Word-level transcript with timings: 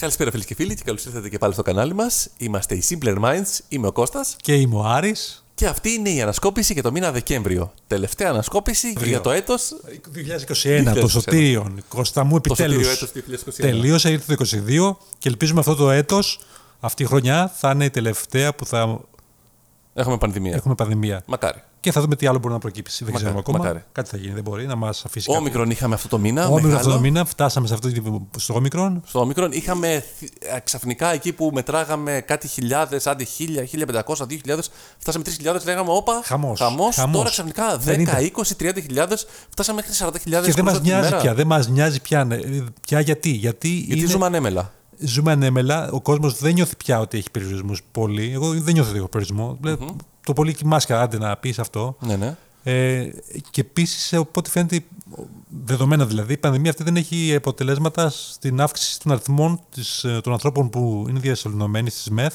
Καλησπέρα 0.00 0.30
φίλες 0.30 0.46
και 0.46 0.54
φίλοι 0.54 0.74
και 0.74 0.82
καλώς 0.84 1.04
ήρθατε 1.04 1.28
και 1.28 1.38
πάλι 1.38 1.52
στο 1.52 1.62
κανάλι 1.62 1.94
μας. 1.94 2.28
Είμαστε 2.36 2.74
οι 2.74 2.82
Simpler 2.88 3.18
Minds, 3.22 3.58
είμαι 3.68 3.86
ο 3.86 3.92
Κώστας 3.92 4.36
Και 4.40 4.54
είμαι 4.54 4.76
ο 4.76 4.84
Άρης. 4.84 5.44
και 5.54 5.66
αυτή 5.66 5.90
είναι 5.90 6.10
η 6.10 6.20
ανασκόπηση 6.22 6.72
για 6.72 6.82
το 6.82 6.90
μήνα 6.92 7.12
Δεκέμβριο. 7.12 7.72
Τελευταία 7.86 8.30
ανασκόπηση 8.30 8.92
για 9.04 9.20
το 9.20 9.30
έτος. 9.30 9.72
2021, 10.12 10.94
το 11.00 11.08
σωτήριον. 11.08 11.82
Κώστα 11.88 12.24
μου, 12.24 12.36
επιτέλους. 12.36 12.74
σωτήριο 12.86 12.90
έτος 12.90 13.12
2021. 13.12 13.70
Τελείωσε, 13.70 14.10
ήρθε 14.10 14.34
το 14.34 14.44
2022 14.44 14.96
και 15.18 15.28
ελπίζουμε 15.28 15.60
αυτό 15.60 15.74
το 15.74 15.90
έτος, 15.90 16.40
αυτή 16.80 17.02
η 17.02 17.06
χρονιά, 17.06 17.52
θα 17.56 17.70
είναι 17.70 17.84
η 17.84 17.90
τελευταία 17.90 18.54
που 18.54 18.66
θα 18.66 19.00
Έχουμε 19.94 20.18
πανδημία. 20.18 20.54
έχουμε 20.54 20.74
πανδημία. 20.74 21.22
Μακάρι. 21.26 21.62
Και 21.86 21.92
θα 21.92 22.00
δούμε 22.00 22.16
τι 22.16 22.26
άλλο 22.26 22.38
μπορεί 22.38 22.54
να 22.54 22.60
προκύψει. 22.60 23.04
Δεν 23.04 23.12
Μακάρι, 23.12 23.24
ξέρουμε 23.24 23.38
ακόμα. 23.38 23.58
μακάρι. 23.58 23.84
Κάτι 23.92 24.08
θα 24.08 24.16
γίνει, 24.16 24.34
δεν 24.34 24.42
μπορεί 24.42 24.66
να 24.66 24.76
μας 24.76 25.04
αφήσει. 25.04 25.26
κάτι. 25.26 25.38
Όμικρον 25.38 25.70
είχαμε 25.70 25.94
αυτό 25.94 26.08
το 26.08 26.18
μήνα. 26.18 26.40
Όμικρον 26.46 26.62
μεγάλο. 26.62 26.78
αυτό 26.80 26.90
το 26.92 27.00
μήνα, 27.00 27.24
φτάσαμε 27.24 27.66
σε 27.66 27.74
αυτό 27.74 27.92
το, 27.92 28.22
στο 28.36 28.54
όμικρον. 28.54 29.02
Στο 29.06 29.20
Όμικρον 29.20 29.52
είχαμε 29.52 30.04
θ- 30.20 30.44
ε, 30.54 30.58
ξαφνικά 30.64 31.12
εκεί 31.12 31.32
που 31.32 31.50
μετράγαμε 31.54 32.20
κάτι 32.26 32.48
χιλιάδες, 32.48 33.06
άντε 33.06 33.24
χίλια, 33.24 33.64
χίλια 33.64 33.86
πεντακόσια, 33.86 34.26
δύο 34.26 34.38
χιλιάδες, 34.38 34.70
φτάσαμε 34.98 35.24
τρεις 35.24 35.36
χιλιάδες, 35.36 35.64
λέγαμε 35.64 35.90
όπα. 35.90 36.20
Χαμός. 36.24 36.58
Χαμός. 36.60 36.94
Χαμός. 36.94 37.16
Τώρα 37.16 37.30
ξαφνικά 37.30 37.76
10, 37.76 37.78
Δεν 37.80 38.00
είναι. 38.00 38.12
20, 38.20 38.56
30 38.56 38.80
χιλιάδες, 38.82 39.26
φτάσαμε 39.50 39.80
μέχρι 39.80 40.04
40 40.06 40.18
χιλιάδες 40.22 40.48
Και 40.48 40.54
δεν 40.54 40.64
μας 40.64 40.80
νοιάζει 40.80 41.16
πια. 41.16 41.34
Δεν 41.34 41.46
μας 41.46 41.68
νοιάζει 41.68 42.00
πια. 42.00 42.24
ναι. 42.24 42.36
Πια 42.86 43.00
γιατί. 43.00 43.30
Γιατί, 43.30 43.68
Γιατί 43.68 44.00
είναι- 44.00 44.10
ζούμε 44.10 44.26
ανέμελα. 44.26 44.72
ζούμε 44.98 45.32
ανέμελα. 45.32 45.90
Ο 45.90 46.00
κόσμος 46.00 46.38
δεν 46.38 46.54
νιώθει 46.54 46.76
πια 46.76 47.00
ότι 47.00 47.18
έχει 47.18 47.30
περιορισμούς 47.30 47.80
πολύ. 47.92 48.30
Εγώ 48.32 48.50
δεν 48.52 48.72
νιώθω 48.74 48.88
ότι 48.90 48.98
έχω 48.98 49.08
περιορισμό. 49.08 49.58
Το 50.26 50.32
πολύ 50.32 50.54
και 50.54 50.62
η 50.64 50.68
μάσκα, 50.68 51.00
άντε 51.00 51.18
να 51.18 51.36
πεις 51.36 51.58
αυτό. 51.58 51.96
Ναι, 52.00 52.16
ναι. 52.16 52.36
Ε, 52.62 53.08
και 53.50 53.60
επίσης, 53.60 54.14
από 54.14 54.30
ό,τι 54.34 54.50
φαίνεται, 54.50 54.84
δεδομένα 55.64 56.06
δηλαδή, 56.06 56.32
η 56.32 56.36
πανδημία 56.36 56.70
αυτή 56.70 56.82
δεν 56.82 56.96
έχει 56.96 57.34
αποτελέσματα 57.34 58.10
στην 58.10 58.60
αύξηση 58.60 59.00
των 59.00 59.12
αριθμών 59.12 59.60
της, 59.70 60.04
ε, 60.04 60.20
των 60.22 60.32
ανθρώπων 60.32 60.70
που 60.70 61.06
είναι 61.08 61.18
διασωληνωμένοι 61.18 61.90
στις 61.90 62.10
ΜΕΘ 62.10 62.34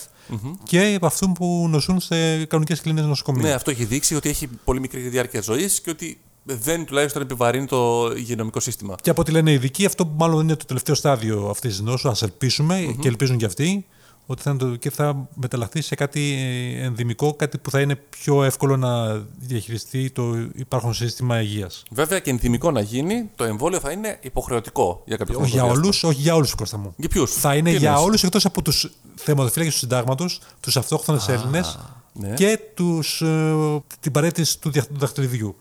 και 0.64 0.94
από 0.96 1.06
αυτού 1.06 1.32
που 1.32 1.68
νοσούν 1.70 2.00
σε 2.00 2.46
κανονικές 2.46 2.82
κλίνε 2.82 3.02
νοσοκομεία. 3.02 3.48
Ναι, 3.48 3.54
αυτό 3.54 3.72
έχει 3.72 3.86
δείξει 3.86 4.16
ότι 4.16 4.30
έχει 4.30 4.48
πολύ 4.48 4.80
μικρή 4.80 5.02
διάρκεια 5.02 5.42
ζωής 5.42 5.82
και 5.82 5.90
ότι 5.90 6.20
δεν 6.44 6.86
τουλάχιστον 6.86 7.22
επιβαρύνει 7.22 7.66
το 7.66 8.12
υγειονομικό 8.16 8.60
σύστημα. 8.60 8.96
Και 9.02 9.10
από 9.10 9.22
ό,τι 9.22 9.32
λένε 9.32 9.52
οι 9.52 9.54
ειδικοί, 9.54 9.86
αυτό 9.86 10.06
που 10.06 10.14
μάλλον 10.18 10.42
είναι 10.42 10.56
το 10.56 10.66
τελευταίο 10.66 10.96
στάδιο 10.96 11.48
αυτής 11.50 11.72
της 11.72 11.82
νόσου, 11.82 12.10
ας 12.10 12.22
ελπισουμε 12.22 12.96
και 13.00 13.08
ελπίζουν 13.08 13.38
και 13.38 13.46
αυτοί, 13.46 13.86
ότι 14.32 14.42
θα, 14.42 14.50
είναι 14.50 14.60
το, 14.60 14.76
και 14.76 14.90
θα 14.90 15.28
μεταλλαχθεί 15.36 15.82
σε 15.82 15.96
κάτι 15.96 16.34
ε, 16.80 16.84
ενδυμικό, 16.86 17.34
κάτι 17.34 17.58
που 17.58 17.70
θα 17.72 17.82
είναι 17.82 17.96
πιο 17.96 18.44
εύκολο 18.44 18.78
να 18.78 19.18
διαχειριστεί 19.40 20.10
το 20.10 20.36
υπάρχον 20.56 20.94
σύστημα 20.94 21.42
υγείας. 21.42 21.84
Βέβαια 21.92 22.20
και 22.20 22.30
ενθυμικό 22.30 22.72
να 22.72 22.82
γίνει, 22.82 23.30
το 23.36 23.44
εμβόλιο 23.44 23.80
θα 23.80 23.92
είναι 23.92 24.18
υποχρεωτικό 24.22 25.04
για 25.06 25.18
κάποιο 25.18 25.40
Όχι 25.40 25.50
για 25.50 25.60
χρονικό 25.60 25.78
όλους, 25.80 25.90
διάστημα. 25.90 26.12
όχι 26.12 26.22
για 26.22 26.36
όλους, 26.36 26.56
Κώστα 26.56 26.78
μου. 26.78 26.94
Για 26.98 27.10
ποιους; 27.10 27.32
Θα 27.34 27.56
είναι 27.56 27.72
για 27.72 28.00
όλους 28.00 28.24
εκτός 28.24 28.46
από 28.46 28.62
τους 28.62 28.92
θεματοφύλακε 29.16 29.70
τους 29.70 29.80
συντάγματο, 29.80 30.26
τους 30.60 30.78
αυτόχθονες 30.78 31.28
Έλληνες 31.28 31.80
ναι. 32.14 32.34
και 32.34 32.60
τους, 32.74 33.22
ε, 33.22 33.56
την 34.00 34.12
παρέτηση 34.12 34.60
του 34.60 34.70
δια- 34.72 34.88
του 34.88 34.98
δαχτυλιδιού. 35.00 35.56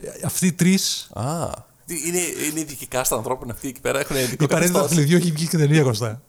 Ε, 0.00 0.08
Αυτοί 0.26 0.46
οι 0.46 0.52
τρεις. 0.52 1.10
Α. 1.12 1.48
Τι, 1.86 1.94
Είναι, 2.08 2.18
είναι 2.50 2.60
ειδικά 2.60 3.04
στα 3.04 3.16
ανθρώπινα 3.16 3.52
αυτοί 3.52 3.68
εκεί 3.68 3.80
πέρα. 3.80 3.98
Έχουν 4.00 4.16
ειδικό 4.16 4.44
Η 4.44 4.46
παρέτηση 4.46 4.72
του 4.72 4.78
καθεστώς. 4.78 4.80
δαχτυλιδιού 4.80 5.16
έχει 5.16 5.30
βγει 5.32 5.46
και 5.48 5.56
ταινία 5.56 5.82
Κώστα. 5.82 6.22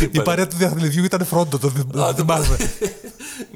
Η 0.00 0.06
πα- 0.06 0.20
Η 0.20 0.22
παρέτηση 0.24 0.58
του 0.60 0.64
δαχτυλιδιού 0.64 1.04
ήταν 1.04 1.24
φρόντο, 1.24 1.58
το 1.58 1.68
δι- 1.68 1.92
το 1.92 2.14
θυμάσαι. 2.16 2.56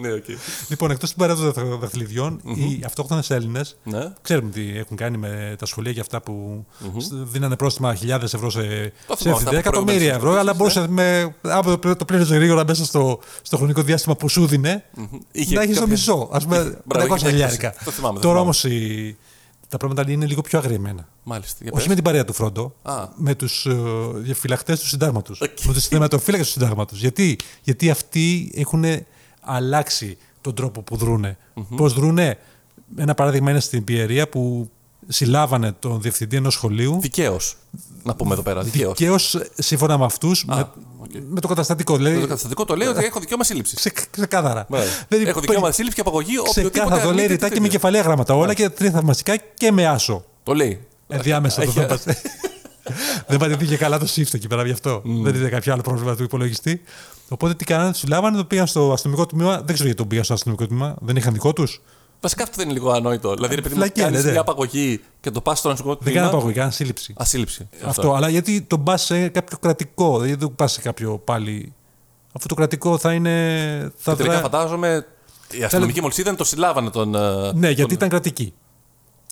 Ναι, 0.01 0.13
οκ. 0.13 0.25
Λοιπόν, 0.69 0.91
εκτός 0.91 1.11
του 1.11 1.17
παρέτηση 1.17 1.53
των 1.53 1.79
δαχτυλιδιών, 1.79 2.41
οι 2.45 2.83
αυτόχθονες 2.87 3.31
Έλληνες 3.31 3.77
Ναι. 3.85 4.13
ξέρουμε 4.23 4.51
τι 4.51 4.79
έχουν 4.79 4.97
κάνει 4.97 5.17
με 5.17 5.55
τα 5.59 5.67
σχολεία 5.67 5.93
και 5.93 6.01
αυτά 6.01 6.21
που 6.21 6.67
σ- 6.97 7.13
δίνανε 7.15 7.57
πρόστιμα 7.57 7.95
χιλιάδες 7.95 8.35
ευρώ 8.35 8.51
σε, 8.51 8.59
Το 8.61 8.65
σε 8.67 8.69
θυμάμαι 8.69 8.93
αυτά 9.17 9.31
ευθυντέ, 9.31 9.51
που 9.51 9.57
εκατομμύρια 9.57 10.15
ευρώ, 10.15 10.19
προηγούμενες 10.19 10.41
αλλά 10.41 10.55
μπορούσε 10.55 10.87
με, 10.89 11.35
άμα 11.43 11.79
το, 11.79 11.97
το 11.97 12.05
πλήρωσε 12.05 12.35
γρήγορα 12.35 12.65
μέσα 12.67 12.85
στο, 12.85 13.19
στο 13.43 13.57
χρονικό 13.57 13.83
διάστημα 13.83 14.17
που 14.17 14.29
σου 14.29 14.47
δίνε, 14.47 14.85
Είχε 15.33 15.55
να 15.55 15.63
έχεις 15.63 15.75
το 15.75 15.81
κάποια- 15.81 15.97
μισό. 15.97 16.29
Α 16.33 16.39
πούμε, 16.39 16.79
Μπράβο, 16.85 17.15
500 17.15 17.17
είχε 17.17 17.29
χιλιάρικα. 17.29 17.67
έκπτωση. 17.67 17.85
Το 17.85 17.91
θυμάμαι, 17.91 18.15
το 18.15 18.21
Τώρα 18.21 18.41
θυμάμαι. 18.41 18.41
όμως 18.41 18.65
τα 19.69 19.77
πράγματα 19.77 20.11
είναι 20.11 20.27
λίγο 20.27 20.41
πιο 20.41 20.59
αγριεμένα. 20.59 21.09
Μάλιστα. 21.23 21.57
Για 21.61 21.71
Όχι 21.73 21.81
πες. 21.81 21.89
με 21.89 21.95
την 21.95 22.05
παρέα 22.05 22.25
του 22.25 22.33
Φρόντο, 22.33 22.75
Α. 22.83 23.09
με 23.17 23.35
τους 23.35 23.67
uh, 23.71 24.11
διαφυλαχτές 24.15 24.75
του 24.75 24.87
συντάγματος. 24.87 25.41
Οκ. 25.41 25.61
Με 25.67 25.73
τους 25.73 25.87
θεματοφύλακες 25.87 26.47
του 26.47 26.53
συντάγματος. 26.53 26.99
Γιατί; 26.99 27.37
Γιατί 27.63 27.91
αυτοί 27.91 28.53
έχουν 28.55 28.85
αλλάξει 29.41 30.19
τον 30.41 30.55
τρόπο 30.55 30.83
που 30.83 30.97
δρούνε. 30.97 31.37
Πώς 31.77 31.93
δρούνε, 31.95 32.39
ένα 32.97 33.15
παράδειγμα 33.15 33.51
είναι 33.51 33.61
στην 33.61 33.85
Πιερία 33.85 34.29
που 34.29 34.71
συλλάβανε 35.09 35.73
τον 35.73 36.01
διευθυντή 36.01 36.37
ενός 36.37 36.55
σχολείου. 36.55 36.99
Δικαίως. 37.01 37.57
Να 38.03 38.15
πούμε 38.15 38.33
εδώ 38.33 38.43
πέρα. 38.43 38.63
Δικαίως. 38.63 38.99
Δικαίως 38.99 39.39
σύμφωνα 39.59 39.99
με 39.99 40.05
αυτούς, 40.05 40.45
με, 40.45 40.69
οκ. 40.99 41.11
με 41.29 41.41
το 41.41 41.49
καταστατικό. 41.49 41.97
Δηλαδή, 41.97 42.15
Το 42.21 42.27
καταστατικό 42.27 42.65
το 42.65 42.77
λέει 42.77 42.89
ότι 42.89 43.05
έχω 43.05 43.21
δικαίωμα 43.21 43.45
σύλληψης. 43.45 43.79
ξε, 43.79 43.91
ξεκάθαρα. 44.11 44.67
Μάλιστα. 44.69 45.05
Δηλαδή, 45.09 45.29
Έχω 45.29 45.41
δικαίωμα 45.41 45.71
σύλληψης 45.71 45.95
και 45.95 46.01
απαγωγή 46.01 46.39
οποιοδήποτε 46.39 46.71
Ξεκάθαρα 46.71 47.03
το 47.03 47.09
λέει 47.15 47.25
αρνείται 47.25 47.33
ρητά 47.33 47.49
τη 47.49 47.55
και 47.55 47.61
με 47.61 47.67
τέτοια. 47.67 47.79
κεφαλαία 47.79 48.03
γράμματα 48.03 48.35
όλα 48.35 48.55
και 48.55 48.69
τρία 48.69 48.91
θαυμαστικά 48.91 49.37
και 49.37 49.73
με 49.73 49.87
άσο. 49.87 50.25
Το 50.43 50.55
λέει. 50.55 50.87
Ενδιάμεσα 51.09 51.57
το 51.65 51.81
Έχει- 51.81 51.81
θέμα. 51.81 51.99
Δεν 53.29 53.39
πατήθηκε 53.39 53.77
καλά 53.77 53.99
το 53.99 54.07
shift 54.15 54.35
εκεί 54.35 54.47
πέρα 54.47 54.67
γι' 54.67 54.73
αυτό. 54.73 55.03
Δεν 55.05 55.35
είδε 55.35 55.49
κάποιο 55.49 55.73
άλλο 55.73 55.83
πρόβλημα 55.83 56.15
του 56.17 56.23
υπολογιστή. 56.23 56.81
Οπότε 57.29 57.55
τι 57.55 57.65
κάνανε, 57.65 57.91
τους 57.91 58.01
συλλάβανε, 58.01 58.37
το 58.37 58.45
πήγαν 58.45 58.67
στο 58.67 58.93
αστυνομικό 58.93 59.27
τμήμα. 59.27 59.55
Δεν 59.57 59.65
ξέρω 59.65 59.83
γιατί 59.83 59.95
τον 59.95 60.07
πήγαν 60.09 60.25
στο 60.25 60.35
αστυνομικό 60.35 60.67
τμήμα. 60.67 60.97
Δεν 61.01 61.17
είχαν 61.17 61.33
δικό 61.33 61.53
τους. 61.53 61.81
Βασικά 62.21 62.43
αυτό 62.43 62.55
δεν 62.57 62.69
είναι 62.69 62.79
λίγο 62.79 62.91
ανόητο. 62.93 63.35
Δηλαδή, 63.35 63.55
ρε 63.55 63.61
παιδί 63.61 63.75
μου, 63.75 63.81
Φλακία, 63.81 64.03
κάνεις 64.05 64.19
ναι, 64.19 64.25
ναι. 64.25 64.31
μια 64.33 64.41
απαγωγή 64.41 65.01
και 65.21 65.31
το 65.31 65.41
πας 65.41 65.59
στο 65.59 65.69
νοσοκομείο 65.69 65.99
Δεν 66.01 66.13
κάνανε 66.15 66.33
απαγωγή, 66.33 66.55
κάνανε 66.55 66.73
σύλληψη. 66.73 67.15
Ασύλληψη. 67.17 67.69
Αυτό. 67.85 68.15
Αλλά 68.15 68.29
γιατί 68.29 68.63
τον 68.63 68.83
πας 68.85 69.03
σε 69.05 69.29
κάποιο 69.29 69.59
κρατικό, 69.59 70.19
δηλαδή 70.21 70.35
δεν 70.45 70.55
πας 70.55 70.73
σε 70.73 70.81
κάποιο 70.81 71.19
πάλι. 71.19 71.73
Αφού 72.33 72.47
το 72.49 72.55
κρατικό 72.55 72.99
θα 72.99 73.13
είναι. 73.13 73.31
Θα 73.97 74.11
Και 74.11 74.17
τελικά 74.17 74.39
δρά- 74.39 74.51
φαντάζομαι 74.51 75.07
οι 75.51 75.63
αστυνομικοί 75.65 76.01
μόλι 76.01 76.13
είδαν, 76.17 76.37
το 76.37 76.45
συλλάβανε 76.45 76.91
τον. 76.91 77.15
ε, 77.15 77.53
Ναι, 77.55 77.67
γιατί 77.67 77.81
τον- 77.83 77.91
ήταν 77.91 78.09
κρατική. 78.09 78.55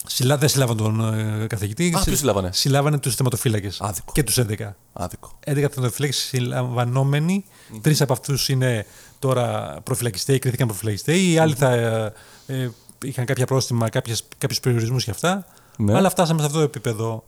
Συλλά... 0.09 0.37
Δεν 0.39 0.49
συλλάβανε 0.49 0.81
τον 0.83 1.15
ε, 1.43 1.47
καθηγητή. 1.47 1.95
Α, 1.97 2.03
ποιους 2.05 2.19
συλλάβανε; 2.19 2.51
Συλλάβανε 2.53 2.99
τους 2.99 3.15
θεματοφύλακες. 3.15 3.81
Άδικο. 3.81 4.13
Και 4.13 4.23
τους 4.23 4.39
11. 4.39 4.77
Άδικο. 4.93 5.39
11 5.47 5.55
θεματοφύλακες 5.55 6.17
συλλαμβανόμενοι. 6.17 7.45
Τρεις 7.81 8.01
από 8.01 8.13
αυτούς 8.13 8.49
είναι 8.49 8.87
τώρα 9.19 9.77
προφυλακιστές 9.83 10.35
ή 10.37 10.39
κρίθηκαν 10.39 10.67
προφυλακιστές. 10.67 11.17
Οι 11.23 11.39
άλλοι 11.39 11.55
θα 11.55 12.13
ε, 12.47 12.63
ε, 12.63 12.71
είχαν 13.05 13.25
κάποια 13.25 13.47
πρόστιμα, 13.47 13.89
κάποιους 14.39 14.61
περιορισμούς 14.61 15.05
και 15.05 15.11
αυτά. 15.11 15.47
Ναι. 15.77 15.97
Αλλά 15.97 16.11
φτάσαμε 16.11 16.41
σε 16.41 16.47
αυτό 16.47 16.59
το 16.59 16.65
επίπεδο. 16.65 17.25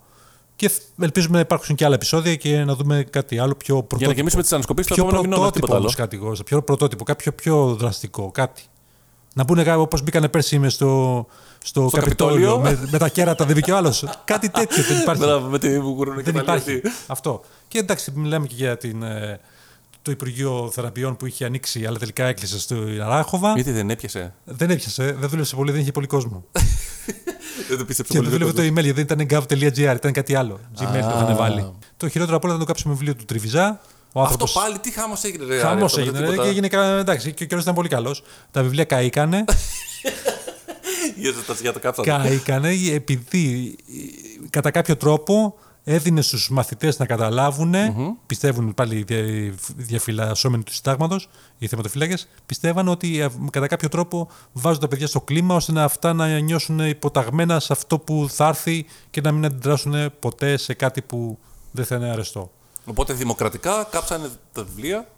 Και 0.57 0.69
θ- 0.69 0.83
ελπίζουμε 1.01 1.35
να 1.35 1.41
υπάρξουν 1.41 1.77
και 1.77 1.85
άλλα 1.85 1.95
επεισόδια 1.95 2.35
και 2.37 2.65
να 2.65 2.75
δούμε 2.75 3.03
κάτι 3.11 3.39
άλλο 3.39 3.55
πιο 3.55 3.75
πρωτότυπο. 3.75 3.97
Για 3.99 4.07
να 4.09 4.13
γεμίσουμε 4.13 4.43
τις 4.43 4.53
ανασκοπήσει 4.53 4.89
το 4.89 4.95
πιο 4.95 5.03
επόμενο 5.05 5.23
μήνα, 5.23 5.35
όχι 5.37 5.43
πρωτότυπο 5.43 5.67
τίποτα 5.67 5.79
όμω 5.79 5.95
άλλο. 5.99 6.07
κάτι 6.09 6.17
εγώ. 6.17 6.45
Πιο 6.45 6.63
πρωτότυπο, 6.63 7.05
κάποιο 7.05 7.33
πιο 7.33 7.75
δραστικό. 7.75 8.31
Κάτι. 8.31 8.63
Να 9.35 9.45
μπουν 9.45 9.69
όπως 9.69 10.03
μπήκανε 10.03 10.29
πέρσι 10.29 10.59
με 10.59 10.69
στο, 10.69 11.27
στο, 11.65 11.91
Καπιτόλιο, 11.93 12.57
Καπιτόλιο. 12.57 12.81
με, 12.83 12.89
με 12.91 12.99
τα 12.99 13.09
κέρατα, 13.09 13.45
δεν 13.45 13.55
μπήκε 13.55 13.73
ο 13.73 13.77
άλλος. 13.77 14.05
κάτι 14.25 14.49
τέτοιο 14.51 14.83
δεν 14.83 15.01
υπάρχει. 15.01 15.23
Μπράβο, 15.23 15.49
με 15.49 15.59
τη 15.59 15.81
Βουκουρούνη 15.81 16.23
και 16.23 16.31
δεν 16.33 16.35
τα 16.35 16.41
υπάρχει. 16.41 16.71
λιώτη. 16.71 16.89
Αυτό. 17.07 17.41
Και 17.69 17.79
εντάξει, 17.79 18.13
μιλάμε 18.15 18.47
και 18.47 18.55
για 18.57 18.77
την, 18.77 19.03
ε, 19.03 19.41
το 20.09 20.15
Υπουργείο 20.15 20.71
Θεραπείων 20.73 21.17
που 21.17 21.27
είχε 21.27 21.45
ανοίξει, 21.45 21.87
αλλά 21.87 21.99
τελικά 21.99 22.25
έκλεισε 22.25 22.59
στο 22.59 22.77
Ράχοβα. 22.97 23.53
Γιατί 23.55 23.71
δεν 23.73 23.91
έπιασε; 23.91 24.35
Δεν 24.45 24.71
έπιασε, 24.71 25.13
δεν 25.13 25.29
δούλεψε 25.29 25.57
πολύ, 25.57 25.71
δεν 25.73 25.81
είχε 25.81 25.93
πολύ 25.93 26.07
κόσμο. 26.07 26.45
Δεν 27.69 27.79
το 27.79 27.85
πίστεψε 27.85 28.13
και 28.13 28.19
πολύ. 28.19 28.31
δεν 28.31 28.39
δούλευε 28.39 28.63
το 28.63 28.69
email, 28.81 28.85
γιατί 28.85 29.03
δεν 29.03 29.19
ήταν 29.21 29.45
gov.gr, 29.49 29.95
ήταν 29.97 30.13
κάτι 30.13 30.35
άλλο. 30.35 30.61
Gmail 30.79 30.87
το 30.93 30.99
είχαν 30.99 31.31
Α. 31.31 31.35
βάλει. 31.35 31.73
Το 31.97 32.09
χειρότερο 32.09 32.37
απ' 32.37 32.45
όλα 32.45 32.53
ήταν 32.53 32.67
το 32.67 32.73
κάψιμο 32.73 32.93
βιβλίο 32.95 33.15
του 33.15 33.25
Τριβιζά. 33.25 33.81
Ο 34.13 34.21
Αυτό 34.21 34.21
άνθρωπος 34.21 34.53
πάλι 34.53 34.79
τι 34.79 34.91
χάμο 34.93 35.15
έγινε. 35.23 35.45
ρε, 35.45 35.55
Άρη, 35.55 35.63
Χαμός 35.63 35.99
αυτό, 35.99 36.05
δεν 36.05 36.15
έγινε. 36.15 36.27
τίποτα. 36.29 36.43
Και 36.43 36.49
έγινε 36.49 36.69
κα- 36.69 36.99
εντάξει, 36.99 37.33
και 37.33 37.43
ο 37.43 37.47
καιρός 37.47 37.63
ήταν 37.63 37.75
πολύ 37.75 37.89
καλός. 37.89 38.23
Τα 38.51 38.63
βιβλία 38.63 38.85
καήκανε. 38.85 39.45
Για 41.17 41.33
το- 41.47 41.57
Για 41.61 41.73
το 41.73 41.79
κάψατε. 41.79 42.11
καήκανε 42.11 42.71
επειδή 42.93 43.77
ε, 43.89 44.47
κατά 44.51 44.71
κάποιο 44.71 44.97
τρόπο 44.97 45.55
έδινε 45.91 46.21
στους 46.21 46.51
μαθητές 46.51 46.99
να 46.99 47.07
καταλάβουν, 47.07 47.75
πιστεύουν 48.27 48.75
πάλι 48.75 48.97
οι 48.97 49.03
δια- 49.03 49.55
διαφυλασσόμενοι 49.77 50.63
του 50.63 50.73
συντάγματος, 50.75 51.29
οι 51.59 51.67
θεματοφύλακες, 51.67 52.29
πιστεύαν 52.47 52.89
ότι 52.89 53.21
ε, 53.21 53.29
κατά 53.51 53.67
κάποιο 53.67 53.89
τρόπο 53.89 54.29
βάζουν 54.53 54.81
τα 54.81 54.89
παιδιά 54.89 55.07
στο 55.07 55.21
κλίμα 55.21 55.55
ώστε 55.55 55.73
να 55.73 55.85
αυτά 55.85 56.13
να 56.13 56.39
νιώσουν 56.39 56.79
υποταγμένα 56.79 57.61
σε 57.61 57.73
αυτό 57.73 57.99
που 57.99 58.27
θα 58.31 58.47
έρθει 58.49 58.87
και 59.11 59.21
να 59.21 59.33
μην 59.33 59.45
αντιδράσουν 59.45 59.95
ποτέ 60.19 60.57
σε 60.57 60.75
κάτι 60.75 61.03
που 61.03 61.39
δεν 61.71 61.85
θα 61.85 61.97
είναι 61.97 62.11
αρεστό. 62.11 62.51
Οπότε 62.85 63.13
δημοκρατικά 63.13 63.87
κάψανε 63.91 64.29
τα 64.53 64.65
βιβλία. 64.65 65.09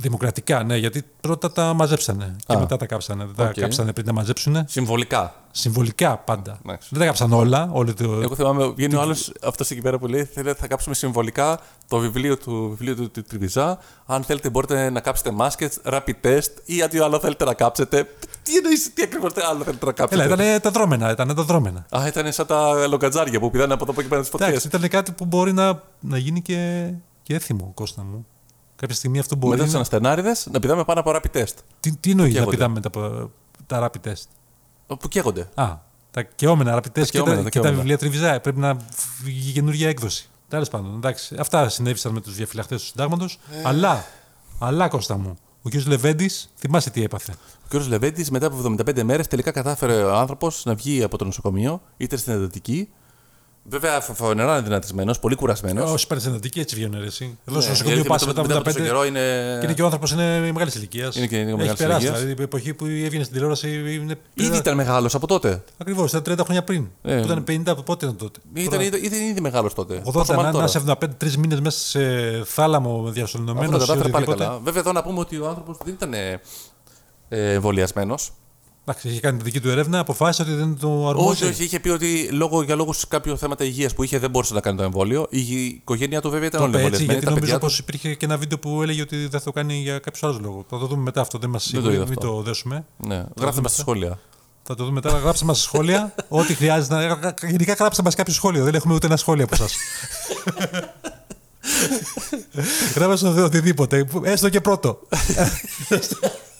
Δημοκρατικά, 0.00 0.62
ναι, 0.62 0.76
γιατί 0.76 1.04
πρώτα 1.20 1.52
τα 1.52 1.72
μαζέψανε 1.72 2.36
και 2.46 2.54
Α. 2.54 2.58
μετά 2.58 2.76
τα 2.76 2.86
κάψανε. 2.86 3.24
Δεν 3.24 3.34
τα 3.34 3.44
Οκ. 3.44 3.52
κάψανε 3.52 3.92
πριν 3.92 4.06
τα 4.06 4.12
μαζέψουν. 4.12 4.64
Συμβολικά. 4.66 5.34
Συμβολικά 5.50 6.18
πάντα. 6.18 6.58
Εντάξει. 6.64 6.88
Δεν 6.90 6.98
τα 7.00 7.06
κάψαν 7.06 7.32
όλα. 7.32 7.70
Όλο 7.72 7.94
το... 7.94 8.20
Εγώ 8.22 8.34
θυμάμαι, 8.34 8.72
βγαίνει 8.76 8.94
ο 8.94 9.00
άλλος 9.00 9.32
αυτός 9.42 9.70
εκεί 9.70 9.80
πέρα 9.80 9.98
που 9.98 10.06
λέει: 10.06 10.24
Θέλετε, 10.24 10.60
θα 10.60 10.66
κάψουμε 10.66 10.94
συμβολικά 10.94 11.60
το 11.88 11.98
βιβλίο 11.98 12.36
του, 12.36 12.68
βιβλίο 12.68 12.94
του, 12.94 13.10
του 13.10 13.22
Τριβιζά. 13.22 13.78
Αν 14.06 14.22
θέλετε, 14.22 14.50
μπορείτε 14.50 14.90
να 14.90 15.00
κάψετε 15.00 15.30
μάσκες, 15.30 15.72
rapid 15.84 16.14
test 16.22 16.50
ή 16.64 16.82
ό,τι 16.82 16.98
άλλο 16.98 17.18
θέλετε 17.18 17.44
να 17.44 17.54
κάψετε. 17.54 18.06
Τι 18.42 18.56
εννοείς, 18.56 18.92
τι 18.94 19.02
ακριβώς 19.02 19.32
άλλο 19.50 19.64
θέλετε 19.64 19.86
να 19.86 19.92
κάψετε; 19.92 20.22
Έλα, 20.22 20.34
ήταν 20.34 20.60
τα 20.60 20.70
δρώμενα. 20.70 21.10
Ήταν 21.10 21.34
τα 21.34 21.42
δρώμενα. 21.42 21.86
Α, 21.96 22.06
ήταν 22.06 22.32
σαν 22.32 22.46
τα 22.46 22.86
λαγκατζάρια 22.86 23.40
που 23.40 23.50
πηδάνε 23.50 23.72
από 23.72 23.86
εδώ 23.90 24.02
και 24.02 24.08
πέρα 24.08 24.22
τι 24.22 24.28
φωτιές. 24.28 24.48
Εντάξει, 24.48 24.66
ήταν 24.66 24.88
κάτι 24.88 25.12
που 25.12 25.24
μπορεί 25.24 25.52
να, 25.52 25.82
να 26.00 26.18
γίνει 26.18 26.42
και, 26.42 26.90
και 27.22 27.34
έθιμο, 27.34 27.70
Κώστα 27.74 28.02
μου. 28.02 28.26
Κάποια 28.80 28.94
στιγμή 28.94 29.18
αυτό 29.18 29.36
μπορεί 29.36 29.52
Μετά 29.52 29.64
του 29.64 29.70
να... 29.70 29.76
αναστενάριδε 29.76 30.32
να 30.50 30.60
πηδάμε 30.60 30.84
πάνω 30.84 31.00
από 31.00 31.10
rapid 31.14 31.36
test. 31.40 31.54
Τι, 31.80 31.96
τι 31.96 32.10
εννοείς 32.10 32.34
να 32.34 32.38
καίγονται. 32.38 32.56
πηδάμε 32.56 32.80
τα, 32.80 32.90
τα 33.66 33.90
rapid 33.90 34.08
test; 34.08 34.22
Που 34.86 35.08
καίγονται. 35.08 35.48
Α, 35.54 35.76
τα 36.10 36.22
κεόμενα 36.22 36.74
rapid 36.74 36.98
test 36.98 37.04
και, 37.04 37.04
καιόμενα, 37.04 37.36
τα, 37.36 37.42
τα 37.42 37.48
και 37.48 37.58
τα 37.58 37.60
καιόμενα. 37.60 37.76
βιβλία 37.76 37.98
τριβιζά. 37.98 38.40
Πρέπει 38.40 38.58
να 38.58 38.76
βγει 39.22 39.52
καινούργια 39.52 39.88
έκδοση. 39.88 40.28
Τέλος 40.48 40.68
πάντων, 40.68 40.94
εντάξει. 40.94 41.36
Αυτά 41.38 41.68
συνέβησαν 41.68 42.12
με 42.12 42.20
τους 42.20 42.34
διαφυλαχτές 42.34 42.80
του 42.80 42.86
συντάγματος. 42.86 43.38
Ε. 43.52 43.62
Αλλά, 43.64 44.04
αλλά 44.58 44.88
Κώστα 44.88 45.18
μου, 45.18 45.38
ο 45.62 45.68
κ. 45.68 45.74
Λεβέντης, 45.86 46.50
θυμάσαι 46.56 46.90
τι 46.90 47.02
έπαθε; 47.02 47.34
Ο 47.64 47.78
κ. 47.78 47.86
Λεβέντης 47.86 48.30
μετά 48.30 48.46
από 48.46 48.74
75 48.78 49.02
μέρες 49.02 49.26
τελικά 49.26 49.50
κατάφερε 49.50 50.02
ο 50.02 50.14
άνθρωπος 50.14 50.64
να 50.64 50.74
βγει 50.74 51.02
από 51.02 51.18
το 51.18 51.24
νοσοκομείο, 51.24 51.82
είτε 51.96 52.16
στην 52.16 52.32
εντατική. 52.32 52.88
Βέβαια, 53.70 54.00
φο- 54.00 54.14
φανερά 54.14 54.62
δυνατισμένος, 54.62 55.18
πολύ 55.18 55.34
κουρασμένος. 55.34 55.90
Όσοι 55.92 56.06
πάρει 56.06 56.20
εντατική 56.26 56.60
έτσι 56.60 56.74
βγαίνουν 56.74 57.02
εσύ. 57.02 57.38
Εδώ 57.48 57.56
Ναι, 57.56 57.62
στο 57.62 57.70
νοσοκομείο 57.70 58.04
πας 58.04 58.26
μετά 58.26 58.40
από 58.40 58.52
75. 58.54 58.72
καιρό 58.82 59.04
είναι. 59.04 59.20
Και 59.60 59.64
είναι 59.64 59.74
και 59.74 59.82
ο 59.82 59.84
άνθρωπος 59.84 60.10
είναι 60.12 60.40
μεγάλης 60.52 60.74
ηλικίας. 60.74 61.16
Είναι 61.16 61.26
και 61.26 61.36
λίγο 61.36 61.48
Έχει 61.48 61.56
μεγάλης 61.56 61.78
περάσει. 61.80 61.98
ηλικίας. 62.00 62.20
Δηλαδή 62.22 62.40
η 62.40 62.44
εποχή 62.44 62.74
που 62.74 62.84
έβγαινε 62.84 63.22
στην 63.22 63.32
τηλεόραση 63.34 63.94
είναι. 63.94 64.16
Ήδη 64.34 64.56
ήταν 64.56 64.74
μεγάλος 64.74 65.14
από 65.14 65.26
τότε. 65.26 65.62
Ακριβώς, 65.78 66.10
ήταν 66.10 66.22
30 66.22 66.44
χρόνια 66.44 66.64
πριν. 66.64 66.88
Ε, 67.02 67.16
που 67.16 67.24
ήταν 67.24 67.44
50, 67.44 67.70
από 67.72 67.82
πότε 67.82 68.04
ήταν 68.04 68.16
τότε. 68.16 68.40
Ήταν, 68.54 68.80
ήταν, 68.80 69.04
ήταν 69.04 69.20
ήδη 69.20 69.40
μεγάλος 69.40 69.74
τότε. 69.74 69.94
80 70.04 70.12
Πόσο 70.12 70.32
να, 70.32 70.36
μάλλον 70.38 70.44
να 70.44 70.52
τώρα. 70.52 70.64
είσαι 70.64 70.78
75 70.78 71.36
μήνες 71.38 71.60
μέσα 71.60 71.78
σε 71.78 72.00
θάλαμο 72.44 72.98
Αυτό 72.98 73.10
διασωληνωμένο. 73.10 73.70
τα 73.70 73.78
κατάφερε 73.78 74.08
πάλι 74.08 74.26
καλά. 74.26 74.58
Βέβαια, 74.62 74.80
εδώ 74.80 74.92
να 74.92 75.02
πούμε 75.02 75.18
ότι 75.20 75.38
ο 75.38 75.48
άνθρωπος 75.48 75.76
δεν 75.84 75.94
ήταν 75.94 76.14
ε, 76.14 76.40
ε, 77.28 77.52
εμβολιασμένος. 77.52 78.32
Εντάξει, 78.88 79.08
είχε 79.08 79.20
κάνει 79.20 79.38
τη 79.38 79.44
δική 79.44 79.60
του 79.60 79.68
έρευνα, 79.70 79.98
αποφάσισε 79.98 80.42
ότι 80.42 80.52
δεν 80.52 80.76
το 80.80 81.08
αρμόζει. 81.08 81.28
Όχι, 81.44 81.52
όχι, 81.52 81.64
είχε 81.64 81.80
πει 81.80 81.88
ότι 81.88 82.28
λόγω, 82.32 82.62
για 82.62 82.74
λόγους 82.74 83.08
κάποιου 83.08 83.38
θέματα 83.38 83.64
υγείας 83.64 83.94
που 83.94 84.02
είχε 84.02 84.18
δεν 84.18 84.30
μπορούσε 84.30 84.54
να 84.54 84.60
κάνει 84.60 84.76
το 84.76 84.82
εμβόλιο. 84.82 85.26
Η 85.30 85.64
οικογένειά 85.64 86.20
του 86.20 86.30
βέβαια 86.30 86.46
ήταν 86.46 86.60
Το 86.60 86.66
όλοι 86.66 86.76
είπε 86.76 86.86
έτσι, 86.86 87.00
εμβολιασμένοι. 87.02 87.12
γιατί 87.12 87.24
Τα 87.24 87.30
νομίζω 87.30 87.52
παιδιά 87.52 87.58
πως 87.68 87.76
του. 87.76 87.82
υπήρχε 87.88 88.14
και 88.14 88.24
ένα 88.24 88.36
βίντεο 88.36 88.58
που 88.58 88.82
έλεγε 88.82 89.00
ότι 89.02 89.16
δεν 89.16 89.30
θα 89.30 89.40
το 89.42 89.52
κάνει 89.52 89.74
για 89.74 89.98
κάποιο 89.98 90.28
άλλο 90.28 90.38
λόγο. 90.42 90.64
Θα 90.70 90.78
το 90.78 90.86
δούμε 90.86 91.02
μετά 91.02 91.20
αυτό, 91.20 91.38
δεν 91.38 91.50
μας 91.50 91.62
το 91.62 91.68
σίγουροι, 91.68 91.94
είδα 91.94 92.04
μην 92.04 92.12
αυτό. 92.18 92.26
το 92.34 92.42
δέσουμε. 92.42 92.84
Ναι, 92.96 93.24
γράφτε 93.40 93.60
μας 93.60 93.72
στα 93.72 93.80
σχόλια. 93.80 94.18
Θα 94.62 94.74
το 94.74 94.84
δούμε 94.84 95.00
μετά. 95.02 95.18
Γράψτε 95.18 95.44
μας 95.44 95.60
σχόλια. 95.60 96.14
ό,τι 96.28 96.54
χρειάζεται. 96.54 96.94
να- 96.94 97.34
Γενικά 97.48 97.72
γράψτε 97.72 98.02
μας 98.02 98.14
κάποιο 98.14 98.32
σχόλιο. 98.34 98.64
Δεν 98.64 98.74
έχουμε 98.74 98.94
ούτε 98.94 99.06
ένα 99.06 99.16
σχόλιο 99.16 99.44
από 99.50 99.54
εσά. 99.64 99.66
Γράψτε 102.94 103.32
το 103.34 103.44
οτιδήποτε. 103.44 104.06
Έστω 104.22 104.48
και 104.48 104.60
πρώτο. 104.60 104.98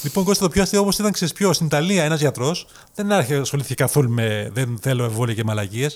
λοιπόν, 0.02 0.24
Κώστα, 0.24 0.44
το 0.44 0.50
πιο 0.50 0.62
αστείο 0.62 0.80
όμως 0.80 0.98
ήταν 0.98 1.12
ξέρεις 1.12 1.34
ποιος. 1.34 1.54
Στην 1.54 1.66
Ιταλία 1.66 2.04
ένας 2.04 2.20
γιατρός 2.20 2.66
δεν 2.94 3.12
άρχισε 3.12 3.38
ασχολήθηκε 3.38 3.74
καθόλου 3.74 4.10
με 4.10 4.50
δεν 4.52 4.78
θέλω 4.82 5.04
εμβόλια 5.04 5.34
και 5.34 5.44
μαλαγίε. 5.44 5.88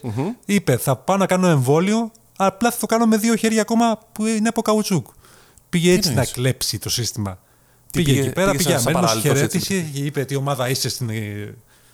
Είπε 0.44 0.76
θα 0.76 0.96
πάω 0.96 1.16
να 1.16 1.26
κάνω 1.26 1.46
εμβόλιο, 1.48 2.12
απλά 2.36 2.70
θα 2.70 2.76
το 2.80 2.86
κάνω 2.86 3.06
με 3.06 3.16
δύο 3.16 3.36
χέρια 3.36 3.60
ακόμα 3.60 3.98
που 4.12 4.26
είναι 4.26 4.48
από 4.48 4.62
καουτσούκ. 4.62 5.06
Πήγε 5.68 5.92
έτσι 5.92 6.08
να 6.08 6.12
εννοείς; 6.14 6.30
κλέψει 6.32 6.78
το 6.78 6.90
σύστημα. 6.90 7.38
Τι 7.90 8.02
πήγε, 8.02 8.06
πήγε- 8.12 8.24
εκεί 8.24 8.34
πέρα, 8.34 8.50
πήγε 8.50 8.62
πήγε 8.62 8.78
σαν 8.78 8.88
αμένος, 8.88 9.00
παράλυτος, 9.10 9.36
χαιρέτησε 9.36 9.80
και 9.92 10.00
είπε 10.00 10.24
τι 10.24 10.34
ομάδα 10.34 10.68
είσαι 10.68 10.88
στην, 10.88 11.10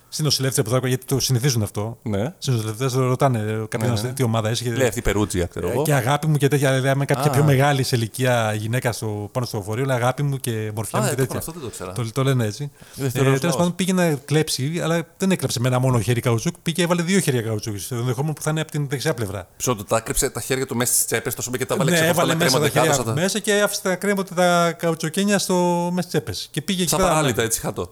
ε, 0.09 0.13
στην 0.13 0.25
νοσηλεύτρια 0.25 0.63
που 0.63 0.69
θα 0.69 0.87
γιατί 0.87 1.05
το 1.05 1.19
συνηθίζουν 1.19 1.63
αυτό. 1.63 1.97
Ναι. 2.03 2.33
Στου 2.37 2.51
νοσηλευτέ 2.51 2.85
ρωτάνε 2.97 3.65
κάποιον 3.69 3.93
Ναι, 3.93 4.01
ναι. 4.01 4.13
τι 4.13 4.23
ομάδα 4.23 4.49
είσαι. 4.49 4.63
Και, 4.63 4.71
Λέει 4.71 4.87
αυτή 4.87 4.99
η 4.99 5.01
Περούτζια, 5.01 5.45
ξέρω 5.45 5.69
εγώ. 5.69 5.81
και 5.83 5.93
αγάπη 5.93 6.27
μου 6.27 6.37
και 6.37 6.47
τέτοια. 6.47 6.79
Λέμε 6.79 7.05
κάποια 7.05 7.31
Α. 7.31 7.33
πιο 7.33 7.43
μεγάλη 7.43 7.83
σε 7.83 7.95
ηλικία 7.95 8.53
γυναίκα 8.53 8.91
στο, 8.91 9.29
πάνω 9.31 9.45
στο 9.45 9.61
φορείο, 9.61 9.85
λέει 9.85 9.95
αγάπη 9.95 10.23
μου 10.23 10.37
και 10.37 10.71
μορφιά 10.75 10.99
Α, 10.99 11.01
μου 11.01 11.07
και 11.07 11.13
ε, 11.13 11.17
τέτοια. 11.17 11.37
αυτό 11.39 11.51
δεν 11.51 11.61
το 11.61 11.69
ξέρα. 11.69 11.91
Το, 11.91 12.11
το 12.11 12.23
λένε 12.23 12.45
έτσι. 12.45 12.71
Δεύτερος 12.95 13.27
Ε, 13.27 13.29
Τέλος 13.29 13.43
λαός. 13.43 13.55
πάντων 13.55 13.75
πήγε 13.75 13.93
να 13.93 14.13
κλέψει, 14.25 14.79
αλλά 14.83 15.07
δεν 15.17 15.31
έκλεψε 15.31 15.59
με 15.59 15.67
ένα 15.67 15.79
μόνο 15.79 15.99
χέρι 15.99 16.19
καουτσούκ. 16.21 16.55
Πήγε 16.63 16.75
και 16.77 16.83
έβαλε 16.83 17.01
δύο 17.01 17.19
χέρια 17.19 17.41
καουτσούκ. 17.41 17.77
Στο 17.79 17.95
ενδεχόμενο 17.95 18.33
που 18.33 18.41
θα 18.41 18.49
είναι 18.49 18.61
από 18.61 18.71
την 18.71 18.87
δεξιά 18.89 19.13
πλευρά. 19.13 19.47
Ποιο 19.57 19.75
το 19.75 19.83
τα 19.83 19.99
κρύψε 19.99 20.29
τα 20.29 20.41
χέρια 20.41 20.65
του 20.65 20.75
μέσα 20.75 20.93
στις 20.93 21.05
τσέπες, 21.05 21.35
το 21.35 21.41
σώμα 21.41 21.57
και 21.57 21.65
τα 21.65 21.75
βάλε 21.75 21.91
ναι, 21.91 21.97
έξω 21.97 22.11
από 22.11 22.21
έβαλε 22.21 22.31
τα 22.33 22.37
μέσα 22.43 22.59
τα 22.59 22.59
κρέματα 22.59 22.73
και 22.73 22.79
χέρια 22.79 22.93
άδωσα 22.93 23.13
τα. 23.15 23.21
μέσα 23.21 23.39
και 23.39 23.61
άφησε 23.61 23.81
τα 23.81 23.95
κρέματα 23.95 24.35
τα 24.35 24.71
καουτσοκένια 24.71 25.39
στο, 25.39 25.55
μέσα 25.93 26.07
στις 26.09 26.21
τσέπες. 26.21 26.47
Και 26.51 26.61
πήγε 26.61 26.81
εκεί 26.81 26.89
Σαν 26.89 26.99
πέρα. 26.99 27.09
παράλυτα, 27.11 27.41
έτσι 27.41 27.59
χάτο. 27.59 27.89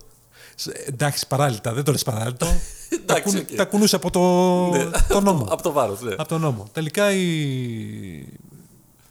Σε- 0.59 0.71
Εντάξει, 0.87 1.27
παράλυτα, 1.27 1.73
δεν 1.73 1.83
το 1.83 1.91
λες 1.91 2.03
παράλυτο. 2.03 2.45
τα, 3.05 3.15
Εντάξει, 3.15 3.21
κουν- 3.37 3.49
οκ. 3.51 3.55
τα 3.57 3.65
κουνούσε 3.65 3.95
από 3.95 4.09
το, 4.11 4.21
Ναι, 4.77 4.89
το 5.07 5.21
νόμο. 5.21 5.45
Από 5.49 5.61
το 5.61 5.71
βάρος, 5.71 6.01
ναι. 6.01 6.13
από 6.13 6.27
το 6.27 6.37
νόμο. 6.37 6.65
Τελικά 6.71 7.11
η, 7.11 7.21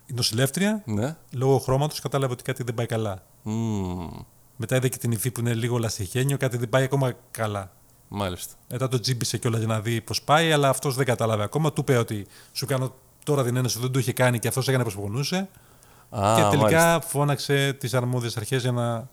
η 0.06 0.12
νοσηλεύτρια, 0.14 0.82
Ναι. 0.87 1.16
λόγω 1.32 1.58
χρώματος, 1.58 2.00
κατάλαβε 2.00 2.32
ότι 2.32 2.43
κάτι 2.43 2.62
δεν 2.62 2.75
πάει 2.75 2.87
καλά. 2.87 3.22
Μμμ, 3.43 4.08
Μετά 4.56 4.76
είδε 4.76 4.88
και 4.88 4.96
την 4.98 5.10
υφή 5.12 5.31
που 5.31 5.40
είναι 5.40 5.54
λίγο 5.54 5.78
λαστιχένιο, 5.78 6.37
κάτι 6.37 6.56
δεν 6.56 6.69
πάει 6.69 6.82
ακόμα 6.84 7.12
καλά. 7.31 7.70
Μάλιστα. 8.08 8.54
Μετά 8.70 8.88
το 8.88 9.00
τζίμπησε 9.00 9.38
κιόλας 9.38 9.58
για 9.58 9.69
να 9.69 9.81
δει 9.81 10.00
πώς 10.00 10.22
πάει, 10.22 10.52
αλλά 10.52 10.69
αυτός 10.69 10.94
δεν 10.94 11.04
κατάλαβε 11.06 11.42
ακόμα. 11.42 11.72
Του 11.72 11.81
είπε 11.81 11.96
ότι 11.96 12.26
σου 12.52 12.66
κάνω 12.66 12.94
τώρα 13.25 13.44
την 13.44 13.56
ένωση, 13.56 13.78
δεν 13.78 13.90
το 13.90 13.99
είχε 13.99 14.12
κάνει 14.12 14.38
και 14.38 14.49
αυτός 14.49 14.69
έκανε 14.69 14.84
πώ 14.84 14.90
πονούσε. 15.02 15.49
Α, 16.10 16.34
και 16.37 16.42
τελικά 16.42 16.58
μάλιστα. 16.58 17.00
φώναξε 17.06 17.72
τις 17.72 17.94
αρμόδιες 17.94 18.37
αρχές 18.37 18.62
για 18.62 18.72
να 18.72 19.08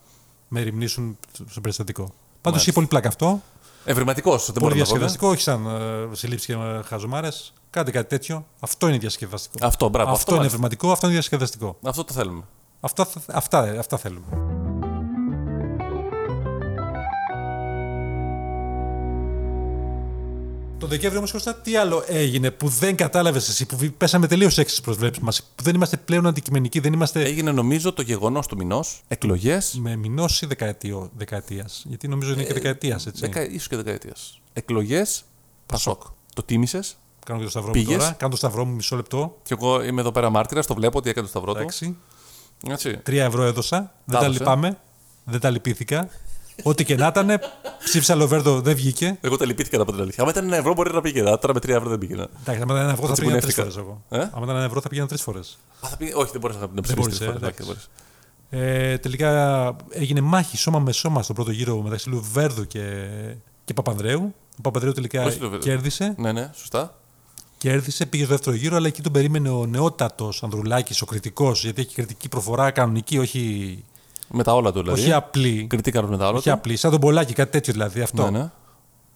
με 0.48 0.62
ρημνήσουν 0.62 1.18
στο 1.50 1.62
περιστατικό. 1.62 2.14
Πάντως 2.44 2.60
Μάλιστα. 2.60 2.62
είχε 2.62 2.72
πολύ 2.72 2.88
πλάκα 2.88 3.08
αυτό. 3.08 3.42
Ευρηματικός, 3.86 4.46
δεν 4.46 4.54
Πολύ 4.54 4.60
μπορούμε 4.66 4.80
να 4.82 4.86
πούμε. 4.88 5.00
διασκεδαστικό, 5.00 5.28
όχι 5.28 5.42
σαν 5.42 5.66
ε, 6.12 6.16
συλλήψει 6.16 6.46
και 6.46 6.58
χαζομάρες. 6.86 7.54
Κάντε 7.70 7.92
κάτι 7.92 8.10
τέτοιο. 8.10 8.46
Αυτό 8.60 8.88
είναι 8.88 8.98
διασκεδαστικό. 8.98 9.66
Αυτό, 9.68 9.90
μπράβο. 9.90 10.10
αυτό, 10.10 10.20
Αυτό, 10.20 10.32
είναι 10.32 10.38
μάλιστα. 10.40 10.56
ευρηματικό, 10.58 10.92
αυτό 10.92 11.06
είναι 11.06 11.16
διασκεδαστικό. 11.16 11.78
αυτό 11.84 12.04
το 12.04 12.14
θέλουμε. 12.14 12.44
Αυτά, 12.80 13.08
αυτά, 13.28 13.60
αυτά 13.80 13.98
θέλουμε. 13.98 14.26
Το 20.84 20.90
Δεκέμβριο 20.90 21.18
όμως, 21.18 21.32
Κώστα, 21.32 21.56
τι 21.56 21.76
άλλο 21.76 22.04
έγινε 22.08 22.52
που 22.52 22.68
δεν 22.68 22.96
κατάλαβες 22.96 23.50
εσύ, 23.50 23.66
που 23.66 23.78
πέσαμε 23.98 24.28
τελείως 24.28 24.58
έξι 24.58 24.70
στις 24.72 24.82
προσβλέψεις 24.86 25.24
μας, 25.24 25.44
που 25.56 25.64
δεν 25.64 25.76
είμαστε 25.76 25.98
πλέον 25.98 26.28
αντικειμενικοί, 26.28 26.80
δεν 26.80 26.94
είμαστε 26.94 27.24
Έγινε 27.24 27.52
νομίζω 27.52 27.94
το 27.94 28.02
γεγονός 28.02 28.48
του 28.48 28.56
μηνός, 28.58 29.02
εκλογές. 29.08 29.78
με 29.82 29.96
μηνώση 29.96 30.46
δεκαετίας. 31.18 31.84
Γιατί 31.88 32.08
νομίζω 32.08 32.32
είναι 32.34 32.44
και 32.44 32.54
δεκαετίας, 32.54 33.06
έτσι. 33.06 33.22
Δεκα, 33.22 33.50
ίσως 33.50 33.68
και 33.68 33.76
δεκαετίας. 33.76 34.40
Εκλογές, 34.54 35.24
Πασόκ. 35.66 36.02
Το 36.34 36.44
τίμησες. 36.44 36.98
Κάνω 37.26 37.40
και 37.40 37.46
το 37.46 37.52
σταυρό 37.52 37.68
μου 37.68 37.74
Πήγες. 37.74 37.98
τώρα. 37.98 38.12
Κάνω 38.12 38.32
το 38.32 38.38
σταυρό 38.38 38.66
μου 38.66 38.74
μισό 38.74 38.96
λεπτό. 38.96 39.38
Και 39.44 39.54
εγώ 39.60 39.84
είμαι 39.84 40.02
εδώ 40.02 40.12
πέρα 40.12 40.30
μάρτυρας, 40.30 40.66
το 40.66 40.74
βλέπω 40.74 40.98
ότι 40.98 41.10
έκανε 41.10 41.26
το 41.26 41.32
σταυρό 41.32 41.52
του. 41.54 41.60
Εντάξει. 41.60 41.98
Έτσι. 42.68 42.98
Τρία 42.98 43.24
ευρώ 43.26 43.44
έδωσα. 43.44 43.94
Δεν 44.06 44.20
τα 44.20 44.26
έδωσε. 44.26 44.40
λυπάμαι. 44.40 44.78
Δεν 45.24 45.40
τα 45.40 45.50
λυπήθηκα. 45.50 46.10
Ό,τι 46.64 46.86
και 46.86 46.96
να 46.96 47.08
ήταν, 47.08 47.40
ψήφισα 47.84 48.16
Λοβέρδο, 48.16 48.62
δεν 48.62 48.76
βγήκε. 48.76 49.18
Εγώ 49.22 49.38
τα 49.38 49.46
λυπήθηκα 49.46 49.82
από 49.82 49.92
την 49.92 50.02
αλήθεια. 50.02 50.24
Άμα 50.24 50.32
ήταν 50.32 50.46
ένα 50.46 50.56
ευρώ 50.56 50.74
μπορεί 50.74 50.94
να 50.94 51.02
πήγαινα. 51.02 51.38
Τώρα 51.40 51.54
με 51.54 51.60
τρία 51.60 51.76
ευρώ 51.76 51.90
δεν 51.90 51.98
πήγαινα. 52.00 52.28
Εντάξει, 52.42 52.62
άμα 52.62 52.74
ήταν 52.74 52.78
ένα 52.84 52.92
ευρώ 52.92 53.06
θα 53.06 53.12
Έτσι 53.12 53.22
πήγαινα 53.22 53.42
τρεις 53.42 53.56
μπουλεύτηκα. 53.56 53.62
φορές 53.62 53.78
εγώ. 53.78 54.04
Ε; 54.10 54.30
Άμα 54.36 54.44
ήταν 54.44 54.56
ένα 54.56 54.66
ευρώ 54.66 54.82
θα 54.82 54.90
πήγαινα 54.90 55.08
τρεις 55.08 55.22
φορές. 55.22 55.60
Α, 55.86 55.88
θα 55.90 55.98
πήγε... 55.98 56.12
Όχι, 56.16 56.32
δεν 56.32 56.42
μπορούσα 56.42 56.60
να 56.60 56.82
ψηφίσεις 56.82 56.96
μπορείς, 56.96 57.18
τρεις 57.18 57.20
ε, 57.20 57.26
φορές, 57.32 57.42
εντάξει. 57.42 57.58
δεν 57.64 57.66
μπορείς. 57.66 57.90
Ε, 58.50 58.98
τελικά 58.98 59.76
έγινε 59.90 60.22
μάχη 60.22 60.58
σώμα 60.58 60.80
με 60.80 60.92
σώμα 60.92 61.24
στον 61.24 61.36
πρώτο 61.36 61.52
γύρο 61.52 61.82
μεταξύ 61.82 62.10
Λουβέρδου 62.10 62.68
και, 62.68 62.82
και 63.66 63.74
Παπανδρέου. 63.74 64.34
Ο 64.58 64.62
Παπανδρέου 64.62 64.92
τελικά 64.94 65.26
Όχι 65.26 65.40
Λουβέρδου. 65.40 65.64
κέρδισε. 65.66 66.14
Ναι, 66.18 66.32
ναι, 66.32 66.50
σωστά. 66.54 66.98
Κέρδισε, 67.58 68.06
πήγε 68.06 68.24
στο 68.24 68.34
δεύτερο 68.34 68.56
γύρο, 68.56 68.76
αλλά 68.76 68.88
εκεί 68.88 69.02
τον 69.02 69.12
περίμενε 69.12 69.50
ο 69.50 69.66
νεότατος 69.66 70.44
Ανδρουλάκης, 70.44 71.02
ο 71.02 71.06
κριτικός, 71.06 71.64
γιατί 71.64 71.82
έχει 71.82 71.96
κριτική 71.96 72.30
προφορά 72.30 72.72
κανονική, 72.72 73.18
όχι, 73.18 73.84
Με 74.36 74.44
τα 74.44 74.54
όλα 74.56 74.72
του 74.72 74.82
δηλαδή. 74.82 75.02
όχι 75.02 75.12
απλή. 75.14 75.66
Κριτή 75.70 75.92
κάνουν 75.92 76.10
με 76.10 76.18
τα 76.18 76.28
όλα 76.28 76.38
Όχι 76.38 76.48
του. 76.48 76.54
απλή, 76.54 76.76
σαν 76.76 76.92
τον 76.92 77.00
Πολάκη, 77.00 77.34
κάτι 77.34 77.52
τέτοιο 77.52 77.74
δηλαδή. 77.74 78.02
Αυτό. 78.02 78.30
Ναι, 78.32 78.38
ναι. 78.40 78.52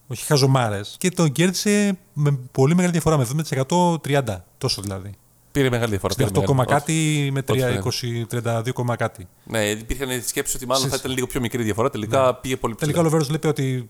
Όχι 0.08 0.26
χαζομάρες. 0.26 0.96
Και 1.00 1.10
τον 1.12 1.32
κέρδισε 1.32 1.98
με 2.14 2.40
πολύ 2.52 2.76
μεγάλη 2.76 2.92
διαφορά, 2.92 3.18
με 3.18 3.26
70% 3.68 3.98
30. 4.08 4.22
Τόσο 4.58 4.82
δηλαδή. 4.82 5.12
Πήρε 5.52 5.70
μεγάλη 5.70 5.90
διαφορά. 5.90 6.14
πήρε 6.16 6.30
8 6.30 6.32
μεγάλη 6.32 6.48
κόμμα 6.48 6.64
διαφορά. 6.64 6.80
κάτι 6.86 7.30
με 7.34 7.44
Όχι, 7.50 8.26
3, 8.32 8.42
20, 8.42 8.60
32 8.68 8.74
κόμμα 8.74 8.96
κάτι. 8.96 9.28
Ναι, 9.44 9.66
υπήρχαν 9.66 10.22
σκέψεις 10.26 10.56
ότι 10.56 10.66
μάλλον 10.66 10.84
Συ- 10.84 10.92
θα 10.92 10.98
ήταν 11.00 11.12
λίγο 11.12 11.28
πιο 11.28 11.40
μικρή 11.40 11.64
διαφορά. 11.64 11.90
Τελικά 11.90 12.36
πήγε 12.36 12.58
πολύ 12.58 12.76
ψηλά. 12.76 12.92
Τελικά 12.92 13.00
ο 13.00 13.04
Λοβέρος 13.04 13.30
λέει 13.30 13.52
ότι 13.52 13.90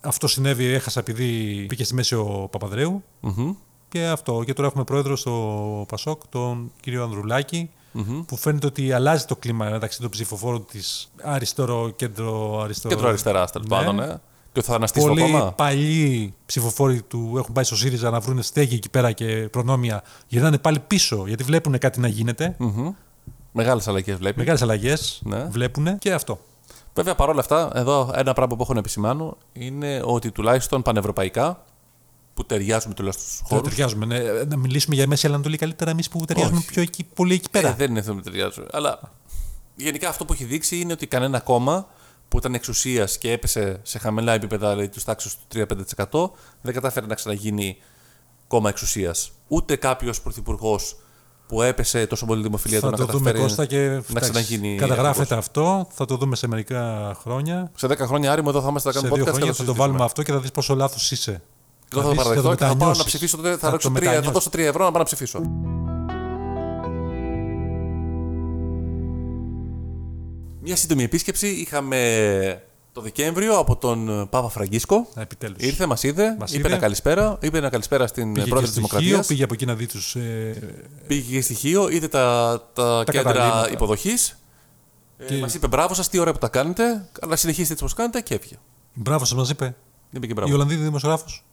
αυτό 0.00 0.26
συνέβη, 0.26 0.64
έχασα 0.64 1.00
επειδή 1.00 1.64
πήγε 1.68 1.84
στη 1.84 1.94
μέση 1.94 2.14
ο 2.14 2.48
Παπαδρέου. 2.50 3.02
Μμμ. 3.20 3.54
Και 3.88 4.04
αυτό. 4.04 4.42
Και 4.46 4.52
τώρα 4.52 4.68
έχουμε 4.68 4.84
πρόεδρο 4.84 5.16
στο 5.16 5.84
Πασόκ, 5.88 6.22
τον 6.28 6.72
κύριο 6.80 7.02
Ανδρουλάκη, 7.02 7.70
Μμμ. 7.92 8.24
που 8.24 8.36
φαίνεται 8.36 8.66
ότι 8.66 8.92
αλλάζει 8.92 9.24
το 9.24 9.36
κλίμα 9.36 9.68
μεταξύ 9.68 10.00
των 10.00 10.10
ψηφοφόρων 10.10 10.66
της 10.70 11.10
αριστερό, 11.22 11.90
κέντρο 11.96 12.60
αριστερό. 12.60 12.94
Κέντρο 12.94 13.08
αριστερά, 13.08 13.46
τέλος 13.46 13.68
Ναι. 13.68 13.76
πάντων. 13.76 13.94
Ναι. 13.94 14.06
Και 14.52 14.58
ότι 14.58 14.68
θα 14.68 14.74
αναστήσει 14.74 15.06
το 15.06 15.12
Πολλοί 15.12 15.22
κόμμα. 15.30 15.52
παλιοί 15.52 16.34
ψηφοφόροι 16.46 17.02
του 17.02 17.34
έχουν 17.36 17.52
πάει 17.54 17.64
στο 17.64 17.76
ΣΥΡΙΖΑ 17.76 18.10
να 18.10 18.20
βρουν 18.20 18.42
στέγη 18.42 18.74
εκεί 18.74 18.90
πέρα 18.90 19.12
και 19.12 19.48
προνόμια. 19.50 20.02
Γυρνάνε 20.26 20.58
πάλι 20.58 20.78
πίσω 20.78 21.24
γιατί 21.26 21.42
βλέπουν 21.44 21.78
κάτι 21.78 22.00
να 22.00 22.08
γίνεται. 22.08 22.54
Μμμ. 22.58 22.92
Μεγάλες 23.52 23.88
αλλαγές 23.88 24.16
βλέπει. 24.16 24.38
Μεγάλες 24.38 24.62
αλλαγές 24.62 25.20
Ναι. 25.24 25.44
βλέπουν 25.50 25.98
και 25.98 26.12
αυτό. 26.12 26.38
Βέβαια, 26.94 27.14
παρόλα 27.14 27.40
αυτά, 27.40 27.70
εδώ 27.74 28.10
ένα 28.14 28.32
πράγμα 28.32 28.56
που 28.56 28.62
έχω 28.62 28.72
να 28.72 28.78
επισημάνω 28.78 29.36
είναι 29.52 30.02
ότι 30.04 30.30
τουλάχιστον 30.30 30.82
πανευρωπαϊκά, 30.82 31.64
που 32.34 32.44
ταιριάζουμε 32.46 32.94
τουλάχιστον 32.94 33.26
στους 33.26 33.38
Δεν 33.38 33.48
χώρους. 33.48 33.68
ταιριάζουμε. 33.68 34.06
ναι. 34.06 34.18
Να 34.48 34.56
μιλήσουμε 34.56 34.94
για 34.94 35.06
Μέση 35.06 35.26
Ανατολή 35.26 35.56
καλύτερα 35.56 35.90
εμείς 35.90 36.08
που 36.08 36.24
ταιριάζουμε 36.24 36.56
Όχι. 36.58 36.66
πιο 36.66 36.82
εκεί, 36.82 37.04
πολύ 37.14 37.34
εκεί 37.34 37.50
πέρα. 37.50 37.68
Ε, 37.68 37.74
δεν 37.76 37.90
είναι 37.90 38.02
θέμα 38.02 38.16
που 38.16 38.22
ταιριάζουν. 38.22 38.66
Αλλά 38.72 39.00
γενικά 39.76 40.08
αυτό 40.08 40.24
που 40.24 40.32
έχει 40.32 40.44
δείξει 40.44 40.80
είναι 40.80 40.92
ότι 40.92 41.06
κανένα 41.06 41.40
κόμμα 41.40 41.86
που 42.28 42.38
ήταν 42.38 42.54
εξουσίας 42.54 43.18
και 43.18 43.32
έπεσε 43.32 43.80
σε 43.82 43.98
χαμηλά 43.98 44.32
επίπεδα, 44.32 44.68
δηλαδή 44.70 44.88
τους 44.88 45.04
τάξη 45.04 45.28
του 45.28 45.66
3-5%, 46.10 46.30
δεν 46.62 46.74
κατάφερε 46.74 47.06
να 47.06 47.14
ξαναγίνει 47.14 47.76
κόμμα 48.46 48.68
εξουσίας. 48.68 49.30
Ούτε 49.48 49.76
κάποιος 49.76 50.20
πρωθυπουργός 50.20 50.96
που 51.46 51.62
έπεσε 51.62 52.06
τόσο 52.06 52.26
πολύ 52.26 52.42
δημοφιλία 52.42 52.80
του 52.80 52.84
θα 52.84 52.90
να 52.90 52.96
το 52.96 53.04
δούμε 53.06 53.18
καταφέρει 53.24 53.42
Κώστα 53.42 53.66
και 53.66 53.76
να 53.76 53.82
εντάξει, 53.92 54.14
ξαναγίνει. 54.20 54.76
καταγράφεται 54.76 55.34
αρχηγός. 55.34 55.38
αυτό. 55.44 55.88
Θα 55.92 56.04
το 56.04 56.16
δούμε 56.16 56.36
σε 56.36 56.46
μερικά 56.46 57.12
χρόνια. 57.20 57.70
Σε 57.76 57.86
10 57.86 57.96
χρόνια 57.98 58.32
άριμο 58.32 58.48
εδώ 58.50 58.60
θα 58.62 58.68
είμαστε 58.68 58.88
να 58.88 58.94
Σε 58.94 59.00
κάνουμε 59.00 59.22
δύο 59.22 59.24
podcast 59.24 59.34
και 59.34 59.40
χρόνια 59.40 59.52
θα 59.52 59.58
το 59.58 59.62
συζητήσουμε. 59.64 59.86
βάλουμε 59.86 60.04
αυτό 60.04 60.22
και 60.22 60.32
θα 60.32 60.38
δεις 60.40 60.50
πόσο 60.50 60.74
λάθος 60.74 61.10
είσαι. 61.10 61.42
Εγώ 61.92 62.00
θα 62.02 62.08
το 62.08 62.14
δεις, 62.14 62.22
παραδεχτώ 62.22 62.50
και 62.50 62.56
θα 62.56 62.64
πάω 62.66 62.68
να 62.68 62.74
μετανιώσεις. 62.74 63.04
ψηφίσω. 63.04 63.36
τότε, 63.36 63.50
Θα, 63.50 63.58
Θα 63.58 63.70
ρίξω 63.70 63.88
το 63.88 63.94
τρία- 63.94 64.10
θα 64.10 64.16
μετανιώσεις. 64.16 64.32
δώσω 64.32 64.50
3 64.50 64.66
ευρώ 64.68 64.84
να 64.84 64.90
πάω 64.90 64.98
να 64.98 65.04
ψηφίσω. 65.04 65.40
Μια 70.60 70.76
σύντομη 70.76 71.02
επίσκεψη 71.02 71.48
είχαμε 71.48 72.62
το 72.92 73.00
Δεκέμβριο 73.00 73.56
από 73.58 73.76
τον 73.76 74.06
Πάπα 74.30 74.48
Φραγκίσκο. 74.48 75.06
Επιτέλους. 75.14 75.56
Ήρθε, 75.62 75.86
μας 75.86 76.02
είδε, 76.02 76.36
Μας 76.38 76.50
είπε 76.50 76.58
είδε. 76.58 76.68
ένα 76.68 76.78
καλησπέρα, 76.78 77.38
είπε 77.40 77.58
ένα 77.58 77.68
καλησπέρα 77.68 78.06
στην 78.06 78.32
Πήγε 78.32 78.44
και 78.44 78.50
πρόεδρο 78.50 78.70
τη 78.70 78.76
στοιχείο, 78.76 78.98
Δημοκρατία. 78.98 79.28
πήγε 79.28 79.44
από 79.44 79.54
εκεί 79.54 79.66
να 79.66 79.74
δει 79.74 79.86
τους. 79.86 80.14
Ε, 80.14 80.80
Πήγε 81.06 81.34
και 81.36 81.40
στοιχείο, 81.40 81.88
είδε 81.88 82.08
τα, 82.08 82.52
τα, 82.72 83.02
Τα 83.04 83.12
κέντρα 83.12 83.32
καταλήμματα. 83.32 83.70
υποδοχής. 83.70 84.36
Και- 85.26 85.34
Ε, 85.34 85.38
μας 85.38 85.54
είπε 85.54 85.66
μπράβο 85.66 85.94
σας, 85.94 86.08
τι 86.08 86.18
ωραία 86.18 86.32
που 86.32 86.38
τα 86.38 86.48
κάνετε, 86.48 87.08
αλλά 87.20 87.36
συνεχίστε 87.36 87.72
έτσι 87.72 87.84
όπως 87.84 87.94
κάνετε 87.96 88.20
και 88.20 88.34
έφυγε. 88.34 88.54
μπράβο 88.94 89.24
σας, 89.24 89.38
μας 89.38 89.50
είπε. 89.50 89.64
Δεν 89.64 89.74
είπε 90.22 90.26
και 90.26 90.32
Η 90.32 90.34
μπράβο. 90.36 90.54
Ολλανδίδη 90.54 90.82
δημοσιογράφος. 90.82 91.44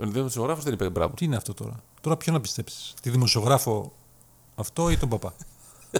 Ο 0.00 0.06
δημοσιογράφος 0.06 0.64
δεν 0.64 0.72
είπε 0.72 0.88
μπράβο. 0.90 1.14
Τι 1.14 1.24
είναι 1.24 1.36
αυτό 1.36 1.54
τώρα; 1.54 1.82
Τώρα 2.00 2.16
ποιο 2.16 2.32
να 2.32 2.40
πιστέψεις; 2.40 2.94
Τη 3.02 3.10
δημοσιογράφο 3.10 3.92
αυτό 4.54 4.90
ή 4.90 4.96
τον 4.96 5.08
παπά; 5.08 5.34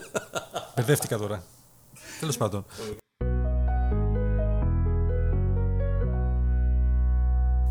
Μπερδεύτηκα 0.76 1.18
τώρα. 1.18 1.44
Τέλος 2.20 2.36
πάντων. 2.36 2.64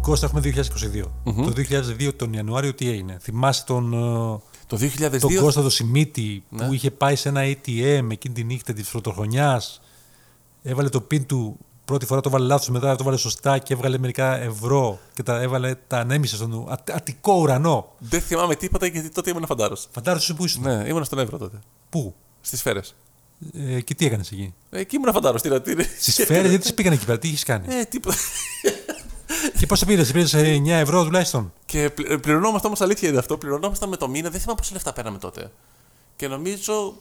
Κώστα, 0.01 0.25
έχουμε 0.25 0.41
2022. 0.43 1.03
Το 1.23 1.53
2002 1.55 2.15
τον 2.15 2.33
Ιανουάριο 2.33 2.73
τι 2.73 2.89
έγινε; 2.89 3.17
Θυμάσαι 3.21 3.63
τον, 3.65 3.93
ε, 3.93 3.97
Το 4.67 4.77
2002. 4.77 5.19
τον 5.19 5.35
Κώστα 5.35 5.61
το 5.61 5.69
Σιμίτη 5.69 6.43
Ναι. 6.49 6.65
που 6.67 6.73
είχε 6.73 6.91
πάει 6.91 7.15
σε 7.15 7.29
ένα 7.29 7.41
ATM 7.43 8.07
εκείνη 8.11 8.33
τη 8.33 8.43
νύχτα 8.43 8.73
της 8.73 8.89
πρωτοχρονιάς. 8.89 9.81
Έβαλε 10.63 10.89
το 10.89 11.01
πιν 11.01 11.25
του. 11.25 11.57
Πρώτη 11.85 12.05
φορά 12.05 12.21
το 12.21 12.29
βάλε 12.29 12.45
λάθος, 12.45 12.69
μετά 12.69 12.95
το 12.95 13.03
βάλε 13.03 13.17
σωστά 13.17 13.57
και 13.57 13.73
έβγαλε 13.73 13.97
μερικά 13.97 14.37
ευρώ 14.37 14.99
και 15.13 15.23
τα 15.23 15.41
έβαλε, 15.41 15.75
τα 15.87 15.97
ανέμισε 15.97 16.35
στον 16.35 16.65
α- 16.69 16.83
αττικό 16.93 17.33
ουρανό. 17.33 17.91
Δεν 17.97 18.21
θυμάμαι 18.21 18.55
τίποτα 18.55 18.85
γιατί 18.85 19.09
τότε 19.09 19.29
ήμουν 19.29 19.45
φαντάρος. 19.45 19.87
Φαντάζεσαι 19.91 20.33
που 20.33 20.45
ήσουν. 20.45 20.63
Ναι, 20.63 20.83
ήμουν 20.87 21.03
στον 21.03 21.19
Εύρο 21.19 21.37
τότε. 21.37 21.59
Πού; 21.89 22.15
Στις 22.41 22.59
σφαίρες. 22.59 22.95
Ε, 23.53 23.81
και 23.81 23.93
τι 23.95 24.05
έκανες 24.05 24.31
εκεί; 24.31 24.53
Εκεί 24.69 24.95
ήμουν 24.95 25.13
φαντάρος. 25.13 25.41
Τι, 25.41 25.61
τι, 25.61 25.83
Στις 25.83 26.13
σφαίρες, 26.13 26.49
γιατί 26.49 26.57
τις 26.63 26.73
πήγαν 26.73 26.93
εκεί 26.93 27.05
πέρα, 27.05 27.19
τι 27.19 27.27
έχει 27.29 27.45
κάνει; 27.45 27.65
Ε, 27.75 27.83
τίποτα. 27.83 28.15
και 29.59 29.65
πόσα 29.65 29.85
πήρες, 29.85 30.11
πήρες 30.11 30.33
9 30.33 30.79
ευρώ 30.79 31.03
τουλάχιστον; 31.03 31.53
Και 31.65 31.89
πλη- 31.89 32.17
πληρωνόμαστε 32.19 32.67
όμως 32.67 32.81
αλήθεια 32.81 33.09
είναι 33.09 33.17
αυτό. 33.17 33.37
Πληρωνόμασταν 33.37 33.89
με 33.89 33.97
το 33.97 34.07
μήνα. 34.07 34.29
Δεν 34.29 34.39
θυμάμαι 34.39 34.57
πόσα 34.59 34.73
λεφτά 34.73 34.93
παίρναμε 34.93 35.17
τότε. 35.17 35.51
Και 36.15 36.27
νομίζω 36.27 36.95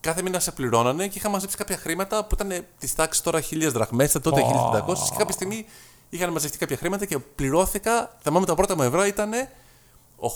κάθε 0.00 0.22
μήνα 0.22 0.40
σε 0.40 0.50
πληρώνανε 0.52 1.06
και 1.08 1.18
είχα 1.18 1.28
μαζέψει 1.28 1.56
κάποια 1.56 1.76
χρήματα 1.76 2.24
που 2.24 2.36
ήταν 2.40 2.64
της 2.78 2.94
τάξης 2.94 3.22
τώρα 3.22 3.40
1000 3.50 3.68
δραχμές, 3.72 4.10
ήταν 4.10 4.22
τότε 4.22 4.40
1500. 4.42 4.94
Και 5.10 5.16
κάποια 5.18 5.32
στιγμή 5.34 5.66
είχαν 6.08 6.32
μαζευτεί 6.32 6.58
κάποια 6.58 6.76
χρήματα 6.76 7.04
και 7.04 7.18
πληρώθηκα. 7.18 8.16
Θυμάμαι 8.22 8.46
τα 8.46 8.54
πρώτα 8.54 8.76
μου 8.76 8.82
ευρώ 8.82 9.04
ήταν 9.04 9.30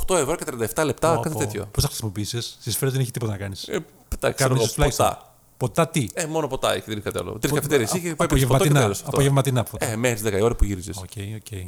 8 0.09 0.15
ευρώ 0.17 0.37
και 0.37 0.45
37 0.77 0.85
λεπτά, 0.85 1.21
κάτι 1.23 1.37
τέτοιο. 1.37 1.69
Πώς 1.71 1.83
θα 1.83 1.89
χρησιμοποιήσει. 1.89 2.41
Στις 2.41 2.75
σφαίρες 2.75 2.93
δεν 2.93 3.03
έχει 3.03 3.11
τίποτα 3.11 3.33
να 3.33 3.39
κάνεις. 3.39 3.63
Ε, 3.69 3.73
πετά, 4.09 4.33
ξέρω 4.33 4.35
Κανονίζει 4.49 4.65
εγώ, 4.65 4.73
τουλάχιστον. 4.75 5.07
ποτά. 5.07 5.27
Ποτά 5.57 5.89
τι; 5.89 6.07
Ε, 6.15 6.27
μόνο 6.27 6.47
ποτά 6.47 6.73
έχει, 6.73 6.85
δεν 6.87 6.99
είχε 6.99 7.11
κάτι 7.11 7.19
άλλο. 7.19 7.39
Τρεις 7.39 7.53
καφετέρειε 7.53 7.85
είχε 7.93 7.99
πάει 7.99 8.15
ποτό 8.15 8.27
και 8.27 8.45
Απογευματινά. 8.45 8.81
τέλος 8.81 8.97
αυτό. 8.99 9.09
Απογευματινά 9.11 9.63
ποτά. 9.63 9.87
Ε, 9.87 9.97
μέχρι 9.97 10.21
τις 10.23 10.33
10 10.33 10.39
η 10.39 10.43
ώρα 10.43 10.55
που 10.55 10.65
γύριζες. 10.65 10.97
Οκ, 10.97 11.11
οκ. 11.37 11.59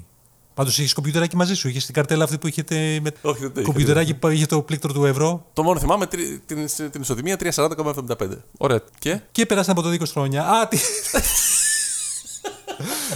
Πάντως 0.55 0.79
είχε 0.79 0.95
κομπιουτεράκι 0.95 1.37
μαζί 1.37 1.55
σου. 1.55 1.69
Είχε 1.69 1.79
την 1.81 1.95
καρτέλα 1.95 2.25
αυτή 2.25 2.39
που 2.39 2.47
είχετε. 2.47 3.01
Με... 3.03 3.11
Όχι, 3.23 3.41
δεν 3.41 3.53
το 3.53 3.61
είχα. 3.61 3.69
Κομπιουτεράκι 3.71 4.15
που 4.15 4.29
είχε 4.29 4.47
το 4.47 4.63
πλήκτρο 4.63 4.93
του 4.93 5.05
ευρώ. 5.05 5.47
Το 5.53 5.63
μόνο 5.63 5.81
θυμάμαι 5.81 6.07
τρι- 6.07 6.41
την, 6.47 6.67
την 6.91 7.01
ισοτιμία 7.01 7.37
340,75. 7.55 8.29
Ωραία. 8.59 8.81
Και; 8.99 9.21
Και 9.33 9.47
περάσαν 9.47 9.71
από 9.79 9.83
το 9.83 9.91
20 9.91 9.99
χρόνια. 10.11 10.45
Α, 10.47 10.69
τι. 10.69 10.79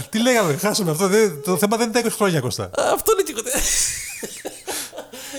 τι 0.09 0.21
λέγαμε, 0.21 0.55
χάσαμε 0.57 0.91
αυτό. 0.91 1.07
Δεν- 1.07 1.41
το 1.43 1.57
θέμα 1.57 1.77
δεν 1.77 1.89
είναι 1.89 2.01
τα 2.01 2.09
20 2.09 2.11
χρόνια, 2.15 2.39
Κώστα. 2.39 2.63
Α, 2.63 2.69
αυτό 2.93 3.11
είναι 3.11 3.21
και 3.21 3.33
κοντά. 3.33 3.49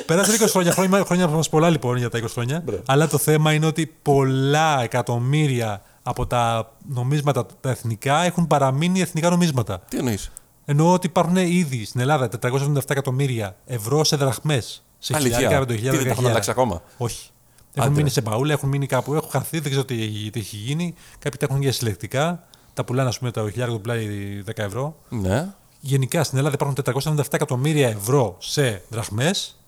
Περάσαν 0.06 0.34
20 0.34 0.46
χρόνια. 0.50 0.72
Χρόνια, 0.72 1.04
χρόνια 1.04 1.28
μας 1.28 1.48
πολλά 1.48 1.70
λοιπόν 1.70 1.96
για 1.96 2.10
τα 2.10 2.18
20 2.22 2.24
χρόνια. 2.32 2.64
Αλλά 2.86 3.08
το 3.08 3.18
θέμα 3.18 3.52
είναι 3.52 3.66
ότι 3.66 3.94
πολλά 4.02 4.82
εκατομμύρια 4.82 5.82
από 6.02 6.26
τα 6.26 6.72
νομίσματα 6.88 7.46
τα 7.60 7.70
εθνικά 7.70 8.22
έχουν 8.22 8.46
παραμείνει 8.46 9.00
εθνικά 9.00 9.30
νομίσματα. 9.30 9.82
Τι 9.88 9.96
εννοείς; 9.98 10.30
Εννοώ 10.70 10.92
ότι 10.92 11.06
υπάρχουν 11.06 11.36
ήδη 11.36 11.84
στην 11.84 12.00
Ελλάδα 12.00 12.28
477 12.42 12.78
εκατομμύρια 12.88 13.56
ευρώ 13.66 14.04
σε 14.04 14.16
δραχμές. 14.16 14.84
Σε 14.98 15.12
Αλήθεια. 15.16 15.36
χιλιάρικα, 15.36 15.60
Τι, 15.60 15.66
πεντοχιλιάρικα, 15.66 16.02
δεν 16.02 16.12
τα 16.12 16.18
έχουν 16.18 16.30
αλλάξει 16.30 16.50
ακόμα; 16.50 16.82
Όχι. 16.96 17.28
Έχουν 17.74 17.90
Άντε. 17.90 17.96
μείνει 17.96 18.10
σε 18.10 18.20
μπαούλα, 18.20 18.52
έχουν 18.52 18.68
μείνει 18.68 18.86
κάπου, 18.86 19.14
έχουν 19.14 19.30
χαθεί, 19.30 19.58
δεν 19.58 19.70
ξέρω 19.70 19.84
τι, 19.84 19.96
τι 20.30 20.40
έχει 20.40 20.56
γίνει. 20.56 20.94
Κάποιοι 21.18 21.38
τα 21.38 21.46
έχουν 21.50 21.62
για 21.62 21.72
συλλεκτικά. 21.72 22.44
Τα 22.74 22.84
πουλάνε, 22.84 23.08
ας 23.08 23.18
πούμε, 23.18 23.30
τα 23.30 23.40
χιλιάρικα 23.50 23.76
του 23.76 23.80
πλάι 23.80 24.06
10 24.46 24.50
ευρώ. 24.54 24.96
Ναι. 25.08 25.48
Γενικά 25.80 26.24
στην 26.24 26.38
Ελλάδα 26.38 26.54
υπάρχουν 26.54 26.76
477 27.14 27.22
εκατομμύρια 27.30 27.88
ευρώ 27.88 28.36
σε 28.38 28.82
δραχμές, 28.88 29.59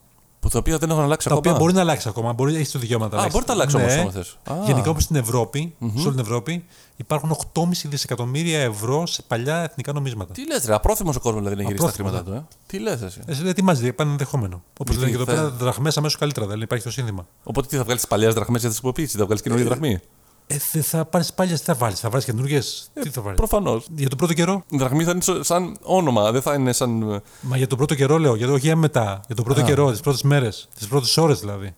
Που 0.42 0.48
τα 0.48 0.58
οποία 0.58 0.78
δεν 0.78 0.90
έχουν 0.90 1.02
αλλάξει 1.02 1.28
τα 1.28 1.34
ακόμα. 1.34 1.50
οποία 1.50 1.62
μπορεί 1.64 1.74
να 1.74 1.80
αλλάξει 1.80 2.08
ακόμα. 2.08 2.32
Μπορεί, 2.32 2.54
έχεις 2.54 2.70
το 2.70 2.78
δικαίωμα 2.78 3.04
να 3.04 3.10
τα 3.10 3.16
Α, 3.16 3.20
αλλάξεις. 3.20 3.40
μπορεί 3.40 3.58
να 3.58 3.66
τα 3.66 3.76
αλλάξει 3.76 3.76
όμως, 3.76 3.92
άμα 4.02 4.10
θες. 4.22 4.36
Α. 4.60 4.64
Γενικά 4.66 4.90
όμω 4.90 5.00
στην 5.00 5.16
ευρωπη 5.16 5.74
σε 5.78 5.86
όλη 6.06 6.10
την 6.10 6.18
Ευρώπη, 6.18 6.64
υπάρχουν 6.96 7.30
8,5 7.30 7.88
δισεκατομμύρια 7.88 8.60
ευρώ 8.60 9.06
σε 9.06 9.22
παλιά 9.22 9.56
εθνικά 9.62 9.92
νομίσματα. 9.92 10.32
Τι 10.32 10.46
λες, 10.46 10.64
ρε, 10.64 10.74
απρόθυμος 10.74 11.16
ο 11.16 11.20
κόσμος 11.20 11.42
δηλαδή 11.42 11.62
να 11.62 11.68
γυρίσει 11.68 11.84
τα 11.84 11.88
Απρόθυμος, 11.90 12.20
χρήματά 12.20 12.40
του. 12.40 12.46
Ε; 12.52 12.56
Τι 12.66 12.78
λες, 12.78 13.02
εσύ. 13.02 13.20
Εσύ 13.26 13.40
δεν 13.40 13.50
ετοιμάζει, 13.50 13.82
είναι 13.86 13.94
ενδεχόμενο. 13.98 14.62
Όπως 14.80 14.96
Γιατί 14.96 15.10
λένε 15.12 15.24
και 15.24 15.32
εδώ 15.32 15.40
θα- 15.42 15.48
πέρα, 15.48 15.56
δραχμές 15.64 15.96
αμέσως 15.96 16.18
καλύτερα, 16.18 16.46
δεν 16.46 16.60
υπάρχει 16.60 16.84
το 16.84 16.90
σύνθημα. 16.90 17.26
Οπότε 17.44 17.66
τι 17.68 17.76
θα 17.76 17.82
βγάλεις 17.82 18.00
τις 18.00 18.10
παλιέ 18.10 18.28
δραχμές 18.28 18.60
για 18.60 18.68
να 18.68 18.74
τις 18.74 18.82
χρησιμοποιήσει, 18.82 19.16
θα 19.18 19.24
βγάλεις 19.24 19.42
καινούργια 19.42 19.66
δραχμή; 19.66 20.00
Ε, 20.46 20.56
δεν 20.72 20.82
θα 20.82 21.04
πάρεις 21.04 21.32
πάλι, 21.32 21.50
τι 21.52 21.56
θα 21.64 21.74
βάλεις, 21.74 22.00
θα 22.00 22.08
βάλεις 22.10 22.24
καινούργιες; 22.24 22.90
τι 23.02 23.08
θα 23.10 23.20
βάλεις; 23.22 23.38
Προφανώς. 23.38 23.86
Για 23.96 24.08
τον 24.08 24.18
πρώτο 24.18 24.32
καιρό; 24.34 24.64
Η 24.68 24.76
δραχμή 24.76 25.04
θα 25.04 25.10
είναι 25.10 25.20
σο- 25.20 25.42
σαν 25.42 25.76
όνομα, 25.82 26.32
δεν 26.32 26.42
θα 26.42 26.54
είναι 26.54 26.72
σαν. 26.72 27.10
ε, 27.12 27.20
Μα 27.40 27.56
για 27.56 27.66
τον 27.66 27.78
πρώτο 27.78 27.94
καιρό 27.94 28.18
λέω, 28.18 28.34
για 28.34 28.46
το, 28.46 28.52
όχι 28.52 28.66
για 28.66 28.76
μετά. 28.76 29.20
Για 29.26 29.34
τον 29.36 29.44
πρώτο 29.44 29.60
Α. 29.60 29.64
καιρό, 29.64 29.90
τις 29.90 30.00
πρώτες 30.00 30.22
μέρες, 30.22 30.68
τις 30.78 30.86
πρώτες 30.88 31.16
ώρες 31.16 31.40
δηλαδή. 31.40 31.74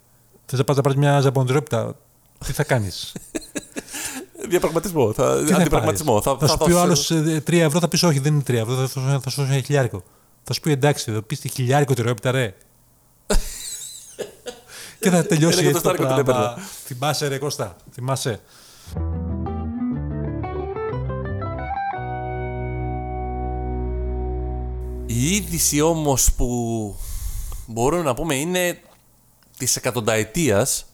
Θες 0.46 0.58
να 0.58 0.64
πας 0.64 0.76
να 0.76 0.82
πάρεις 0.82 0.98
μια 0.98 1.20
ζαμποντρόπιτα, 1.20 1.94
τι 2.46 2.52
θα 2.52 2.64
κάνεις; 2.64 3.12
Διαπραγματισμό. 4.48 5.12
Θα... 5.12 5.42
Τι 5.44 5.50
θα 5.52 5.56
Αντιπραγματισμό. 5.56 6.20
πάρεις; 6.20 6.40
Θα, 6.40 6.46
σου 6.48 6.58
πει 6.64 6.72
ο 6.72 6.86
δώσεις- 6.86 7.10
άλλος 7.10 7.42
3 7.46 7.52
ευρώ, 7.52 7.80
θα 7.80 7.88
πεις 7.88 8.02
όχι, 8.02 8.18
δεν 8.18 8.32
είναι 8.34 8.42
3 8.46 8.52
ευρώ, 8.54 8.74
θα 8.74 8.86
σου 8.86 9.00
θα 9.22 9.30
σου 9.30 9.40
δώσω 9.40 9.52
ένα 9.52 9.62
χιλιάρικο. 9.62 10.02
Θα 10.42 10.52
σου 10.52 10.60
πει 10.60 10.70
εντάξει, 10.70 11.12
θα 11.12 11.22
πεις 11.22 11.40
τη 11.40 11.48
χιλιάρικο 11.48 11.94
τυρόπιτα, 11.94 12.30
ρε. 12.30 12.54
Και 15.04 15.10
θα 15.16 15.26
τελειώσει 15.26 15.58
Ένα 15.58 15.68
έτσι 15.68 15.82
το 15.82 15.88
εκατοστάρικο 15.88 16.14
την 16.14 16.24
πράγμα. 16.24 16.50
έπαιρνα. 16.50 16.68
Θυμάσαι, 16.84 17.28
ρε 17.28 17.38
Κώστα, 17.38 17.76
θυμάσαι. 17.92 18.40
Η 25.06 25.34
είδηση 25.34 25.80
όμως 25.80 26.32
που 26.32 26.48
μπορούμε 27.66 28.02
να 28.02 28.14
πούμε 28.14 28.34
είναι 28.34 28.78
της 29.58 29.76
εκατονταετίας. 29.76 30.84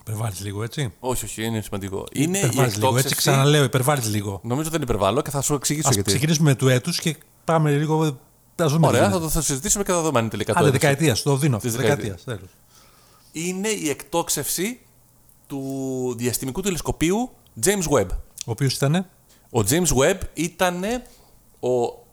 Υπερβάλλεις 0.00 0.40
λίγο, 0.40 0.62
έτσι; 0.62 0.92
Όχι, 1.00 1.24
όχι, 1.24 1.44
είναι 1.44 1.60
σημαντικό. 1.60 2.04
Είναι 2.12 2.38
η 2.38 2.40
Υπερβάλλεις 2.40 2.74
λίγο, 2.74 2.86
έτσι. 2.86 2.98
εκτόξευση. 2.98 3.14
Ξαναλέω, 3.14 3.64
υπερβάλλεις 3.64 4.08
λίγο. 4.08 4.40
Νομίζω 4.42 4.70
δεν 4.70 4.82
υπερβάλλω 4.82 5.22
και 5.22 5.30
θα 5.30 5.40
σου 5.42 5.54
εξηγήσω 5.54 5.88
Α 5.88 5.92
γιατί. 5.92 6.08
ξεκινήσουμε 6.08 6.54
του 6.54 6.68
έτους 6.68 6.98
και 7.00 7.16
πάμε 7.44 7.70
λίγο. 7.70 8.04
Α 8.62 8.68
δούμε. 8.68 8.86
Ωραία, 8.86 9.00
τι 9.00 9.06
θα 9.06 9.06
γίνεται. 9.06 9.18
το 9.24 9.28
θα 9.28 9.40
συζητήσουμε 9.42 9.84
και 9.84 9.92
θα 9.92 10.02
δούμε 10.02 10.18
αν 10.18 10.20
είναι 10.20 10.30
τελικά 10.30 10.52
το 10.52 10.58
Άντε, 10.58 10.68
έτος. 10.68 10.80
δεκαετίας, 10.80 11.22
το 11.22 11.36
δίνω. 11.36 11.58
Της 11.58 11.76
Δεκαετίας. 11.76 12.24
Είναι 13.38 13.68
η 13.68 13.88
εκτόξευση 13.88 14.80
του 15.46 16.14
διαστημικού 16.18 16.60
τηλεσκοπίου 16.60 17.30
James 17.64 17.88
Webb. 17.90 18.06
Ο 18.46 18.50
οποίος 18.50 18.74
ήταν. 18.74 18.94
Ο 19.50 19.60
James 19.68 19.86
Webb 20.00 20.18
ήταν 20.34 20.84
ο 21.60 22.04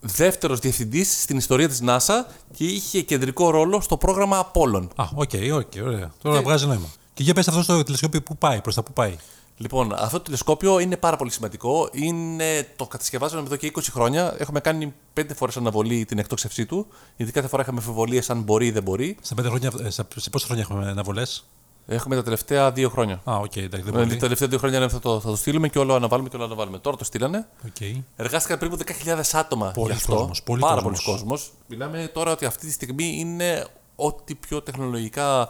δεύτερος 0.00 0.58
διευθυντής 0.58 1.20
στην 1.22 1.36
ιστορία 1.36 1.68
της 1.68 1.82
NASA 1.86 2.24
και 2.56 2.64
είχε 2.64 3.00
κεντρικό 3.02 3.50
ρόλο 3.50 3.80
στο 3.80 3.96
πρόγραμμα 3.96 4.50
Apollo. 4.52 4.88
Α, 4.96 5.04
OK, 5.14 5.30
OK, 5.52 5.72
ωραία. 5.84 6.12
Τώρα 6.22 6.36
Και- 6.38 6.44
βγάζει 6.44 6.66
νόημα. 6.66 6.86
Και 7.14 7.22
για 7.22 7.34
πες 7.34 7.48
αυτό 7.48 7.62
στο 7.62 7.82
τηλεσκόπιο 7.82 8.22
που 8.22 8.36
πάει, 8.36 8.60
προς 8.60 8.74
τα 8.74 8.82
που 8.82 8.92
πάει. 8.92 9.16
Λοιπόν, 9.62 9.92
αυτό 9.92 10.16
το 10.16 10.22
τηλεσκόπιο 10.22 10.78
είναι 10.78 10.96
πάρα 10.96 11.16
πολύ 11.16 11.30
σημαντικό. 11.30 11.88
Είναι, 11.92 12.68
το 12.76 12.86
κατασκευάζαμε 12.86 13.42
εδώ 13.42 13.56
και 13.56 13.72
20 13.74 13.80
χρόνια. 13.90 14.34
Έχουμε 14.38 14.60
κάνει 14.60 14.94
πέντε 15.12 15.34
φορές 15.34 15.56
αναβολή 15.56 16.04
την 16.04 16.18
εκτόξευσή 16.18 16.66
του. 16.66 16.86
Γιατί 17.16 17.32
κάθε 17.32 17.48
φορά 17.48 17.62
είχαμε 17.62 17.78
αμφιβολίες 17.78 18.30
αν 18.30 18.42
μπορεί 18.42 18.66
ή 18.66 18.70
δεν 18.70 18.82
μπορεί. 18.82 19.16
Στα 19.22 19.34
πέντε 19.34 19.48
χρόνια, 19.48 19.70
ε, 19.84 19.90
στα- 19.90 20.06
σε 20.16 20.30
πόσα 20.30 20.46
χρόνια 20.46 20.62
έχουμε 20.70 20.86
αναβολές; 20.90 21.44
Έχουμε 21.86 22.14
τα 22.16 22.22
τελευταία 22.22 22.72
δύο 22.72 22.88
χρόνια. 22.88 23.14
Α, 23.24 23.36
οκ, 23.36 23.56
εντάξει, 23.56 23.68
δεν 23.68 23.70
Δηλαδή, 23.70 23.96
μπορεί. 23.96 24.08
τα 24.14 24.16
τελευταία 24.20 24.48
δύο 24.48 24.58
χρόνια 24.58 24.78
λέμε, 24.78 24.90
θα 24.90 24.98
το, 24.98 25.20
θα 25.20 25.28
το 25.30 25.36
στείλουμε 25.36 25.68
και 25.68 25.78
όλο 25.78 25.94
αναβάλουμε 25.94 26.28
και 26.28 26.36
όλο 26.36 26.44
αναβάλουμε. 26.44 26.78
Τώρα 26.78 26.96
το 26.96 27.04
στείλανε. 27.04 27.46
Οκ. 27.66 27.80
Εργάστηκαν 28.16 28.58
περίπου 28.58 28.76
10.000 28.76 29.20
άτομα 29.32 29.70
Πολύς 29.70 29.96
γι' 29.96 30.02
αυτό. 30.02 30.14
κόσμος, 30.16 30.42
πολύς 30.42 30.62
Πάρα 30.64 30.74
κόσμος. 30.82 31.02
πολλοί 31.04 31.16
κόσμος. 31.18 31.52
Μιλάμε 31.66 32.10
τώρα 32.14 32.32
ότι 32.32 32.44
αυτή 32.44 32.66
τη 32.66 32.72
στιγμή 32.72 33.14
είναι 33.18 33.66
ό,τι 33.96 34.34
πιο 34.34 34.62
τεχνολογικά 34.62 35.48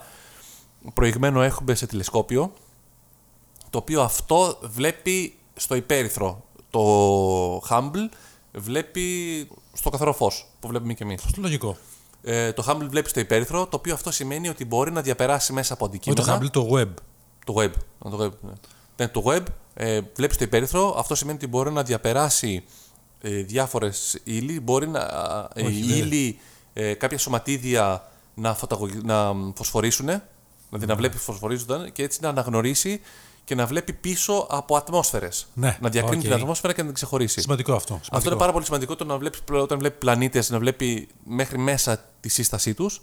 προηγμένο 0.95 1.43
έχουμε 1.43 1.75
σε 1.75 1.87
τηλεσκόπιο. 1.87 2.53
Το 3.71 3.79
οποίο 3.79 4.03
αυτό 4.03 4.59
βλέπει 4.63 5.35
στο 5.57 5.75
υπέρυθρο. 5.75 6.45
Το 6.71 7.57
Hubble 7.69 8.09
βλέπει 8.53 9.49
στο 9.73 9.91
καθαρό 9.91 10.13
φως 10.13 10.47
που 10.61 10.69
βλέπουμε 10.69 10.95
και 10.95 11.03
εμείς. 11.05 11.25
Αυτό 11.25 11.41
λογικό. 11.41 11.77
Ε, 12.23 12.53
το 12.53 12.65
Hubble 12.69 12.87
βλέπει 12.89 13.09
στο 13.09 13.21
υπέρυθρο, 13.21 13.67
το 13.67 13.77
οποίο 13.77 13.95
αυτό 13.95 14.11
σημαίνει 14.11 14.49
ότι 14.49 14.65
μπορεί 14.65 14.93
να 14.93 15.01
διαπεράσει 15.03 15.53
μέσα 15.53 15.73
από 15.73 15.85
Όχι 15.85 15.95
αντικείμενα. 15.97 16.39
το 16.39 16.47
Hubble, 16.47 16.51
το 16.51 16.77
web. 16.77 16.95
Το 17.45 17.55
web. 17.59 17.71
Το 18.11 18.19
web, 18.25 18.31
ναι. 18.41 18.53
Ναι, 18.97 19.09
το 19.09 19.23
web 19.27 19.43
ε, 19.75 20.01
βλέπει 20.15 20.37
το 20.37 20.45
υπέρυθρο. 20.45 20.95
Αυτό 20.99 21.15
σημαίνει 21.15 21.37
ότι 21.37 21.47
μπορεί 21.47 21.73
να 21.73 21.83
διαπεράσει 21.83 22.65
ε, 23.21 23.31
διάφορες 23.43 24.19
ύλη. 24.25 24.61
Μπορεί 24.61 24.89
να, 24.89 25.01
ε, 25.55 25.63
Όχι, 25.63 25.79
οι 25.79 25.83
δεν. 25.83 25.97
ύλη, 25.99 26.39
ε, 26.73 26.95
κάποια 26.95 27.19
σωματίδια 27.19 28.09
να, 28.35 28.55
φωταγωγ- 28.55 29.05
να 29.05 29.33
φωσφορήσουν, 29.55 30.07
δηλαδή 30.69 30.87
να 30.87 30.97
βλέπει 30.97 31.17
φωσφορίζονταν 31.17 31.93
και 31.93 32.03
έτσι 32.03 32.19
να 32.23 32.29
αναγνωρίσει 32.29 33.01
και 33.51 33.57
να 33.57 33.67
βλέπει 33.67 33.93
πίσω 33.93 34.47
από 34.51 34.77
ατμόσφαιρες. 34.77 35.47
Ναι, 35.55 35.79
να 35.81 35.89
διακρίνει 35.89 36.17
οκ. 36.17 36.23
την 36.23 36.33
ατμόσφαιρα 36.33 36.73
και 36.73 36.81
να 36.81 36.87
την 36.87 36.95
ξεχωρίσει. 36.95 37.41
Σημαντικό 37.41 37.73
αυτό. 37.73 37.95
Αυτό 37.95 38.05
σημαντικό. 38.05 38.31
είναι 38.31 38.41
πάρα 38.41 38.53
πολύ 38.53 38.65
σημαντικό 38.65 38.97
το 38.97 39.05
να 39.05 39.19
βλέπεις, 39.19 39.41
όταν 39.53 39.79
βλέπει 39.79 39.99
πλανήτες 39.99 40.51
να 40.51 40.59
βλέπει 40.59 41.09
μέχρι 41.25 41.59
μέσα 41.59 42.05
τη 42.21 42.29
σύστασή 42.29 42.75
τους 42.75 43.01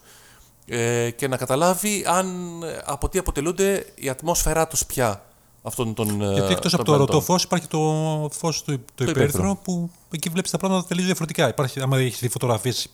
ε, 0.66 1.10
και 1.12 1.28
να 1.28 1.38
καταλάβει 1.38 2.04
αν, 2.08 2.28
ε, 2.64 2.82
από 2.86 3.10
τι 3.10 3.20
αποτελούνται 3.20 3.86
η 3.96 4.10
ατμόσφαιρά 4.10 4.68
τους 4.68 4.86
πια 4.86 5.24
αυτών 5.62 5.94
των. 5.94 6.22
ε, 6.22 6.34
Γιατί 6.34 6.52
εκτός 6.54 6.72
των 6.72 6.80
από 6.80 6.90
το 6.90 6.96
πλανητών. 6.96 7.16
ρωτό 7.16 7.22
φω 7.22 7.36
υπάρχει 7.44 7.68
το 7.68 8.30
φως 8.34 8.64
το, 8.64 8.72
το, 8.72 8.82
υπέρυθρο 8.96 9.10
υπέρυθρο. 9.10 9.60
που 9.64 9.90
εκεί 10.12 10.30
βλέπεις 10.30 10.52
τα 10.52 10.58
πράγματα 10.58 10.88
τελείως 10.88 11.06
διαφορετικά. 11.06 11.48
Υπάρχει, 11.48 11.82
άμα 11.82 11.98
έχεις 11.98 12.20
δει 12.20 12.30
φωτογραφίες 12.30 12.90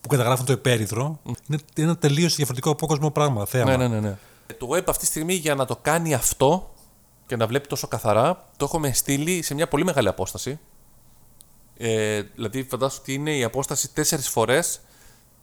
που 0.00 0.08
καταγράφουν 0.08 0.46
το 0.46 0.52
υπέρυθρο, 0.52 1.20
είναι 1.48 1.58
ένα 1.74 1.96
τελείως 1.96 2.34
διαφορετικό 2.34 2.70
απόκοσμο 2.70 3.10
πράγμα. 3.10 3.46
Θέαμα. 3.46 3.76
Ναι, 3.76 3.76
ναι, 3.76 3.94
ναι, 3.94 4.00
ναι. 4.00 4.16
Το 4.58 4.68
web 4.70 4.82
αυτή 4.86 4.98
τη 4.98 5.06
στιγμή 5.06 5.34
για 5.34 5.54
να 5.54 5.64
το 5.64 5.76
κάνει 5.82 6.14
αυτό 6.14 6.74
και 7.26 7.36
να 7.36 7.46
βλέπει 7.46 7.68
τόσο 7.68 7.88
καθαρά, 7.88 8.44
το 8.56 8.64
έχουμε 8.64 8.92
στείλει 8.92 9.42
σε 9.42 9.54
μια 9.54 9.68
πολύ 9.68 9.84
μεγάλη 9.84 10.08
απόσταση. 10.08 10.58
Ε, 11.76 12.22
δηλαδή, 12.22 12.62
φαντάσου 12.62 12.98
ότι 13.00 13.14
είναι 13.14 13.36
η 13.36 13.44
απόσταση 13.44 13.92
τέσσερις 13.92 14.28
φορές 14.28 14.80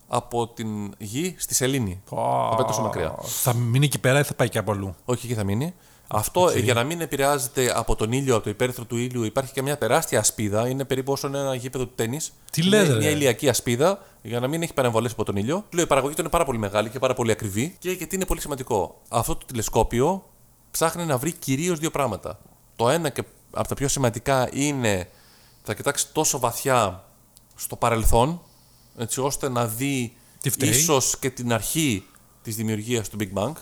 από 0.08 0.48
την 0.48 0.94
γη 0.98 1.36
στη 1.38 1.54
Σελήνη. 1.56 2.02
Θα 2.06 2.54
πάει 2.56 2.66
τόσο 2.66 2.82
μακριά. 2.82 3.16
Θα 3.24 3.54
μείνει 3.54 3.86
εκεί 3.86 4.00
πέρα 4.00 4.20
ή 4.20 4.24
θα 4.24 4.34
πάει 4.34 4.50
και 4.50 4.58
από 4.58 4.72
αλλού; 4.72 4.96
Όχι, 5.06 5.26
εκεί 5.26 5.36
θα 5.36 5.44
μείνει. 5.44 5.74
Αυτό 6.14 6.50
ε, 6.50 6.60
για 6.60 6.74
να 6.74 6.84
μην 6.84 7.02
επηρεάζεται 7.02 7.74
από 7.76 7.96
τον 7.96 8.12
ήλιο, 8.12 8.36
από 8.36 8.44
το 8.44 8.50
υπέρυθρο 8.50 8.86
του 8.86 8.98
ήλιου, 8.98 9.24
υπάρχει 9.24 9.52
και 9.52 9.62
μια 9.62 9.78
τεράστια 9.78 10.20
ασπίδα. 10.20 10.68
Είναι 10.68 10.86
περίπου 10.86 11.12
όσο 11.12 11.28
είναι 11.28 11.38
ένα 11.38 11.56
γήπεδο 11.56 11.86
του 11.86 11.94
τέννη. 11.96 12.20
Τι 12.52 12.64
λες, 12.64 12.88
ρε. 12.88 12.96
Μια 12.96 13.10
ηλιακή 13.10 13.50
ασπίδα 13.50 14.06
για 14.22 14.40
να 14.40 14.48
μην 14.48 14.62
έχει 14.62 14.74
παρεμβολές 14.74 15.12
από 15.12 15.24
τον 15.24 15.36
ήλιο. 15.36 15.66
Λέω, 15.74 15.84
η 15.84 15.88
παραγωγή 15.88 16.14
του 16.16 16.22
είναι 16.22 16.30
πάρα 16.30 16.46
πολύ 16.46 16.58
μεγάλη 16.58 16.90
και 16.90 17.00
πάρα 17.00 17.14
πολύ 17.14 17.32
ακριβή. 17.32 17.76
Και 17.80 17.92
γιατί 17.92 18.16
είναι 18.16 18.26
πολύ 18.26 18.42
σημαντικό. 18.42 19.02
Αυτό 19.08 19.36
το 19.36 19.46
τηλεσκόπιο 19.46 20.24
ψάχνει 20.72 21.06
να 21.06 21.18
βρει 21.18 21.32
κυρίως 21.32 21.80
δύο 21.80 21.92
πράγματα. 21.92 22.40
Το 22.76 22.90
ένα 22.90 23.10
και 23.10 23.24
από 23.52 23.68
τα 23.68 23.76
πιο 23.76 23.88
σημαντικά 23.88 24.50
είναι 24.54 25.10
θα 25.64 25.74
κοιτάξει 25.74 26.08
τόσο 26.14 26.40
βαθιά 26.40 27.04
στο 27.56 27.76
παρελθόν, 27.76 28.42
έτσι 28.98 29.22
ώστε 29.22 29.50
να 29.50 29.68
δει 29.68 30.16
Τι 30.42 30.50
φταίει. 30.50 30.70
ίσως 30.70 31.18
και 31.20 31.30
την 31.30 31.54
αρχή 31.54 32.06
της 32.42 32.56
δημιουργίας 32.56 33.10
του 33.10 33.18
Big 33.20 33.42
Bang. 33.42 33.54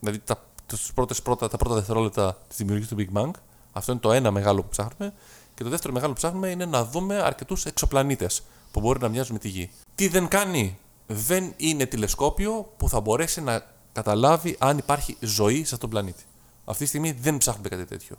Δηλαδή 0.00 0.18
τα, 0.18 0.44
τις 0.80 0.92
πρώτες, 0.92 1.22
πρώτα, 1.22 1.48
τα 1.48 1.56
πρώτα 1.56 1.74
δευτερόλεπτα 1.74 2.38
της 2.48 2.56
δημιουργίας 2.56 2.88
του 2.88 2.96
Big 2.98 3.18
Bang. 3.18 3.30
Αυτό 3.72 3.92
είναι 3.92 4.00
το 4.00 4.12
ένα 4.12 4.30
μεγάλο 4.30 4.62
που 4.62 4.68
ψάχνουμε. 4.68 5.14
Και 5.54 5.62
το 5.64 5.68
δεύτερο 5.70 5.92
μεγάλο 5.92 6.12
που 6.12 6.18
ψάχνουμε 6.18 6.48
είναι 6.48 6.64
να 6.64 6.84
δούμε 6.84 7.22
αρκετούς 7.22 7.64
εξωπλανήτες 7.64 8.42
που 8.70 8.80
μπορεί 8.80 9.00
να 9.00 9.08
μοιάζουν 9.08 9.32
με 9.32 9.38
τη 9.38 9.48
Γη. 9.48 9.70
Τι 9.94 10.08
δεν 10.08 10.28
κάνει. 10.28 10.78
Δεν 11.06 11.54
είναι 11.56 11.86
τηλεσκόπιο 11.86 12.72
που 12.76 12.88
θα 12.88 13.00
μπορέσει 13.00 13.40
να 13.40 13.66
καταλάβει 13.92 14.56
αν 14.58 14.78
υπάρχει 14.78 15.16
ζωή 15.20 15.56
σε 15.56 15.62
αυτόν 15.62 15.78
τον 15.78 15.90
πλανήτη. 15.90 16.24
Αυτή 16.64 16.82
τη 16.82 16.88
στιγμή 16.88 17.12
δεν 17.12 17.38
ψάχνουμε 17.38 17.68
κάτι 17.68 17.84
τέτοιο. 17.84 18.16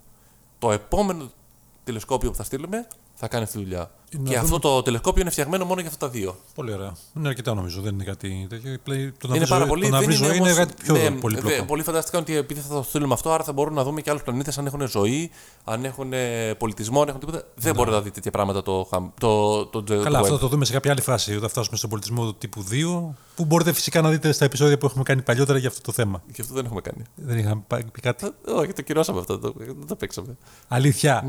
Το 0.60 0.72
επόμενο 0.72 1.32
τηλεσκόπιο 1.84 2.30
που 2.30 2.36
θα 2.36 2.44
στείλουμε 2.44 2.88
θα 3.24 3.30
κάνει 3.30 3.44
αυτή 3.44 3.58
τη 3.58 3.64
δουλειά. 3.64 3.80
Να 3.80 4.20
και 4.20 4.26
δούμε- 4.26 4.38
αυτό 4.38 4.60
το 4.60 4.82
τηλεσκόπιο 4.82 5.22
είναι 5.22 5.30
φτιαγμένο 5.32 5.66
μόνο 5.66 5.80
για 5.82 5.90
αυτά 5.90 6.06
τα 6.06 6.12
δύο. 6.12 6.36
Πολύ 6.56 6.74
ωραία. 6.74 6.94
Είναι 7.18 7.28
αρκετά 7.28 7.54
νομίζω. 7.54 7.82
Δεν 7.82 7.94
είναι 7.94 8.04
κάτι 8.04 8.48
τέτοιο. 8.48 8.78
Πλέον- 8.84 9.14
Το 9.20 9.28
να 9.28 9.36
είναι 9.36 9.46
βρει 9.46 9.54
πάρα 9.54 9.60
ζωή- 9.66 9.70
πολύ. 9.70 9.84
Το 9.84 9.90
να 9.90 9.98
δεν 9.98 10.06
βρει 10.08 10.16
ζωή 10.16 10.30
είναι 10.38 10.40
όμως- 10.46 10.58
κάτι 10.58 10.74
πιο 10.84 10.94
ναι, 10.94 11.12
πολύπλοκο. 11.12 11.56
δε- 11.56 11.62
Πολλοί 11.64 11.84
φαντάστηκαν 11.84 12.22
ότι 12.22 12.36
επειδή 12.36 12.60
θα 12.60 12.76
το 12.76 12.84
στείλουμε 12.84 13.14
αυτό, 13.14 13.32
άρα 13.32 13.44
θα 13.44 13.54
μπορούμε 13.54 13.76
να 13.76 13.84
δούμε 13.84 14.02
και 14.02 14.10
άλλους 14.10 14.24
πλανήτες 14.24 14.58
αν 14.58 14.66
έχουν 14.66 14.88
ζωή, 14.88 15.32
αν 15.64 15.86
έχουν 15.86 16.14
ε, 16.14 16.54
πολιτισμό, 16.54 17.02
αν 17.02 17.08
έχουν 17.08 17.20
τίποτα. 17.20 17.44
Δεν 17.56 17.74
μπορεί 17.76 17.92
να 17.92 18.02
δει 18.02 18.12
τέτοια 18.12 18.32
πράγματα 18.32 18.62
το, 18.64 18.88
χαμ- 18.90 19.20
το, 19.20 19.66
το, 19.66 19.84
το, 19.84 19.94
Ναι. 19.96 20.04
Καλά, 20.04 20.18
το 20.18 20.24
αυτό 20.24 20.34
web. 20.34 20.38
θα 20.38 20.44
το 20.44 20.48
δούμε 20.48 20.66
σε 20.66 20.72
κάποια 20.74 20.92
άλλη 20.92 21.02
φάση 21.02 21.36
όταν 21.36 21.50
φτάσουμε 21.50 21.78
στον 21.78 21.90
πολιτισμό 21.90 22.26
του 22.26 22.36
τύπου 22.38 22.64
2. 22.72 23.14
Που 23.36 23.46
μπορείτε 23.46 23.74
φυσικά 23.74 24.02
να 24.02 24.10
δείτε 24.10 24.32
στα 24.32 24.46
επεισόδια 24.46 24.78
που 24.78 24.86
έχουμε 24.86 25.04
κάνει 25.04 25.22
παλιότερα 25.22 25.58
για 25.58 25.70
αυτό 25.70 25.82
το 25.82 25.92
θέμα. 25.92 26.22
Και 26.34 26.42
αυτό 26.42 26.54
δεν 26.54 26.66
έχουμε 26.66 26.82
κάνει. 26.82 27.04
Δεν 27.16 27.38
είχαμε 27.38 27.64
πά- 27.68 27.92
πει 27.92 28.02
κάτι. 28.02 28.26
Ε, 28.26 28.52
Όχι, 28.52 28.74
το 28.74 28.82
κυρώσαμε 28.82 29.20
αυτό. 29.20 29.40
Το, 29.40 29.54
δεν 29.58 29.88
το 29.88 29.96
παίξαμε. 29.96 30.38
Αλήθεια. 30.68 31.24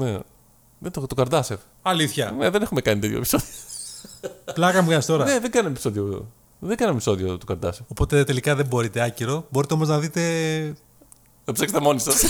Ναι. 0.85 0.91
Δεν 0.91 1.03
το, 1.03 1.07
το 1.07 1.15
Καρντάσεφ. 1.15 1.61
Αλήθεια. 1.83 2.31
Ναι, 2.31 2.51
δεν 2.51 2.63
έχουμε 2.63 2.81
κάνει 2.81 3.01
τέτοιο 3.01 3.17
επεισόδιο. 3.17 3.47
Πλάκα 4.55 4.83
μου 4.83 4.89
κάνεις 4.89 5.07
τώρα. 5.07 5.25
ναι, 5.25 5.39
δεν 5.39 5.51
κάναμε 5.51 5.71
επεισόδιο. 5.73 6.31
Δεν 6.59 6.77
κάναμε 6.77 6.97
επεισόδιο 6.97 7.39
του 7.39 7.47
Καρντάσεφ. 7.47 7.85
Οπότε 7.91 8.25
τελικά 8.25 8.55
δεν 8.55 8.67
μπορείτε 8.67 9.03
άκυρο. 9.03 9.47
Μπορείτε 9.51 9.75
όμως 9.75 9.89
να 9.89 9.99
δείτε. 9.99 10.21
Να 11.45 11.53
ψάξετε 11.53 11.81
μόνοι 11.81 12.01
σας. 12.01 12.23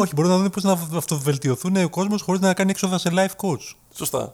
Όχι, 0.00 0.12
μπορείτε 0.14 0.34
να 0.34 0.40
δείτε 0.42 0.60
πώς 0.60 0.62
να 0.62 0.98
αυτοβελτιωθούν 0.98 1.76
ο 1.76 1.88
κόσμος 1.88 2.22
χωρίς 2.22 2.40
να 2.40 2.54
κάνει 2.54 2.70
έξοδα 2.70 2.98
σε 2.98 3.10
life 3.12 3.36
coach. 3.46 3.74
Σωστά. 3.94 4.32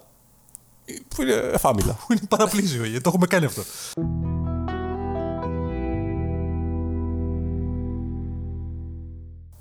Ε, 0.85 0.93
Που 1.15 1.23
είναι 1.23 1.33
εφάμιλα. 1.33 1.93
Που 1.93 2.13
είναι 2.13 2.21
παραπλήσιο, 2.29 2.85
γιατί 2.85 3.01
το 3.03 3.09
έχουμε 3.09 3.27
κάνει 3.27 3.45
αυτό. 3.45 3.63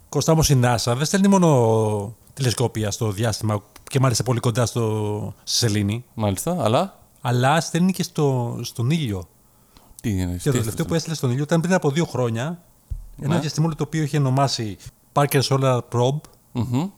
Κοστά 0.10 0.32
όμως 0.32 0.50
η 0.50 0.60
NASA 0.64 0.94
δεν 0.98 1.06
στέλνει 1.06 1.28
μόνο 1.28 2.16
τηλεσκόπια 2.34 2.92
στο 2.92 3.12
διάστημα 3.12 3.62
και 3.84 4.00
μάλιστα 4.00 4.24
πολύ 4.24 4.40
κοντά 4.40 4.66
στο, 4.66 5.34
στη 5.44 5.58
Σελήνη, 5.58 6.06
Μάλιστα, 6.14 6.58
αλλά; 6.64 7.00
αλλά 7.22 7.62
στέλνει 7.62 7.92
και 7.92 8.04
στο, 8.04 8.60
στον 8.62 8.90
ήλιο. 8.90 9.28
Τι 10.02 10.10
είναι, 10.10 10.36
Και 10.42 10.52
το 10.52 10.58
τελευταίο 10.58 10.86
που 10.86 10.94
έστειλε 10.94 11.16
στον 11.16 11.32
ήλιο 11.32 11.44
ήταν 11.44 11.62
πριν 11.62 11.74
από 11.74 11.92
δύο 11.92 12.06
χρόνια. 12.06 12.62
Ένα 13.22 13.34
Ναι. 13.34 13.40
διαστημόπλαιο 13.40 13.78
το 13.78 13.84
οποίο 13.84 14.04
είχε 14.04 14.18
ονομάσει 14.18 14.78
Parker 15.14 15.42
Solar 15.42 15.80
Probe 15.92 16.20
Μμμ. 16.52 16.90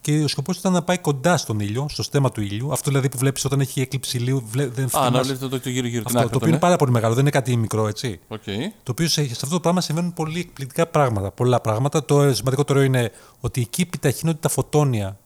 Και 0.00 0.22
ο 0.22 0.28
σκοπός 0.28 0.56
ήταν 0.58 0.72
να 0.72 0.82
πάει 0.82 0.98
κοντά 0.98 1.36
στον 1.36 1.60
ήλιο, 1.60 1.86
στο 1.88 2.02
στέμα 2.02 2.30
του 2.30 2.40
ήλιου. 2.40 2.72
Αυτό 2.72 2.90
δηλαδή 2.90 3.08
που 3.08 3.18
βλέπεις 3.18 3.44
όταν 3.44 3.60
έχει 3.60 3.80
έκλειψη 3.80 4.16
ηλίου. 4.16 4.42
βλέ- 4.50 4.72
Δεν 4.74 4.84
Α, 4.84 4.88
φτάνεις 4.88 5.10
να 5.12 5.22
βλέπετε 5.22 5.48
το, 5.48 5.60
το 5.60 5.68
γύρω-γύρω 5.68 5.98
την 6.02 6.06
αυτό, 6.06 6.18
άκρη. 6.18 6.30
το 6.30 6.36
οποίο 6.36 6.48
είναι 6.48 6.58
πάρα 6.58 6.76
πολύ 6.76 6.90
μεγάλο, 6.90 7.12
δεν 7.14 7.22
είναι 7.22 7.30
κάτι 7.30 7.56
μικρό, 7.56 7.86
έτσι. 7.88 8.20
Οκ. 8.28 8.42
Το 8.82 8.90
οποίο 8.90 9.08
σε, 9.08 9.24
σε 9.24 9.30
αυτό 9.32 9.48
το 9.48 9.60
πράγμα 9.60 9.80
συμβαίνουν 9.80 10.12
πολύ 10.12 10.38
εκπληκτικά 10.40 10.86
πράγματα. 10.86 11.30
Πολλά 11.30 11.60
πράγματα. 11.60 12.04
Το 12.04 12.34
σημαντικότερο 12.34 12.82
είναι 12.82 13.10
ότι 13.40 13.60
εκεί 13.60 13.82
επιταχύνονται 13.82 14.38
τα 14.40 14.48
φωτόνια. 14.48 15.18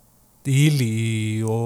Η 0.42 0.64
ύλη, 0.64 0.84
η- 0.84 1.42
ο, 1.42 1.56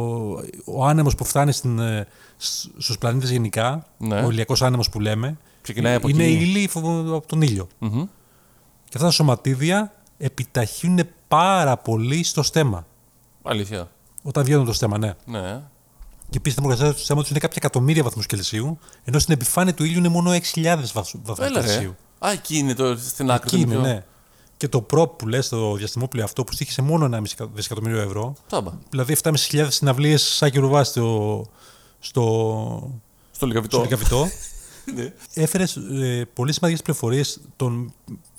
ο 0.64 0.86
άνεμος 0.86 1.14
που 1.14 1.24
φτάνει 1.24 1.52
στην, 1.52 1.78
ε, 1.78 2.06
σ- 2.36 2.70
στους 2.78 2.98
πλανήτες 2.98 3.30
γενικά, 3.30 3.86
Ναι. 3.98 4.20
ο 4.24 4.30
ηλιακός 4.30 4.62
άνεμος 4.62 4.88
που 4.90 5.00
λέμε, 5.00 5.38
Ξεκινάει 5.62 5.94
από 5.94 6.08
είναι 6.08 6.24
εκεί. 6.24 6.32
η 6.32 6.38
ύλη 6.40 6.68
φο- 6.68 7.04
από 7.16 7.26
τον 7.26 7.42
ήλιο. 7.42 7.68
Μμμ. 7.78 8.04
Και 8.84 8.94
αυτά 8.94 9.06
τα 9.06 9.10
σωματίδια 9.10 9.92
επιταχύνουν 10.18 11.00
πάρα 11.28 11.76
πολύ 11.76 12.24
στο 12.24 12.42
στέμα. 12.42 12.86
Αλήθεια. 13.48 13.90
Όταν 14.22 14.44
βγαίνουν 14.44 14.64
το 14.66 14.72
στέμα, 14.72 14.98
ναι. 14.98 15.14
Ναι. 15.24 15.60
Και 16.30 16.36
επίση 16.36 16.54
η 16.58 16.60
θερμοκρασία 16.60 16.92
τους 16.92 17.02
στέματο 17.02 17.26
είναι 17.30 17.38
κάποια 17.38 17.56
εκατομμύρια 17.62 18.02
βαθμούς 18.02 18.26
Κελσίου, 18.26 18.78
ενώ 19.04 19.18
στην 19.18 19.34
επιφάνεια 19.34 19.74
του 19.74 19.84
ήλιου 19.84 19.98
είναι 19.98 20.08
μόνο 20.08 20.30
6.000 20.54 20.76
βαθμού 20.92 21.22
Έλα 21.38 21.60
ρε. 21.60 21.66
Κελσίου. 21.66 21.96
Α, 22.18 22.30
εκεί 22.30 22.58
είναι 22.58 22.74
το, 22.74 22.96
στην 22.96 23.30
άκρη. 23.30 23.48
Εκεί 23.56 23.66
το 23.66 23.72
είναι, 23.72 23.80
πιο- 23.82 23.92
ναι. 23.92 24.04
Και 24.56 24.68
το 24.68 24.80
προπ 24.80 25.16
που 25.18 25.28
λες, 25.28 25.48
το 25.48 25.74
διαστημόπλαιο 25.74 26.24
αυτό 26.24 26.44
που 26.44 26.52
στήχησε 26.52 26.82
μόνο 26.82 27.08
1,5 27.38 27.46
δισεκατομμύριο 27.54 28.00
ευρώ, 28.00 28.34
Τάμπα. 28.48 28.72
δηλαδή 28.90 29.16
7.500 29.22 29.66
συναυλίες 29.68 30.22
σαν 30.22 30.50
κυρουβάς 30.50 30.88
στο, 30.88 31.46
στο, 31.98 32.92
Στο 33.30 33.46
λιγαβιτό. 33.46 33.76
στο 33.76 33.84
Λικαβιτό, 33.84 34.28
Ναι. 34.94 35.12
έφερες 35.34 35.76
ε, 35.76 36.26
πολύ 36.34 36.52
σημαντικές 36.52 36.82
πληροφορίες 36.82 37.40
τον, 37.56 37.92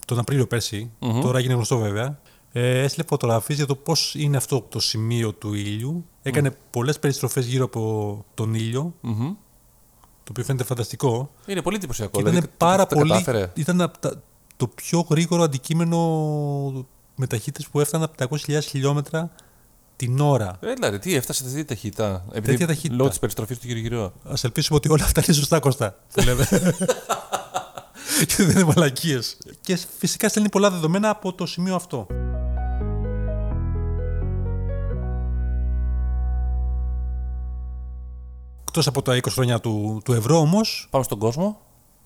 τον 0.05 0.19
Απρίλιο 0.19 0.47
πέρσι, 0.47 0.91
τώρα 1.21 1.37
έγινε 1.37 1.53
γνωστό 1.53 1.77
βέβαια. 1.77 2.19
Ε, 2.51 2.79
έστειλε 2.83 3.05
φωτογραφίες 3.07 3.57
για 3.57 3.67
το 3.67 3.75
πώς 3.75 4.15
είναι 4.17 4.38
αυτό 4.38 4.62
το 4.62 4.79
σημείο 4.79 5.33
του 5.33 5.53
ήλιου. 5.53 6.05
Έκανε 6.21 6.51
πολλές 6.71 6.99
περιστροφές 6.99 7.45
γύρω 7.45 7.65
από 7.65 8.25
τον 8.33 8.53
ήλιο, 8.53 8.93
Μμμ. 9.01 9.33
το 10.23 10.29
οποίο 10.29 10.43
φαίνεται 10.43 10.63
φανταστικό. 10.63 11.31
Είναι 11.45 11.62
πολύ 11.62 11.75
εντυπωσιακό. 11.75 12.12
Και 12.12 12.19
ήταν 12.19 12.31
δηλαδή, 12.33 12.51
πάρα 12.57 12.83
το- 12.85 12.89
το 12.89 12.95
πολύ. 12.95 13.09
κατάφερε. 13.12 13.51
Ήταν 13.55 13.81
από 13.81 13.97
τα- 13.99 14.21
το 14.57 14.67
πιο 14.67 15.05
γρήγορο 15.09 15.43
αντικείμενο 15.43 15.97
με 17.15 17.27
ταχύτητες 17.27 17.67
που 17.67 17.79
έφτανε 17.79 18.03
από 18.03 18.15
300.000 18.15 18.65
χιλιόμετρα 18.65 19.31
την 19.95 20.19
ώρα. 20.19 20.57
Έλα, 20.62 20.89
ρε, 20.89 20.99
τι 20.99 21.15
έφτασε 21.15 21.43
σε 21.43 21.49
τέτοια 21.49 21.65
ταχύτητα. 21.65 22.25
Επειδή, 22.29 22.45
Τέτοια 22.51 22.67
ταχύτητα. 22.67 22.95
Λόγω 22.95 23.09
της 23.09 23.19
περιστροφής 23.19 23.59
του 23.59 23.67
γύρω-γύρω. 23.67 24.03
Α 24.03 24.33
ελπίσουμε 24.43 24.77
ότι 24.77 24.89
όλα 24.91 25.03
αυτά 25.03 25.21
είναι 25.25 25.33
σωστά, 25.35 25.59
Κώστα. 25.59 25.95
που 26.13 26.21
λέμε. 26.21 26.47
και 28.27 28.35
δεν 28.43 28.49
είναι 28.49 28.63
μαλακίες. 28.63 29.38
Και 29.62 29.79
φυσικά 29.97 30.29
στέλνει 30.29 30.49
πολλά 30.49 30.71
δεδομένα 30.71 31.09
από 31.09 31.33
το 31.33 31.45
σημείο 31.45 31.75
αυτό. 31.75 32.07
Εκτός 38.69 38.88
από 38.88 39.01
τα 39.01 39.15
20 39.15 39.27
χρόνια 39.29 39.60
του, 39.60 40.01
του 40.05 40.13
ευρώ 40.13 40.39
όμως, 40.39 40.88
Πάμε 40.89 41.03
στον 41.03 41.19
κόσμο. 41.19 41.60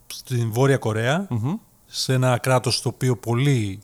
στην 0.07 0.51
Βόρεια 0.51 0.77
Κορέα, 0.77 1.27
Μμμ. 1.29 1.53
σε 1.85 2.13
ένα 2.13 2.37
κράτος 2.37 2.81
το 2.81 2.89
οποίο 2.89 3.17
πολύ 3.17 3.79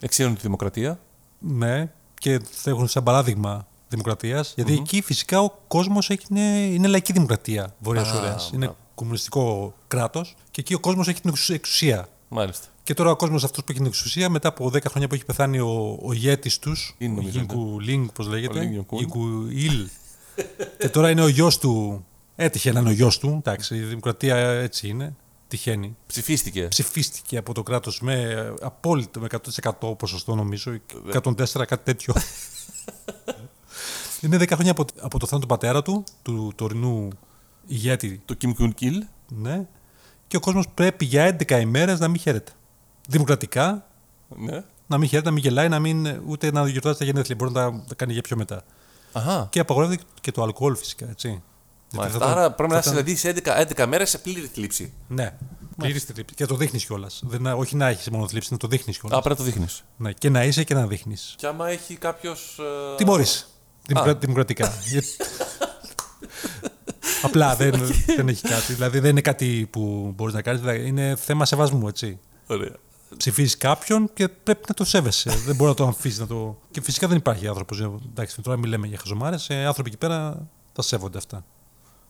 Εξήνωνε 0.00 0.34
τη 0.34 0.40
δημοκρατία. 0.40 1.00
Ναι, 1.38 1.90
και 2.14 2.40
θα 2.50 2.70
έχουν 2.70 2.88
σαν 2.88 3.02
παράδειγμα 3.02 3.66
δημοκρατίας, 3.88 4.52
γιατί 4.56 4.72
εκεί 4.72 5.02
φυσικά 5.02 5.40
ο 5.40 5.50
κόσμος 5.68 6.08
είναι, 6.28 6.40
είναι 6.64 6.86
λαϊκή 6.88 7.12
δημοκρατία 7.12 7.74
Βόρειας 7.78 8.08
Α, 8.08 8.12
Κορέας. 8.12 8.48
Είναι 8.54 8.64
μπράβο. 8.64 8.76
κομμουνιστικό 8.94 9.74
κράτος 9.88 10.34
και 10.50 10.60
εκεί 10.60 10.74
ο 10.74 10.80
κόσμος 10.80 11.08
έχει 11.08 11.20
την 11.20 11.30
εξου- 11.30 11.54
εξουσία. 11.54 12.08
Μάλιστα. 12.28 12.66
Και 12.82 12.94
τώρα 12.94 13.10
ο 13.10 13.16
κόσμος 13.16 13.44
αυτός 13.44 13.58
που 13.60 13.66
έχει 13.70 13.78
την 13.78 13.88
εξουσία, 13.88 14.28
μετά 14.28 14.48
από 14.48 14.70
10 14.70 14.88
χρόνια 14.88 15.08
που 15.08 15.14
έχει 15.14 15.24
πεθάνει 15.24 15.58
ο, 15.58 15.98
ο 16.02 16.12
ηγέτης 16.12 16.58
τους, 16.58 16.94
Είναι, 16.98 17.12
ο 17.12 17.16
νομίζω, 17.16 17.38
Γινκου 17.38 17.80
Λίνγκ, 17.80 18.06
πώς 18.14 18.26
λέγεται, 18.28 18.58
Ο 18.58 18.62
Λίνγκ 18.62 18.74
Ιονκούν. 18.74 18.98
Γινκου 18.98 19.46
Ιλ. 19.50 19.88
Και 20.78 20.88
τώρα 20.88 21.10
είναι 21.10 21.22
ο 21.22 21.28
γιος 21.28 21.58
του, 21.58 22.04
έτυχε 22.36 22.72
να 22.72 22.80
είναι 22.80 22.88
ο 22.88 22.92
γιος 22.92 23.18
του, 23.18 23.36
εντάξει, 23.38 23.76
η 23.76 23.80
δημοκρατία 23.80 24.36
έτσι 24.36 24.88
είναι, 24.88 25.14
τυχαίνει. 25.48 25.96
Ψηφίστηκε. 26.06 26.66
Ψηφίστηκε 26.68 27.36
από 27.36 27.54
το 27.54 27.62
κράτος 27.62 28.00
με 28.00 28.54
απόλυτο, 28.60 29.20
με 29.20 29.26
100% 29.80 29.98
ποσοστό 29.98 30.34
νομίζω, 30.34 30.76
104 31.12 31.44
κάτι 31.66 31.84
τέτοιο. 31.84 32.14
είναι 34.20 34.36
10 34.36 34.48
χρόνια 34.52 34.70
από, 34.70 34.84
από 35.00 35.18
το 35.18 35.26
θάνατο 35.26 35.46
του 35.46 35.54
πατέρα 35.54 35.82
του, 35.82 36.04
του 36.22 36.52
τωρινού 36.54 37.08
ηγέτη, 37.66 38.22
Το 38.24 38.36
Kim 38.42 38.50
Jong 38.60 38.72
Il. 38.80 38.98
ναι, 39.28 39.66
και 40.26 40.36
ο 40.36 40.40
κόσμος 40.40 40.68
πρέπει 40.74 41.04
για 41.04 41.36
11 41.46 41.60
ημέρες 41.60 41.98
να 42.00 42.08
μην 42.08 42.20
χαίρεται. 42.20 42.52
Δημοκρατικά, 43.08 43.86
Ναι. 44.36 44.64
να 44.86 44.98
μην 44.98 45.08
χαίρεται, 45.08 45.28
να 45.28 45.34
μην 45.34 45.42
γελάει, 45.42 45.68
να 45.68 45.78
μην, 45.78 46.20
ούτε 46.26 46.50
να 46.52 46.68
γιορτάζει 46.68 46.98
τα 46.98 47.04
γενέθλια. 47.04 47.34
Μπορεί 47.38 47.52
να 47.52 47.60
τα, 47.70 47.84
τα 47.88 47.94
κάνει 47.94 48.12
για 48.12 48.22
πιο 48.22 48.36
μετά. 48.36 48.64
Αχά. 49.14 49.46
Και 49.50 49.60
απαγορεύεται 49.60 50.02
και 50.20 50.32
το 50.32 50.42
αλκοόλ 50.42 50.76
φυσικά, 50.76 51.06
έτσι. 51.10 51.28
Γιατί 51.28 51.96
Μάλιστα. 51.96 52.18
θα 52.18 52.24
το- 52.34 52.40
Άρα 52.40 52.50
πρέπει 52.52 52.72
να 52.72 52.80
θα 52.82 52.90
είσαι 52.90 52.96
το- 52.96 53.02
δηλαδή 53.04 53.16
σε 53.18 53.28
11, 53.28 53.56
11 53.84 53.86
μέρες 53.86 54.10
σε 54.10 54.18
πλήρη 54.18 54.46
θλίψη. 54.54 54.92
Ναι, 55.08 55.34
πλήρη 55.76 55.98
θλίψη. 55.98 56.34
Και 56.34 56.46
το 56.46 56.54
δείχνεις 56.54 56.84
κιόλας. 56.84 57.22
Όχι 57.56 57.76
να 57.76 57.88
έχεις 57.88 58.10
μόνο 58.10 58.28
θλίψη, 58.28 58.48
να 58.52 58.58
το 58.58 58.66
δείχνεις 58.68 58.96
Α, 58.96 59.00
κιόλα. 59.00 59.14
πρέπει 59.22 59.40
να 59.40 59.44
το 59.46 59.50
δείχνεις. 59.50 59.84
Ναι, 59.96 60.12
και 60.12 60.28
να 60.30 60.44
είσαι 60.44 60.64
και 60.64 60.74
να 60.74 60.86
δείχνεις. 60.86 61.34
Και 61.36 61.46
άμα 61.46 61.68
έχει 61.68 61.96
κάποιος. 61.96 62.60
Τιμωρείς. 62.96 63.48
Δημοκρατικά. 64.18 64.72
Γιατί- 64.90 65.08
Απλά 67.22 67.56
δεν, 67.56 67.92
δεν 68.16 68.28
έχει 68.28 68.42
κάτι. 68.48 68.72
Δηλαδή 68.72 68.98
δεν 68.98 69.10
είναι 69.10 69.20
κάτι 69.20 69.68
που 69.72 70.12
μπορείς 70.16 70.34
να 70.34 70.42
κάνεις. 70.42 70.86
Είναι 70.86 71.16
θέμα 71.16 71.44
σεβασμού, 71.44 71.88
έτσι. 71.88 72.18
Ωραία. 72.46 72.72
Ψηφίζεις 73.16 73.56
κάποιον 73.56 74.10
και 74.14 74.28
πρέπει 74.28 74.64
να 74.68 74.74
το 74.74 74.84
σέβεσαι. 74.84 75.30
δεν 75.46 75.54
μπορεί 75.56 75.70
να 75.70 75.76
το 75.76 75.84
αμφίσει. 75.84 76.20
Να 76.20 76.26
το... 76.26 76.58
Και 76.70 76.80
φυσικά 76.80 77.08
δεν 77.08 77.16
υπάρχει 77.16 77.46
άνθρωπος. 77.46 77.80
Εντάξει, 78.10 78.42
τώρα 78.42 78.56
μιλάμε 78.58 78.86
για 78.86 78.98
χαζομάρες. 78.98 79.50
άνθρωποι 79.50 79.88
εκεί 79.88 79.98
πέρα 79.98 80.46
τα 80.72 80.82
σέβονται 80.82 81.18
αυτά. 81.18 81.44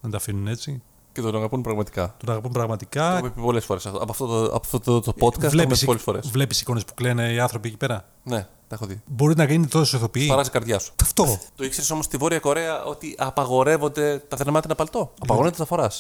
Δεν 0.01 0.11
τα 0.11 0.17
αφήνουν 0.17 0.47
έτσι. 0.47 0.83
Και 1.13 1.21
τον 1.21 1.37
αγαπούν 1.37 1.61
πραγματικά. 1.63 2.15
Τον 2.19 2.29
αγαπούν 2.31 2.53
Το 2.53 2.59
πραγματικά. 2.59 3.13
έχουμε 3.15 3.31
πει 3.31 3.41
πολλές 3.41 3.65
φορές. 3.65 3.87
Από 3.87 4.11
αυτό 4.11 4.27
το, 4.27 4.45
από 4.45 4.61
αυτό 4.65 4.81
το, 4.81 5.01
το 5.01 5.11
podcast 5.19 5.19
το 5.19 5.27
έχουμε 5.37 5.49
Βλέπεις, 5.49 5.81
πει 5.81 5.87
πολλές 5.87 6.03
φορές. 6.03 6.29
βλέπεις 6.31 6.61
εικόνες 6.61 6.85
που 6.85 6.95
κλαίνε 6.95 7.33
οι 7.33 7.39
άνθρωποι 7.41 7.69
εκεί 7.69 7.77
πέρα; 7.77 8.09
Ναι, 8.23 8.41
τα 8.69 8.75
έχω 8.75 8.87
δει. 8.87 9.03
Μπορεί 9.07 9.35
να 9.37 9.45
γίνει 9.45 9.67
τόσο 9.67 9.97
ηθοποιοί. 9.97 10.27
Παράζει 10.27 10.49
η 10.49 10.53
καρδιά 10.53 10.79
σου. 10.79 10.93
Αυτό. 11.03 11.39
Το 11.57 11.65
ήξερες 11.65 11.91
όμως 11.91 12.05
στη 12.05 12.17
Βόρεια 12.17 12.39
Κορέα 12.39 12.85
ότι 12.85 13.15
απαγορεύονται 13.19 14.19
τα 14.29 14.37
θερμάτινα 14.37 14.75
παλτό. 14.75 15.13
Απαγορεύεται 15.21 15.63
να 15.63 15.69
τα 15.69 15.77
φορά. 15.77 15.91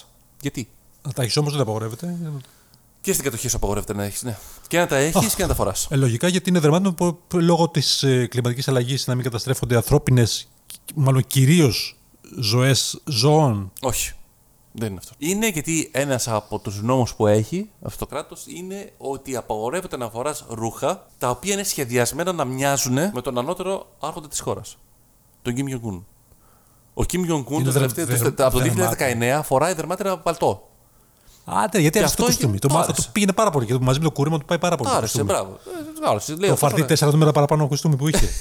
Γιατί; 0.40 0.68
Να 1.02 1.12
τα 1.12 1.22
έχει 1.22 1.38
όμως 1.38 1.50
δεν 1.54 1.64
τα 1.64 1.70
απαγορεύεται. 1.70 2.18
Και 3.04 3.12
στην 3.12 3.24
κατοχή 3.24 3.48
σου 3.48 3.56
απαγορεύεται 3.56 3.94
να 3.94 4.04
έχεις. 4.04 4.22
Ναι. 4.22 4.36
Και 4.68 4.78
να 4.78 4.86
τα 4.86 4.96
έχεις 4.96 5.34
και 5.34 5.42
να 5.42 5.48
τα 5.48 5.54
φοράς. 5.54 5.86
Ε, 5.90 5.96
λογικά 5.96 6.28
γιατί 6.28 6.50
είναι 6.50 6.58
δερμάτινο 6.60 6.92
που 6.92 7.18
λόγω 7.32 7.68
της 7.68 8.02
ε, 8.02 8.26
κλιματικής 8.26 8.68
αλλαγής 8.68 9.06
να 9.06 9.14
μην 9.14 9.24
καταστρέφονται 9.24 9.76
ανθρώπινες, 9.76 10.48
μάλλον 10.94 11.26
κυρίως 11.26 11.96
ζωές 12.38 13.00
ζώων. 13.04 13.72
Όχι. 13.80 14.12
Δεν 14.72 14.88
είναι 14.90 14.98
αυτό. 14.98 15.14
Είναι 15.18 15.48
γιατί 15.48 15.90
ένας 15.92 16.28
από 16.28 16.58
τους 16.58 16.82
νόμους 16.82 17.14
που 17.14 17.26
έχει 17.26 17.70
αυτό 17.82 17.98
το 18.06 18.14
κράτος 18.14 18.44
είναι 18.46 18.92
ότι 18.98 19.36
απαγορεύεται 19.36 19.96
να 19.96 20.10
φοράς 20.10 20.44
ρούχα 20.48 21.06
τα 21.18 21.30
οποία 21.30 21.52
είναι 21.52 21.62
σχεδιασμένα 21.62 22.32
να 22.32 22.44
μοιάζουν 22.44 22.94
με 22.94 23.20
τον 23.22 23.38
ανώτερο 23.38 23.86
άρχοντα 24.00 24.28
της 24.28 24.40
χώρας. 24.40 24.76
Τον 25.42 25.54
Kim 25.56 25.74
Jong-un. 25.74 26.02
Ο 26.94 27.02
Kim 27.12 27.16
Jong-un 27.30 27.50
Είναι 27.52 27.64
το 27.64 27.70
δερ- 27.70 27.92
τελευταίο- 27.92 28.06
δερ- 28.06 28.36
το- 28.36 28.46
από 28.46 28.58
το 28.58 28.64
δερμάτινο. 28.64 28.88
2019 29.38 29.42
φοράει 29.42 29.74
δερμάτινα 29.74 30.18
παλτό. 30.18 30.68
Άντε, 31.44 31.78
γιατί 31.80 31.98
Και 31.98 32.04
αυτό 32.04 32.16
το 32.22 32.22
αυτό 32.22 32.24
κοστούμι. 32.24 32.50
έχει- 32.52 32.60
Το, 32.60 32.68
το 32.68 32.74
μάθα- 32.74 32.88
άρεσε. 32.88 33.02
το 33.06 33.08
πήγαινε 33.12 33.32
πάρα 33.32 33.50
πολύ 33.50 33.66
και 33.66 33.78
μαζί 33.80 33.98
με 33.98 34.04
το 34.04 34.10
κούρεμα 34.10 34.38
του 34.38 34.44
πάει 34.44 34.58
πάρα 34.58 34.76
πολύ. 34.76 34.90
το 34.90 34.96
Άρεσε, 34.96 35.18
κοστούμι. 35.18 35.38
μπράβο. 35.40 35.58
Ε, 36.04 36.08
άρεσε, 36.10 36.32
λέει, 36.32 36.46
Το 36.48 36.52
αυτό 36.52 36.64
φαρτί 36.64 36.78
είναι- 36.80 36.88
τέσσερα 36.88 37.10
νούμερα 37.10 37.32
παραπάνω 37.32 37.68
κοστούμι 37.68 37.96
που 37.96 38.08
είχε. 38.08 38.28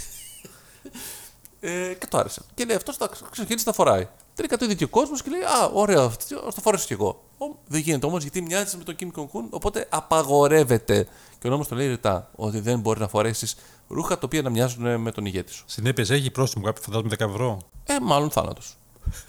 Ε, 1.66 1.94
και 2.00 2.08
το 2.08 2.18
άρεσε. 2.18 2.42
Και 2.54 2.66
λέει 2.66 2.76
αυτός 2.76 2.98
ξεκίνησε 3.32 3.66
να 3.68 3.74
φοράει. 3.74 4.08
Τελικά 4.36 4.58
το 4.58 4.66
είδε 4.66 4.74
και 4.74 4.84
ο 4.84 4.88
κόσμος 4.88 5.22
και 5.22 5.30
λέει 5.30 5.42
Α, 5.42 5.70
ωραία, 5.74 6.02
α 6.04 6.10
το 6.56 6.62
φορέσω 6.62 6.86
κι 6.86 6.94
εγώ. 6.94 7.24
Ω, 7.38 7.46
δεν 7.68 7.80
γίνεται 7.82 8.06
όμως 8.06 8.22
γιατί 8.22 8.42
μοιάζει 8.42 8.78
με 8.78 8.84
τον 8.84 8.96
Kim 9.00 9.20
Jong-un, 9.20 9.44
οπότε 9.50 9.86
απαγορεύεται. 9.90 11.08
Και 11.40 11.48
ο 11.48 11.50
νόμος 11.50 11.68
το 11.68 11.76
λέει 11.76 11.88
ρητά 11.88 12.30
ότι 12.36 12.60
δεν 12.60 12.80
μπορεί 12.80 13.00
να 13.00 13.08
φορέσεις 13.08 13.56
ρούχα 13.88 14.14
τα 14.16 14.22
οποία 14.26 14.42
να 14.42 14.50
μοιάζουν 14.50 15.00
με 15.02 15.12
τον 15.12 15.26
ηγέτη 15.26 15.52
σου. 15.52 15.64
Συνέπειες 15.68 16.10
έχει 16.10 16.32
πρόστιμο 16.32 16.66
κάποιο, 16.66 16.82
φαντάζομαι 16.86 17.10
10 17.10 17.26
ευρώ. 17.30 17.58
Ε, 17.86 17.96
μάλλον 18.02 18.30
θάνατος. 18.32 18.78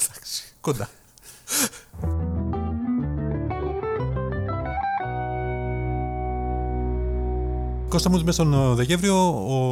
Εντάξει. 0.09 0.43
Κοντά. 0.61 0.89
Κώστα 7.95 8.11
μου, 8.11 8.19
μέσα 8.25 8.33
στον 8.33 8.75
Δεκέμβριο 8.75 9.17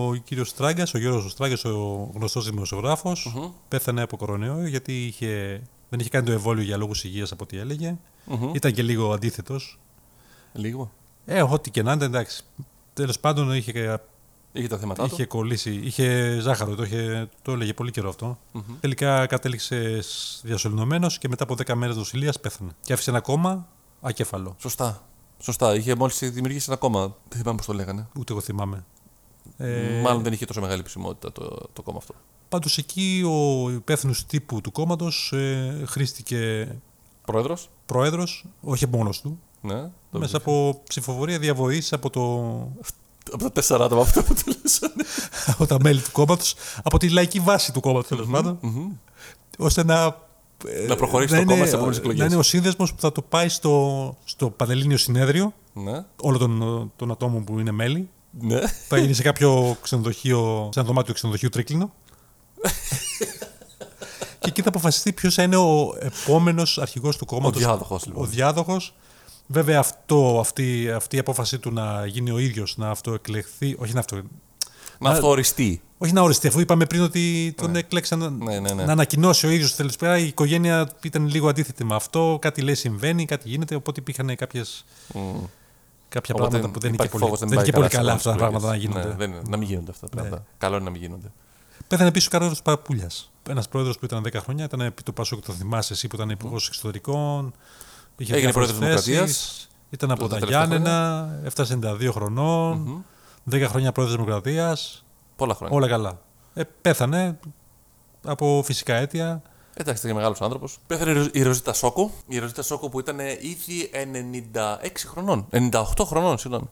ο 0.08 0.14
κύριος 0.14 0.48
Στράγκας, 0.48 0.94
ο 0.94 0.98
Γιώργος 0.98 1.32
Στράγκας, 1.32 1.64
ο 1.64 2.10
γνωστός 2.14 2.44
δημοσιογράφος, 2.44 3.34
πέθανε 3.68 4.02
από 4.02 4.16
κορονοϊό 4.16 4.66
γιατί 4.66 5.06
είχε, 5.06 5.62
δεν 5.88 6.00
είχε 6.00 6.08
κάνει 6.08 6.26
το 6.26 6.32
εμβόλιο 6.32 6.62
για 6.62 6.76
λόγους 6.76 7.04
υγείας 7.04 7.32
από 7.32 7.44
ό,τι 7.44 7.58
έλεγε. 7.58 7.96
Ήταν 8.52 8.72
και 8.72 8.82
λίγο 8.82 9.12
αντίθετος. 9.12 9.78
Λίγο. 10.52 10.92
Ε, 11.24 11.42
ό,τι 11.42 11.70
και 11.70 11.82
να 11.82 11.92
είναι, 11.92 12.04
εντάξει. 12.04 12.42
Τέλος 12.92 13.18
πάντων 13.18 13.52
είχε, 13.52 14.00
Είχε 14.52 14.68
τα 14.68 14.78
θέματα 14.78 15.04
είχε 15.04 15.22
του. 15.22 15.28
κολλήσει, 15.28 15.80
είχε 15.84 16.38
ζάχαρο, 16.40 16.74
το, 16.74 16.82
είχε, 16.82 17.28
το 17.42 17.52
έλεγε 17.52 17.72
πολύ 17.72 17.90
καιρό 17.90 18.08
αυτό. 18.08 18.38
Τελικά 18.80 19.26
κατέληξε 19.26 19.98
διασωληνωμένος 20.42 21.18
και 21.18 21.28
μετά 21.28 21.44
από 21.44 21.54
10 21.66 21.74
μέρες 21.74 21.96
νοσηλείας 21.96 22.40
πέθανε. 22.40 22.70
Και 22.80 22.92
άφησε 22.92 23.10
ένα 23.10 23.20
κόμμα 23.20 23.68
ακέφαλο. 24.00 24.56
Σωστά. 24.58 25.02
Σωστά. 25.44 25.74
Είχε 25.74 25.94
μόλις 25.94 26.18
δημιουργήσει 26.22 26.66
ένα 26.68 26.78
κόμμα. 26.78 27.00
Δεν 27.28 27.38
θυμάμαι 27.38 27.56
πώς 27.56 27.66
το 27.66 27.72
λέγανε. 27.72 28.06
Ούτε 28.18 28.32
εγώ 28.32 28.40
θυμάμαι. 28.42 28.84
Ε, 29.56 30.00
Μάλλον 30.04 30.22
δεν 30.22 30.32
είχε 30.32 30.44
τόσο 30.44 30.60
μεγάλη 30.60 30.80
επισημότητα 30.80 31.32
το, 31.32 31.56
το 31.72 31.82
κόμμα 31.82 31.98
αυτό. 31.98 32.14
Πάντως 32.48 32.78
εκεί 32.78 33.24
ο 33.26 33.70
υπεύθυνος 33.70 34.26
τύπου 34.26 34.60
του 34.60 34.72
κόμματος 34.72 35.32
ε, 35.32 35.82
χρήστηκε 35.86 36.68
Πρόεδρος. 37.24 37.68
πρόεδρος, 37.86 38.44
όχι 38.60 38.86
μόνος 38.86 39.20
του, 39.20 39.40
Ναι. 39.60 39.90
το 40.12 40.18
μέσα 40.18 40.36
από 40.36 40.82
ψηφοφορία 40.88 41.38
διαβοής 41.38 41.92
από, 41.92 42.10
το, 42.10 42.22
Από 43.32 43.42
τα 43.42 43.52
τέσσερα 43.52 43.84
άτομα 43.84 44.02
αυτό 44.02 44.22
που 44.22 44.34
τελέσανε. 44.34 45.04
από 45.52 45.66
τα 45.66 45.76
μέλη 45.82 46.00
του 46.00 46.12
κόμματος, 46.12 46.54
από 46.82 46.98
τη 46.98 47.08
λαϊκή 47.10 47.40
βάση 47.40 47.72
του 47.72 47.80
κόμματος 47.80 48.08
τέλος 48.08 48.26
πάντων, 48.30 48.58
ώστε 49.58 49.84
να. 49.84 50.16
Ε, 50.66 50.86
Να 50.86 50.96
προχωρήσει 50.96 51.32
να 51.32 51.38
το 51.38 51.44
κόμμα 51.44 51.56
είναι- 51.56 51.64
στις 51.66 51.74
επόμενες 51.74 51.98
εκλογές. 51.98 52.20
Να 52.20 52.26
είναι 52.26 52.36
ο 52.36 52.42
σύνδεσμος 52.42 52.94
που 52.94 53.00
θα 53.00 53.12
το 53.12 53.22
πάει 53.22 53.48
στο, 53.48 54.16
στο 54.24 54.50
Πανελλήνιο 54.50 54.96
Συνέδριο 54.96 55.52
ναι. 55.72 56.04
όλων 56.22 56.38
των, 56.38 56.92
των 56.96 57.10
ατόμων 57.10 57.44
που 57.44 57.58
είναι 57.58 57.70
μέλη. 57.70 58.08
Ναι. 58.40 58.60
Θα 58.88 58.98
γίνει 58.98 59.12
σε 59.12 59.22
κάποιο 59.22 59.76
ξενοδοχείο, 59.82 60.68
σε 60.72 60.78
ένα 60.78 60.88
δωμάτιο 60.88 61.14
ξενοδοχείου 61.14 61.48
τρίκλινο. 61.48 61.92
και 64.38 64.48
εκεί 64.48 64.62
θα 64.62 64.68
αποφασιστεί 64.68 65.12
ποιος 65.12 65.34
θα 65.34 65.42
είναι 65.42 65.56
ο 65.56 65.94
επόμενος 65.98 66.78
αρχηγός 66.78 67.16
του 67.16 67.24
κόμματος. 67.26 67.56
Ο 67.62 67.64
διάδοχος, 67.66 68.06
λοιπόν. 68.06 68.22
Ο 68.22 68.26
διάδοχος. 68.26 68.94
Βέβαια, 69.46 69.78
αυτό, 69.78 70.36
αυτή, 70.40 70.90
αυτή 70.90 71.16
η 71.16 71.18
απόφαση 71.18 71.58
του 71.58 71.72
να 71.72 72.06
γίνει 72.06 72.30
ο 72.30 72.38
ίδιος 72.38 72.76
να 72.76 72.90
αυτοεκλεχθεί. 72.90 73.76
Όχι 73.78 73.92
να, 73.94 74.00
αυτο, 74.00 74.22
Να 74.98 75.10
αυτοοριστεί. 75.10 75.82
Όχι 76.02 76.12
να 76.12 76.20
οριστεί, 76.22 76.46
αφού 76.46 76.60
είπαμε 76.60 76.86
πριν 76.86 77.02
ότι 77.02 77.54
τον 77.56 77.76
έκλεξαν 77.76 78.38
Ναι, 78.42 78.58
ναι, 78.58 78.72
ναι. 78.72 78.84
να 78.84 78.92
ανακοινώσει 78.92 79.46
ο 79.46 79.50
ίδιος 79.50 79.74
τέλο 79.76 79.90
πάντων. 79.98 80.16
Η 80.22 80.26
οικογένεια 80.26 80.90
ήταν 81.02 81.28
λίγο 81.28 81.48
αντίθετη 81.48 81.84
με 81.84 81.94
αυτό. 81.94 82.38
Κάτι 82.40 82.60
λέει 82.60 82.74
συμβαίνει, 82.74 83.24
κάτι 83.24 83.48
γίνεται. 83.48 83.74
Οπότε 83.74 84.00
υπήρχαν 84.00 84.36
κάποιες, 84.36 84.84
Μμ. 85.14 85.20
κάποια 86.08 86.34
Οπότε 86.34 86.50
πράγματα 86.50 86.70
που 86.70 86.80
δεν 86.80 86.88
είναι 86.92 86.96
και 86.98 87.04
υπάρχει 87.08 87.10
πολύ, 87.10 87.24
φόβος 87.24 87.38
δεν 87.38 87.48
πάει 87.48 87.58
είναι 87.58 87.66
και 87.66 87.72
πολύ 87.72 87.88
καλά 87.88 88.12
στις 88.18 88.26
αυτά 88.26 88.38
τα 88.38 88.44
επόμενες 88.46 88.62
πράγματα 88.62 88.66
να 88.66 88.74
εκλογές. 88.74 89.02
γίνονται. 89.02 89.24
Ναι, 89.24 89.26
δεν 89.26 89.30
είναι. 89.30 89.50
να 89.50 89.56
μην 89.56 89.68
γίνονται 89.68 89.90
αυτά 89.90 90.08
τα 90.08 90.16
πράγματα. 90.16 90.44
Καλό 90.58 90.74
είναι 90.74 90.84
να 90.84 90.90
μην 90.90 91.00
γίνονται. 91.00 91.32
Πέθανε 91.88 92.08
επίση 92.08 92.26
ο 92.26 92.30
Καρόλο 92.30 92.56
Παραπούλιας. 92.64 93.30
Ένας 93.48 93.68
πρόεδρος 93.68 93.98
που 93.98 94.04
ήταν 94.04 94.22
10 94.22 94.40
χρόνια, 94.42 94.64
ήταν 94.64 94.80
επί 94.80 95.02
του 95.02 95.12
Πασόκ, 95.12 95.44
το 95.44 95.52
θυμάσαι 95.52 95.92
εσύ 95.92 96.06
που 96.06 96.16
ήταν 96.16 96.30
υπουργός 96.30 96.66
εξωτερικών. 96.66 97.52
Είχε 98.16 98.32
Έγινε 98.34 98.52
διάφορες 98.52 98.72
πρόεδρος 98.72 99.02
της 99.02 99.16
θέσεις, 99.18 99.68
Ήταν 99.90 100.10
από 100.10 100.20
τα 100.20 100.28
τα 100.28 100.34
τελευταία 100.34 100.64
Γιάννενα, 100.66 101.28
έφτασε 101.44 101.78
92 101.82 102.10
χρονών, 102.12 103.04
10 103.50 103.64
χρόνια 103.68 103.92
πρόεδρος 103.92 104.16
Δημοκρατίας. 104.16 105.04
Πολλά 105.42 105.54
χρόνια. 105.54 105.76
Όλα 105.76 105.88
καλά. 105.88 106.20
Ε, 106.54 106.62
πέθανε 106.80 107.38
από 108.24 108.62
φυσικά 108.64 108.94
αίτια. 108.94 109.42
Εντάξει, 109.74 109.98
ήταν 110.00 110.10
και 110.10 110.14
μεγάλος 110.16 110.40
άνθρωπος. 110.40 110.78
Πέθανε 110.86 111.10
η 111.10 111.14
Ρο- 111.14 111.34
η 111.34 111.42
Ροζίτα 111.42 111.72
Σόκο. 111.72 112.10
Η 112.26 112.38
Ροζίτα 112.38 112.62
Σόκο 112.62 112.88
που 112.88 113.00
ήταν 113.00 113.18
ήδη 113.40 113.90
96 113.92 115.06
χρονών. 115.06 115.46
98 115.50 115.82
χρονών, 116.04 116.38
συγγνώμη. 116.38 116.70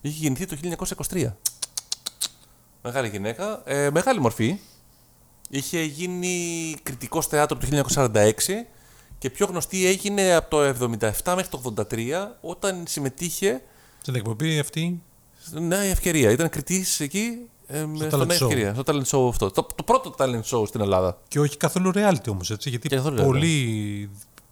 Είχε 0.00 0.18
γεννηθεί 0.20 0.46
το 0.46 0.56
1923. 1.10 1.36
Μεγάλη 2.82 3.08
γυναίκα. 3.08 3.62
Ε, 3.64 3.90
μεγάλη 3.90 4.20
μορφή. 4.20 4.58
Είχε 5.50 5.82
γίνει 5.82 6.74
κριτικός 6.82 7.26
θέατρο 7.26 7.58
το 7.58 7.66
1946 7.66 8.66
και 9.18 9.30
πιο 9.30 9.46
γνωστή 9.46 9.86
έγινε 9.86 10.34
από 10.34 10.50
το 10.50 10.62
1977 10.64 11.34
μέχρι 11.36 11.48
το 11.48 11.74
1983 11.90 12.36
όταν 12.40 12.84
συμμετείχε 12.88 13.62
Στην 14.02 14.14
εκπομπή 14.14 14.58
αυτή. 14.58 15.02
στην 15.40 15.66
Νέα 15.66 15.80
Ευκαιρία. 15.82 16.30
Ήταν 16.30 16.48
κριτής 16.48 17.00
εκεί 17.00 17.48
ε, 17.70 17.84
με- 17.86 18.08
στο 18.08 18.18
talent 18.20 18.26
Νέα 18.26 18.38
show. 18.38 18.42
Ευκαιρία. 18.42 18.74
Στο 18.74 18.82
talent 18.86 19.04
show 19.04 19.28
αυτό. 19.28 19.50
Το, 19.50 19.66
το 19.74 19.82
πρώτο 19.82 20.14
talent 20.18 20.42
show 20.50 20.66
στην 20.66 20.80
Ελλάδα. 20.80 21.18
Και 21.28 21.40
όχι 21.40 21.56
καθόλου 21.56 21.90
reality 21.94 22.28
όμως, 22.30 22.50
έτσι. 22.50 22.68
Γιατί 22.68 22.88
Και 22.88 22.96
καθόλου 22.96 23.18
reality. 23.20 23.24
πολλοί 23.24 24.10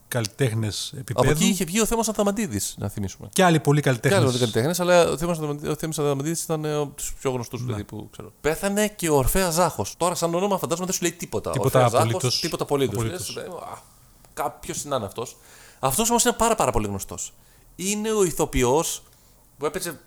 καλλιτέχνες 0.09 0.89
Από 0.91 1.01
επίπεδου. 1.01 1.31
εκεί 1.31 1.45
είχε 1.45 1.65
βγει 1.65 1.81
ο 1.81 1.87
Θέμος 1.87 2.09
Ανθαμαντίδης, 2.09 2.75
να 2.79 2.89
θυμίσουμε. 2.89 3.29
Και 3.33 3.45
άλλοι 3.45 3.61
πολλοί 3.61 3.81
Και 3.81 3.89
άλλοι 3.89 3.99
καλλιτέχνε. 3.99 4.39
καλλιτέχνες, 4.39 4.81
αλλά 4.81 5.09
ο 5.11 5.17
Θέμος 5.17 5.37
Ανθαμαντίδης- 5.39 5.71
ο 5.71 5.75
Θέμος 5.79 5.99
Ανθαμαντίδης 5.99 6.43
ήταν 6.43 6.65
ε, 6.65 6.75
από 6.75 6.93
τους 6.97 7.15
πιο 7.21 7.31
γνωστούς 7.31 7.65
δηλαδή, 7.65 7.85
που 7.85 8.09
ξέρω. 8.13 8.33
Πέθανε 8.41 8.89
και 8.89 9.09
ο 9.09 9.17
Ορφέας 9.17 9.55
Ζάχος. 9.55 9.95
Τώρα, 9.97 10.15
σαν 10.15 10.35
όνομα, 10.35 10.59
φαντάζομαι 10.59 10.87
δεν 10.87 10.95
σου 10.95 11.03
λέει 11.03 11.13
τίποτα. 11.13 11.51
Τίποτα 11.51 11.79
Ορφέας 11.79 11.91
Ζάχος, 11.93 12.07
απολύτως. 12.09 12.41
Τίποτα 12.41 12.63
απολύτως. 12.63 12.95
Απολύτως. 12.97 13.37
Κάποιος 14.33 14.85
να 14.85 14.97
είναι 14.97 15.05
αυτός. 15.05 15.37
Αυτός 15.79 16.11
όμως 16.11 16.25
είναι 16.25 16.35
πάρα, 16.39 16.55
πάρα 16.55 16.71
πολύ 16.71 16.87
γνωστός. 16.87 17.33
Είναι 17.77 18.13
ο 18.13 18.25
ηθοποιός 18.25 19.03
που 19.59 19.67
έπαιζε. 19.67 20.01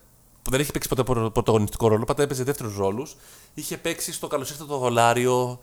Που 0.44 0.50
δεν 0.52 0.60
έχει 0.60 0.72
παίξει 0.72 0.90
ποτέ 0.90 1.04
προ- 1.04 1.32
πρωταγωνιστικό 1.32 1.88
ρόλο, 1.88 2.04
πάντα 2.06 2.24
έπαιζε 2.24 2.44
δεύτερους 2.44 2.76
ρόλους. 2.78 3.16
Είχε 3.54 3.78
παίξει 3.78 4.14
στο 4.14 4.28
Καλώ 4.28 4.44
ήρθε 4.44 4.64
το 4.66 4.78
δολάριο 4.78 5.60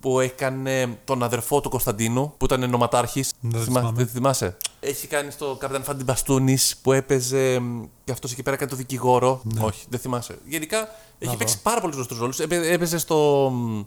που 0.00 0.20
έκανε 0.20 0.98
τον 1.04 1.22
αδερφό 1.22 1.60
του 1.60 1.68
Κωνσταντίνου, 1.68 2.34
που 2.36 2.44
ήταν 2.44 2.70
νοματάρχης. 2.70 3.32
Δεν 3.40 3.60
θυμάμαι. 3.62 3.90
Δεν 3.94 4.06
θυμάσαι; 4.06 4.56
Έχει 4.80 5.06
κάνει 5.06 5.30
στο 5.30 5.56
Καπιτάν 5.60 5.82
Φάντι 5.84 6.04
Μπαστούνης 6.04 6.76
που 6.82 6.92
έπαιζε. 6.92 7.58
μ, 7.58 7.84
και 8.04 8.12
αυτός 8.12 8.32
εκεί 8.32 8.42
πέρα 8.42 8.56
έκανε 8.56 8.70
το 8.70 8.76
δικηγόρο. 8.76 9.42
Όχι, 9.60 9.86
δεν 9.88 10.00
θυμάσαι. 10.00 10.38
Γενικά 10.46 10.88
έχει 11.18 11.36
παίξει 11.36 11.62
πάρα 11.62 11.80
πολλούς 11.80 11.94
γνωστούς 11.96 12.18
ρόλους. 12.18 12.38
Έπαιζε 12.40 12.98
στο. 12.98 13.50
μ, 13.54 13.80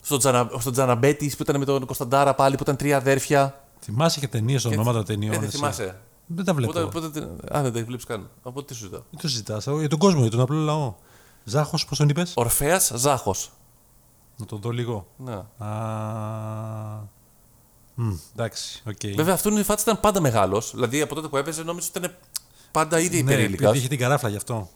Στο, 0.00 0.16
Τζανα, 0.16 0.50
στο 0.58 0.70
Τζαναμπέτης 0.70 1.36
που 1.36 1.42
ήταν 1.42 1.58
με 1.58 1.64
τον 1.64 1.86
Κωνσταντάρα 1.86 2.34
πάλι, 2.34 2.56
που 2.56 2.62
ήταν 2.62 2.76
τρία 2.76 2.96
αδέρφια. 2.96 3.64
Θυμάσαι 3.80 4.20
και 4.20 4.28
ταινίες, 4.28 4.64
ονόματα 4.64 5.02
ταινιών. 5.02 5.32
Ε, 5.34 5.38
δεν 5.38 5.48
εσύ. 5.48 5.56
θυμάσαι. 5.56 6.00
Δεν 6.34 6.44
τα 6.44 6.54
βλέπω. 6.54 6.72
Πότε, 6.72 7.00
πότε, 7.00 7.20
α, 7.56 7.62
δεν 7.62 7.72
τα 7.72 7.84
βλέπει 7.84 8.04
καν. 8.04 8.30
Από 8.42 8.62
τι 8.64 8.74
σου 8.74 8.84
ζητάω; 8.84 9.00
Δεν 9.10 9.20
το 9.20 9.28
συζητά. 9.28 9.60
Για 9.78 9.88
τον 9.88 9.98
κόσμο, 9.98 10.20
για 10.20 10.30
τον 10.30 10.40
απλό 10.40 10.56
λαό. 10.56 10.94
Ζάχος, 11.44 11.84
πώς 11.86 11.98
τον 11.98 12.08
είπες; 12.08 12.32
Ορφαία 12.36 12.80
Ζάχος. 12.94 13.50
Να 14.36 14.46
τον 14.46 14.60
δω 14.60 14.70
λίγο. 14.70 15.06
Ναι. 15.16 15.34
Α. 15.58 15.68
Μμ, 17.94 18.12
εντάξει, 18.32 18.82
οκ. 18.86 19.14
Βέβαια, 19.16 19.34
αυτόν 19.34 19.56
η 19.56 19.62
φάτσα 19.62 19.84
ήταν 19.88 20.00
πάντα 20.00 20.20
μεγάλος. 20.20 20.70
Δηλαδή 20.74 21.00
από 21.00 21.14
τότε 21.14 21.28
που 21.28 21.36
έπαιζε, 21.36 21.62
νόμιζα 21.62 21.88
ότι 21.88 21.98
ήταν 21.98 22.16
πάντα 22.70 23.00
ήδη 23.00 23.22
Ναι, 23.22 23.32
υπερήλικας. 23.32 23.60
επειδή 23.66 23.78
είχε 23.78 23.88
την 23.88 23.98
καράφλα 23.98 24.28
γι' 24.28 24.36
αυτό. 24.36 24.68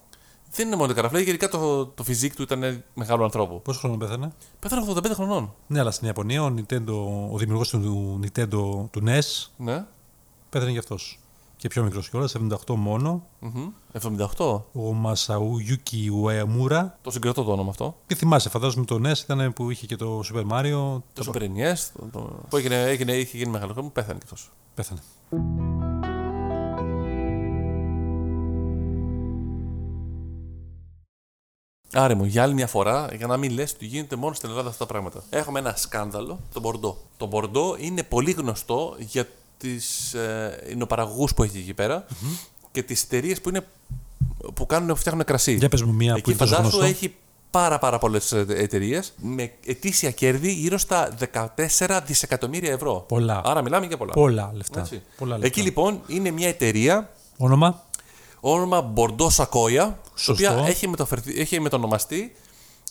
Δεν 0.51 0.67
είναι 0.67 0.77
μόνο 0.77 0.89
το 0.89 0.95
καράφλα, 0.95 1.21
γενικά 1.21 1.49
το, 1.49 1.87
το 1.87 2.03
φυσικό 2.05 2.35
του 2.35 2.43
ήταν 2.43 2.85
μεγάλο 2.95 3.25
ανθρώπου. 3.25 3.63
Πόσο 3.63 3.79
χρόνο 3.79 3.97
πέθανε; 3.97 4.33
Πέθανε 4.59 4.87
85 4.95 5.11
χρονών. 5.15 5.55
Ναι, 5.67 5.81
αλλά 5.81 5.91
στην 5.91 6.07
Ιαπωνία 6.07 6.43
ο, 6.43 6.55
Nintendo, 6.57 6.93
ο 7.31 7.39
δημιουργός 7.39 7.69
του 7.69 8.21
Nintendo 8.23 8.49
του 8.91 9.03
NES 9.07 9.47
Ναι. 9.57 9.85
πέθανε 10.51 10.71
γι' 10.71 10.79
αυτός. 10.79 11.19
Και 11.57 11.69
πιο 11.69 11.83
μικρός 11.83 12.09
κιόλας, 12.09 12.35
78 12.35 12.75
μόνο. 12.75 13.27
Μμμ. 13.39 13.69
78. 13.93 14.63
Ο 14.73 14.93
Μασαγιούκι 14.93 16.09
Ουεμούρα. 16.09 16.99
Το 17.03 17.11
συγκρατώ 17.11 17.43
το 17.43 17.53
όνομα 17.53 17.71
αυτό. 17.71 17.97
Και 18.07 18.15
θυμάσαι, 18.15 18.49
φαντάζομαι 18.49 18.85
το 18.85 19.01
NES 19.05 19.19
ήταν 19.19 19.53
που 19.53 19.71
είχε 19.71 19.87
και 19.87 19.97
το 19.97 20.23
Super 20.33 20.47
Mario. 20.51 21.03
Το 21.13 21.33
Super 21.33 21.41
NES. 21.41 21.77
Το, 21.97 22.09
το, 22.13 22.21
που 22.49 22.57
έγινε, 22.57 22.83
έγινε, 22.83 23.13
είχε 23.13 23.37
γίνει 23.37 23.51
μεγάλο 23.51 23.73
χρόνο, 23.73 23.89
πέθανε 23.89 24.19
κι 24.19 24.25
αυτός. 24.25 24.51
Πέθανε. 24.75 25.01
Άρε 31.97 32.15
μου, 32.15 32.25
για 32.25 32.43
άλλη 32.43 32.55
μια 32.55 32.67
φορά, 32.67 33.09
για 33.17 33.27
να 33.27 33.37
μην 33.37 33.53
λες 33.53 33.73
ότι 33.73 33.87
γίνεται 33.87 34.17
μόνο 34.17 34.35
στην 34.35 34.49
Ελλάδα 34.49 34.69
αυτά 34.69 34.87
τα 34.87 34.93
πράγματα. 34.93 35.23
Έχουμε 35.31 35.59
ένα 35.59 35.75
σκάνδαλο, 35.77 36.41
τον 36.53 36.63
Μπορντό. 36.63 36.97
Το 37.17 37.27
Μπορντό 37.27 37.77
είναι 37.79 38.03
πολύ 38.03 38.31
γνωστό 38.31 38.95
για 38.99 39.29
τις 39.65 40.15
ε, 40.15 40.65
εινοπαραγωγούς 40.71 41.35
που 41.35 41.43
έχει 41.43 41.59
εκεί 41.59 41.75
πέρα 41.75 42.07
και 42.73 42.83
τις 42.83 43.03
εταιρείες 43.03 43.41
που, 43.41 43.49
είναι, 43.49 43.67
που 44.55 44.67
κάνουν, 44.67 44.97
φτιάχνουν 44.97 45.25
κρασί. 45.25 45.55
Για 45.55 45.69
πες 45.69 45.83
μου 45.83 45.93
μία 45.93 46.13
που 46.13 46.19
Εκεί 46.19 46.31
είναι 46.31 46.39
τόσο 46.39 46.55
φαντάσου 46.55 46.77
γνωστό. 46.77 46.93
έχει 46.93 47.15
πάρα, 47.51 47.79
πάρα 47.79 47.99
πολλές 47.99 48.33
εταιρείες 48.33 49.13
με 49.17 49.53
ετήσια 49.67 50.11
κέρδη 50.11 50.53
γύρω 50.53 50.79
στα 50.79 51.15
14 51.79 52.01
δισεκατομμύρια 52.07 52.73
ευρώ. 52.73 53.05
Πολλά. 53.09 53.43
Άρα 53.45 53.63
μιλάμε 53.63 53.87
για 53.87 53.97
πολλά. 53.97 54.13
Πολλά 54.13 54.51
λεφτά. 54.55 54.81
Έτσι. 54.81 55.03
Πολλά 55.19 55.31
λεφτά. 55.33 55.47
Εκεί 55.47 55.61
λοιπόν 55.63 56.01
είναι 56.07 56.31
μια 56.31 56.49
εταιρεία 56.49 57.11
Όνομα; 57.37 57.83
όνομα 58.41 58.81
Μπορντό 58.81 59.31
Σακόια, 59.31 59.99
η 60.05 60.09
Σωστό. 60.15 60.33
οποία 60.53 60.65
έχει, 60.67 60.89
μεταφερθεί, 60.89 61.41
έχει 61.41 61.61
μετονομαστεί 61.61 62.33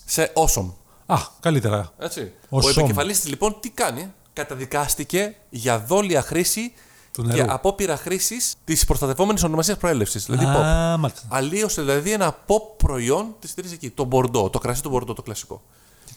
σε 0.06 0.32
Awesome. 0.36 0.72
Α, 1.06 1.18
καλύτερα. 1.40 1.94
Έτσι. 2.00 2.32
Ο 2.50 2.58
Ο 2.58 2.62
Σομ. 2.62 2.72
επικεφαλής 2.78 3.20
της 3.20 3.30
λοιπόν 3.30 3.56
τι 3.60 3.70
κάνει, 3.70 4.14
καταδικάστηκε 4.34 5.36
για 5.50 5.80
δόλια 5.80 6.22
χρήση 6.22 6.74
Του 7.12 7.22
και 7.22 7.28
νερού. 7.28 7.52
απόπειρα 7.54 7.98
χρήσης 7.98 8.56
της 8.64 8.86
προστατευόμενης 8.86 9.44
ονομασίας 9.44 9.78
προέλευσης. 9.78 10.26
Δηλαδή, 10.26 10.46
pop. 10.46 10.62
Α, 10.64 10.98
μάλιστα. 10.98 11.22
Αλλίωσε 11.30 11.82
δηλαδή 11.82 12.12
ένα 12.12 12.38
pop 12.48 12.62
προϊόν 12.78 13.36
τη 13.40 13.48
εταιρεία 13.52 13.72
εκεί. 13.74 13.90
Το 13.90 14.04
Μπορντό, 14.04 14.50
το 14.50 14.60
κρασί 14.60 14.82
του 14.82 14.90
Μπορντό, 14.90 15.14
το 15.14 15.22
κλασικό. 15.22 15.62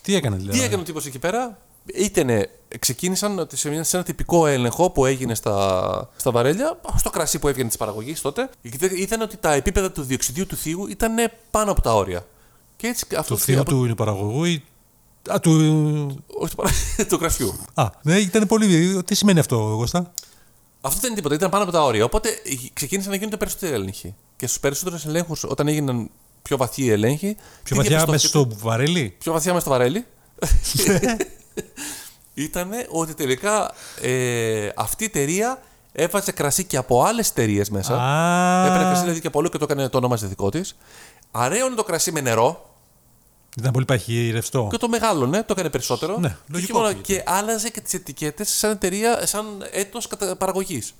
Τι 0.02 0.14
έκανε 0.14 0.37
δηλαδή; 0.37 0.59
Τι 0.59 0.64
έκανε 0.64 0.83
ο 0.83 0.85
τύπος 0.85 1.07
εκεί 1.07 1.18
πέρα, 1.18 1.59
Ήτανε, 1.94 2.50
ξεκίνησαν 2.79 3.38
ότι 3.38 3.57
σε, 3.57 3.68
μια- 3.68 3.85
σε 3.85 3.96
ένα 3.96 4.05
τυπικό 4.05 4.46
έλεγχο 4.46 4.90
που 4.90 5.07
έγινε 5.07 5.35
στα, 5.35 6.11
στα 6.16 6.31
βαρέλια, 6.31 6.81
στο 6.96 7.11
κρασί 7.11 7.38
που 7.38 7.48
έβγαινε 7.48 7.68
της 7.68 7.76
παραγωγής 7.76 8.20
τότε, 8.20 8.50
είδαν 8.96 9.20
ότι 9.20 9.37
τα 9.37 9.52
επίπεδα 9.52 9.92
του 9.92 10.02
διοξιδίου 10.02 10.46
του 10.46 10.57
θείου 10.57 10.87
ήταν 10.87 11.14
πάνω 11.50 11.70
από 11.70 11.81
τα 11.81 11.94
όρια. 11.94 12.26
Και 12.76 12.87
έτσι 12.87 13.07
αυτός 13.18 13.38
Του 13.38 13.44
θείου 13.44 13.61
από- 13.61 13.70
του 13.70 13.85
είναι 13.85 13.94
παραγωγού 13.94 14.44
ή. 14.44 14.64
Α, 15.32 15.40
του... 15.40 15.50
όχι 16.26 16.50
του, 16.54 16.56
παρα- 16.56 17.06
του 17.08 17.18
κρασιού. 17.18 17.54
Α, 17.74 17.86
ναι, 18.02 18.16
ήταν 18.18 18.46
πολύ. 18.46 19.02
Τι 19.04 19.14
σημαίνει 19.14 19.38
αυτό, 19.38 19.56
Γώστα. 19.56 20.12
Αυτό 20.80 20.98
δεν 21.00 21.06
είναι 21.10 21.16
τίποτα, 21.18 21.34
ήταν 21.34 21.50
πάνω 21.50 21.62
από 21.62 21.72
τα 21.72 21.82
όρια. 21.84 22.04
Οπότε 22.04 22.28
ε, 22.28 22.54
ξεκίνησαν 22.72 23.10
να 23.10 23.16
γίνονται 23.16 23.36
περισσότεροι 23.36 23.72
έλεγχοι. 23.72 24.14
Και 24.36 24.46
στους 24.46 24.60
περισσότερους 24.60 25.04
ελέγχους, 25.04 25.44
όταν 25.44 25.68
έγιναν 25.68 26.10
πιο 26.42 26.56
βαθιοί 26.56 26.88
έλεγχοι. 26.90 27.34
Πιο 27.34 27.36
τι 27.62 27.74
βαθιά 27.74 27.90
μέσα 27.96 28.04
διαπιστώθηκε- 28.06 28.54
στο 28.58 28.68
βαρέλι; 28.68 29.14
Πιο 29.18 29.32
βαθιά 29.32 29.52
μέσα 29.52 29.64
στο 29.64 29.70
βαρέλι. 29.74 30.06
ήταν 32.34 32.70
ότι 32.90 33.14
τελικά 33.14 33.72
ε, 34.02 34.68
αυτή 34.76 35.04
η 35.04 35.06
εταιρεία 35.06 35.62
έβαζε 35.92 36.32
κρασί 36.32 36.64
και 36.64 36.76
από 36.76 37.02
άλλες 37.02 37.28
εταιρείες 37.30 37.70
μέσα. 37.70 37.92
Έπαιρνε 38.66 38.84
κρασί 38.84 38.98
Α, 38.98 39.02
δηλαδή 39.02 39.20
και 39.20 39.26
από 39.26 39.38
όλο 39.38 39.48
και 39.48 39.58
το 39.58 39.64
έκανε 39.70 39.88
το 39.88 39.96
όνομα 39.96 40.16
δικό 40.16 40.50
της. 40.50 40.76
Αραίωνε 41.30 41.74
το 41.74 41.82
κρασί 41.84 42.12
με 42.12 42.20
νερό 42.20 42.75
ήταν 43.58 43.72
πολύ 43.72 43.84
παχύ 43.84 44.30
ρευστό. 44.30 44.68
και 44.70 44.76
το 44.76 44.88
μεγάλωνε, 44.88 45.38
το 45.42 45.46
έκανε 45.52 45.70
περισσότερο. 45.70 46.18
Ναι, 46.18 46.28
και, 46.28 46.34
λογικό 46.52 46.76
μόνο- 46.78 46.88
ακούγεται. 46.90 47.12
και 47.12 47.22
άλλαζε 47.26 47.68
και 47.70 47.80
τις 47.80 47.94
ετικέτες 47.94 48.48
σαν 48.48 48.70
εταιρεία, 48.70 49.26
σαν 49.26 49.46
έτος 49.72 50.08
παραγωγής. 50.38 50.94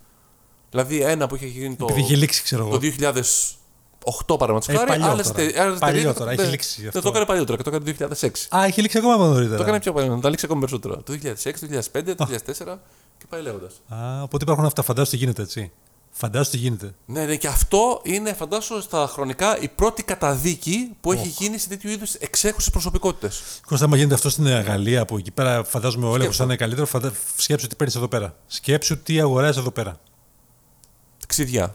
Δηλαδή 0.71 1.01
ένα 1.03 1.27
που 1.27 1.35
είχε 1.37 1.47
γίνει 1.47 1.75
το, 1.77 1.87
Επειδή 1.89 2.01
είχε 2.07 2.17
λήξει, 2.17 2.43
ξέρω 2.43 2.63
εγώ. 2.63 2.71
το 2.71 2.79
2008 2.79 4.39
παραδείγματος 4.39 4.69
Ε, 4.69 4.73
χάρη. 4.77 4.87
παλιό 4.91 5.07
άλλες 5.07 5.27
τώρα. 5.27 5.41
εταιρείες- 5.41 5.65
άλλες 5.65 5.79
Παλιό 5.79 5.97
εταιρείες 5.99 6.17
τώρα, 6.19 6.25
το- 6.31 6.31
έχει 6.37 6.43
ναι, 6.43 6.51
λήξει 6.51 6.81
ναι, 6.83 6.89
αυτό. 6.89 7.01
Το 7.01 7.09
έκανε 7.09 7.25
παλιότερο 7.27 7.57
και 7.57 7.63
το 7.63 7.69
έκανε 7.71 7.85
το 7.85 7.91
2006. 7.91 8.49
Α, 8.57 8.67
είχε 8.67 8.81
λήξει 8.83 8.99
ακόμα 8.99 9.17
νωρίτερα. 9.17 9.57
Το 9.57 9.63
έκανε 9.63 9.81
πιο 9.81 9.93
παλιό, 9.93 10.19
τα 10.23 10.29
λήξει 10.29 10.45
ακόμα 10.45 10.61
περισσότερο. 10.61 10.97
Το 10.97 11.13
2006, 11.13 11.61
το 11.61 11.67
2005, 11.67 12.15
το 12.15 12.25
2004 12.25 12.79
και 13.19 13.25
πάει 13.29 13.43
λέγοντας. 13.43 13.73
Α, 13.89 14.23
οπότε 14.23 14.45
υπάρχουν 14.45 14.65
αυτά. 14.65 14.83
Φαντάζομαι 14.83 15.11
τι 15.17 15.23
γίνεται, 15.25 15.43
έτσι. 15.43 15.73
Φαντάζομαι 16.19 16.51
τι 16.51 16.57
γίνεται. 16.57 16.95
Ναι, 17.07 17.25
ναι, 17.25 17.37
και 17.37 17.49
αυτό 17.49 18.01
είναι, 18.03 18.33
φαντάσου, 18.33 18.83
στα 18.83 19.07
χρονικά 19.13 19.59
η 19.61 19.69
πρώτη 19.69 20.03
καταδίκη 20.03 20.97
που 21.01 21.13
έχει 21.13 21.29
γίνει 21.29 21.59
σε 21.59 21.69
τέτοιου 21.69 21.91
είδους 21.91 22.15
εξέχουσες 22.15 22.71
προσωπικότητες. 22.71 23.43
Κώστα, 23.67 23.85
άμα 23.85 23.97
γίνεται 23.97 24.15
αυτό 24.15 24.31
στην 24.31 24.47
Γαλλία 24.47 25.05
που 25.05 25.17
εκεί 25.17 25.31
πέρα 25.31 25.65
φαντάζομαι 25.65 26.05
ο 26.05 26.15
έλεγχο 26.15 26.23
Σκέψου. 26.23 26.39
θα 26.39 26.45
είναι 26.45 26.57
καλύτερο, 26.57 26.87
φαντα... 26.87 27.13
σκέψου 27.37 27.67
τι 27.67 27.75
παίρνεις 27.75 27.97
εδώ 27.97 28.09
πέρα. 28.09 28.37
Σκέψου 28.47 29.03
τι 29.03 29.21
αγοράζεις 29.21 29.57
εδώ 29.57 29.71
πέρα. 29.71 30.01
Ξιδιά. 31.27 31.73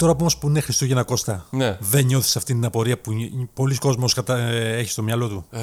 Τώρα 0.00 0.14
όμω 0.20 0.30
που 0.40 0.48
είναι 0.48 0.60
Χριστούγεννα 0.60 1.02
Κώστα, 1.02 1.46
Ναι. 1.50 1.76
δεν 1.80 2.04
νιώθεις 2.06 2.36
αυτή 2.36 2.52
την 2.52 2.64
απορία 2.64 2.98
που 3.00 3.12
πολλοί 3.54 3.76
κόσμος 3.76 4.14
κατα... 4.14 4.36
ε, 4.38 4.76
έχει 4.78 4.90
στο 4.90 5.02
μυαλό 5.02 5.28
του; 5.28 5.44
Ε, 5.50 5.60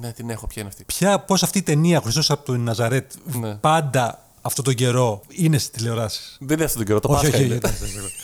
ναι, 0.00 0.12
την 0.12 0.30
έχω, 0.30 0.46
ποια 0.46 0.62
είναι 0.62 0.70
αυτή; 0.70 0.84
Ποια, 0.84 1.18
πώς 1.20 1.42
αυτή 1.42 1.58
η 1.58 1.62
ταινία, 1.62 1.98
ο 1.98 2.02
Χριστός 2.02 2.30
από 2.30 2.44
τον 2.44 2.60
Ναζαρέτ, 2.60 3.12
Ναι. 3.40 3.54
πάντα 3.54 4.18
αυτόν 4.42 4.64
τον 4.64 4.74
καιρό 4.74 5.20
είναι 5.28 5.58
στις 5.58 5.70
τηλεοράσεις; 5.70 6.36
Δεν 6.40 6.56
είναι 6.56 6.64
αυτόν 6.64 6.78
τον 6.78 6.86
καιρό, 6.86 7.00
το 7.00 7.08
όχι, 7.12 7.22
Πάσχα 7.22 7.36
όχι, 7.38 7.46
είναι. 7.46 7.58
όχι, 7.64 7.84
όχι, 7.84 7.98
όχι. 7.98 8.14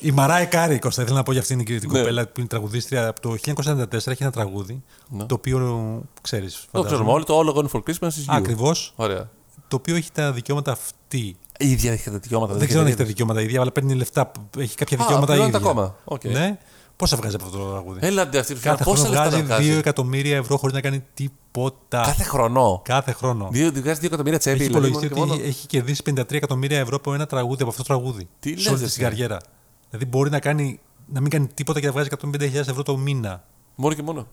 Η 0.00 0.10
Μαράη 0.10 0.46
Κάρη, 0.46 0.78
Κώστα, 0.78 1.02
ήθελα 1.02 1.16
να 1.16 1.22
πω 1.22 1.32
για 1.32 1.40
αυτήν 1.40 1.64
την 1.64 1.80
την 1.80 1.90
Ναι. 1.90 1.98
κοπέλα 1.98 2.24
που 2.26 2.32
είναι 2.40 2.48
τραγουδίστρια 2.48 3.06
από 3.08 3.20
το 3.20 3.36
1994 3.36 4.12
έχει 4.12 4.22
ένα 4.22 4.32
τραγούδι, 4.32 4.82
Ναι. 5.08 5.24
το 5.24 5.34
οποίο 5.34 6.02
ξέρεις. 6.20 6.64
Το 6.70 6.82
ξέρουμε 6.82 7.10
όλοι, 7.10 7.24
το 7.24 7.40
All 7.40 7.54
I 7.54 7.58
Want 7.58 7.68
for 7.70 7.82
Christmas 7.90 8.06
is 8.08 8.20
You. 8.20 8.24
Ακριβώς. 8.26 8.92
Ωραία. 8.96 9.28
Το 9.68 9.76
οποίο 9.76 9.96
έχει 9.96 10.10
τα 10.12 10.32
δικαιώματα 10.32 10.72
αυτή. 10.72 11.36
Η 11.62 11.70
ίδια 11.70 11.92
έχει 11.92 12.10
τα 12.10 12.18
δικαιώματα. 12.18 12.54
Δεν 12.54 12.66
ξέρω 12.66 12.80
αν 12.80 12.86
έχει 12.86 12.96
τα 12.96 13.02
έχει 13.02 13.10
δικαιώματα 13.10 13.40
ίδια, 13.40 13.60
αλλά 13.60 13.72
παίρνει 13.72 13.94
λεφτά. 13.94 14.32
Έχει 14.58 14.74
κάποια 14.76 14.96
Α, 14.96 15.00
δικαιώματα 15.00 15.32
πληρώνεται 15.32 15.56
ίδια. 15.58 15.70
ακόμα. 15.70 15.96
Οκ. 16.04 16.24
Ναι. 16.24 16.58
Πόσα 16.96 17.16
βγάζει 17.16 17.34
από 17.34 17.44
αυτό 17.44 17.58
το 17.58 17.70
τραγούδι; 17.70 17.98
Έλα, 18.02 18.28
ντε, 18.28 18.38
αυτή 18.38 18.54
Κάθε 18.54 18.84
πόσα 18.84 19.04
χρόνο 19.04 19.20
λεφτά 19.20 19.42
βγάζει 19.42 19.68
να 19.70 19.74
2 19.74 19.78
εκατομμύρια 19.78 20.36
ευρώ 20.36 20.56
χωρίς 20.56 20.74
να 20.74 20.80
κάνει 20.80 21.04
τίποτα. 21.14 22.02
Κάθε 22.02 22.22
χρόνο. 22.22 22.80
Κάθε 22.84 23.12
χρόνο. 23.12 23.48
Δύο, 23.52 23.72
βγάζει 23.72 24.00
2 24.00 24.04
εκατομμύρια 24.04 24.38
τσέπη. 24.38 24.60
Έχει 24.60 24.66
δηλαδή, 24.66 24.86
υπολογιστεί 24.86 25.14
μόνο 25.14 25.26
και 25.26 25.32
ότι 25.32 25.40
μόνο. 25.40 25.50
έχει 25.50 25.66
κερδίσει 25.66 26.02
53 26.10 26.32
εκατομμύρια 26.32 26.78
ευρώ 26.78 26.96
από 26.96 27.14
ένα 27.14 27.26
τραγούδι, 27.26 27.62
από 27.62 27.70
αυτό 27.70 27.82
το 27.82 27.88
τραγούδι. 27.88 28.28
Τι 28.40 28.60
σε 28.60 28.68
όλη 28.68 28.80
λες, 28.80 28.90
τη 28.90 28.94
την 28.94 29.04
εσύ. 29.04 29.16
καριέρα. 29.16 29.40
Δηλαδή 29.90 30.06
μπορεί 30.10 30.30
να, 30.30 30.38
κάνει, 30.38 30.80
να 31.06 31.20
μην 31.20 31.30
κάνει 31.30 31.46
τίποτα 31.54 31.80
και 31.80 31.86
να 31.86 31.92
βγάζει 31.92 32.08
150.000 32.22 32.54
ευρώ 32.54 32.82
το 32.82 32.96
μήνα. 32.96 33.44
Μόνο 33.74 33.94
και 33.94 34.02
μόνο. 34.02 34.26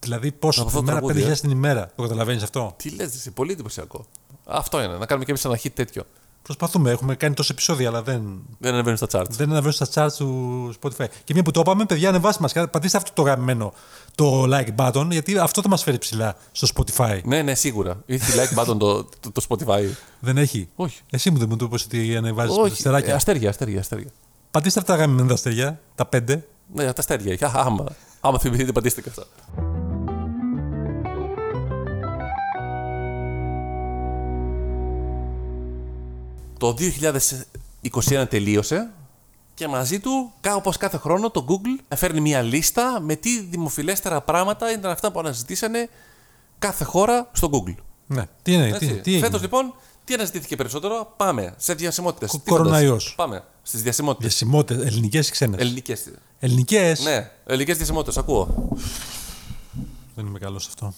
Δηλαδή 0.00 0.32
πόσο 0.32 0.60
Από 0.60 0.68
αυτό 0.68 0.80
την 0.82 0.88
το 0.88 0.94
μέρα, 0.94 1.06
τραγούδι, 1.06 1.32
5.000 1.34 1.40
την 1.40 1.50
ημέρα. 1.50 1.90
Το 1.96 2.02
καταλαβαίνεις 2.02 2.42
αυτό; 2.42 2.72
Τι 2.76 2.90
λες, 2.90 3.14
εσύ, 3.14 3.30
πολύ 3.30 3.52
εντυπωσιακό. 3.52 4.04
Αυτό 4.46 4.82
είναι, 4.82 4.96
να 4.96 5.06
κάνουμε 5.06 5.24
και 5.24 5.30
εμείς 5.30 5.44
ένα 5.44 5.58
hit 5.62 5.70
τέτοιο. 5.74 6.02
Προσπαθούμε, 6.42 6.90
έχουμε 6.90 7.14
κάνει 7.14 7.34
τόσα 7.34 7.52
επεισόδια, 7.52 7.88
αλλά 7.88 8.02
δεν, 8.02 8.22
Δεν 8.58 8.72
ανεβαίνουν 8.72 8.96
στα 8.96 9.06
charts. 9.12 9.30
δεν 9.30 9.50
αναβαίνουν 9.50 9.72
στα 9.72 9.86
charts 9.94 10.12
του 10.12 10.74
Spotify. 10.80 11.06
Και 11.24 11.32
μια 11.34 11.42
που 11.42 11.50
το 11.50 11.60
είπαμε, 11.60 11.84
παιδιά, 11.84 12.08
ανεβάστε 12.08 12.42
μας. 12.42 12.52
Πατήστε 12.70 12.96
αυτό 12.96 13.10
το 13.12 13.22
γαμμένο 13.22 13.72
το 14.14 14.44
like 14.48 14.68
button, 14.76 15.06
γιατί 15.10 15.38
αυτό 15.38 15.62
θα 15.62 15.68
μας 15.68 15.82
φέρει 15.82 15.98
ψηλά 15.98 16.36
στο 16.52 16.66
Spotify. 16.74 17.20
Ναι, 17.24 17.42
ναι, 17.42 17.54
σίγουρα. 17.54 18.02
Έχει 18.06 18.32
like 18.32 18.58
button 18.58 18.76
το, 18.78 19.04
το, 19.04 19.30
το 19.32 19.46
Spotify. 19.48 19.82
Δεν 20.20 20.38
έχει; 20.38 20.68
Όχι. 20.76 21.00
Εσύ 21.10 21.30
μου 21.30 21.38
δεν 21.38 21.48
μου 21.50 21.56
το 21.56 21.64
είπες 21.64 21.84
ότι 21.84 22.16
ανεβάζεις 22.16 22.56
Όχι. 22.56 22.72
αστεράκια. 22.72 23.12
Ε, 23.12 23.16
αστέρια, 23.16 23.48
αστέρια, 23.48 23.80
αστέρια. 23.80 24.08
Πατήστε 24.50 24.80
αυτά 24.80 24.92
τα 24.96 24.98
γαμμένα 24.98 25.28
τα 25.28 25.34
αστέρια, 25.34 25.80
τα 25.94 26.06
πέντε. 26.06 26.46
Ναι, 26.74 26.84
τα 26.84 26.92
αστέρια. 26.96 27.32
έχει. 27.32 27.44
Άμα, 27.54 27.84
άμα 28.20 28.38
θυμηθείτε, 28.38 28.72
πατήστε 28.72 29.00
και 29.00 29.08
αυτά. 29.08 29.24
Το 36.62 36.76
2021 37.92 38.24
τελείωσε 38.28 38.90
και 39.54 39.68
μαζί 39.68 40.00
του, 40.00 40.32
όπως 40.54 40.76
κάθε 40.76 40.96
χρόνο, 40.96 41.30
το 41.30 41.44
Google 41.48 41.84
φέρνει 41.96 42.20
μια 42.20 42.42
λίστα 42.42 43.00
με 43.00 43.16
τι 43.16 43.40
δημοφιλέστερα 43.40 44.20
πράγματα 44.20 44.72
ήταν 44.72 44.90
αυτά 44.90 45.12
που 45.12 45.18
αναζητήσανε 45.18 45.88
κάθε 46.58 46.84
χώρα 46.84 47.28
στο 47.32 47.50
Google. 47.52 47.74
Ναι. 48.06 48.24
Τι 48.42 48.52
είναι, 48.52 48.66
Έτσι. 48.66 48.78
τι, 48.78 48.86
τι 49.00 49.10
έγινε; 49.10 49.26
Φέτος 49.26 49.40
λοιπόν, 49.40 49.74
τι 50.04 50.14
αναζητήθηκε 50.14 50.56
περισσότερο, 50.56 51.14
πάμε 51.16 51.54
σε 51.56 51.74
διασημότητες. 51.74 52.30
Κο- 52.30 52.38
Τι 52.38 52.50
φαντάζεσαι; 52.50 52.70
κοροναϊός. 52.72 53.14
Πάμε 53.16 53.44
στις 53.62 53.82
διασημότητες. 53.82 54.28
Διασημότητες, 54.28 54.86
ελληνικές 54.86 55.28
ή 55.28 55.30
ξένες; 55.30 55.60
Ελληνικές. 55.60 56.10
Ελληνικές; 56.38 57.00
Ναι, 57.00 57.30
ελληνικές 57.46 57.76
διασημότητες, 57.76 58.16
ακούω. 58.18 58.68
Δεν 60.14 60.26
είμαι 60.26 60.38
καλός 60.38 60.62
σε 60.62 60.68
αυτό. 60.72 60.94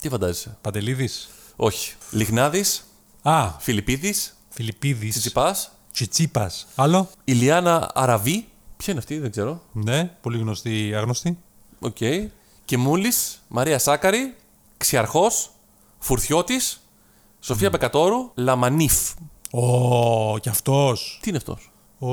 Τι 0.00 0.08
φαντάζεσαι; 0.08 0.56
Παντελίδη. 0.60 1.08
Όχι. 1.56 1.94
Λιγνάδης, 2.10 2.84
Α, 3.22 3.48
Φιλιππίδης, 3.58 4.36
Φιλιππίδης. 4.54 5.10
Τσιτσιπάς, 5.10 5.70
Τσιτσιπάς. 5.92 6.66
Άλλο. 6.74 7.08
Ηλιάνα 7.24 7.90
Αραβή. 7.94 8.46
Ποια 8.76 8.92
είναι 8.92 8.98
αυτή, 8.98 9.18
δεν 9.18 9.30
ξέρω. 9.30 9.62
Ναι, 9.72 10.16
πολύ 10.20 10.38
γνωστή, 10.38 10.94
άγνωστη. 10.94 11.38
Οκ. 11.80 11.96
Και 12.64 12.76
Μούλης, 12.78 13.42
Μαρία 13.48 13.78
Σάκκαρη, 13.78 14.34
Ξιαρχός, 14.76 15.50
Φουρτιώτης, 15.98 16.80
Σοφία 17.40 17.70
Μπεκατόρου, 17.70 18.30
Λαμανίφ. 18.34 19.10
Ω, 19.50 20.38
κι 20.38 20.48
αυτός. 20.48 21.18
Τι 21.22 21.28
είναι 21.28 21.38
αυτός; 21.38 21.72
Ο... 21.98 22.06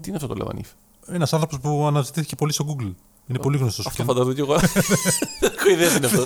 Τι 0.00 0.08
είναι 0.08 0.16
αυτό 0.16 0.26
το 0.26 0.34
Λαμανίφ; 0.34 0.68
Ένας 1.06 1.32
άνθρωπος 1.32 1.58
που 1.58 1.86
αναζητήθηκε 1.86 2.36
πολύ 2.36 2.52
στο 2.52 2.66
Google. 2.68 2.92
Είναι 3.26 3.38
πολύ 3.38 3.58
γνωστός. 3.58 3.86
Αυτό 3.86 4.04
φαντάζομαι 4.04 4.34
κι 4.34 4.40
εγώ. 4.40 4.54
Έχω 5.40 5.68
ιδέα 5.70 5.88
τι 5.88 5.96
είναι 5.96 6.06
αυτός. 6.06 6.24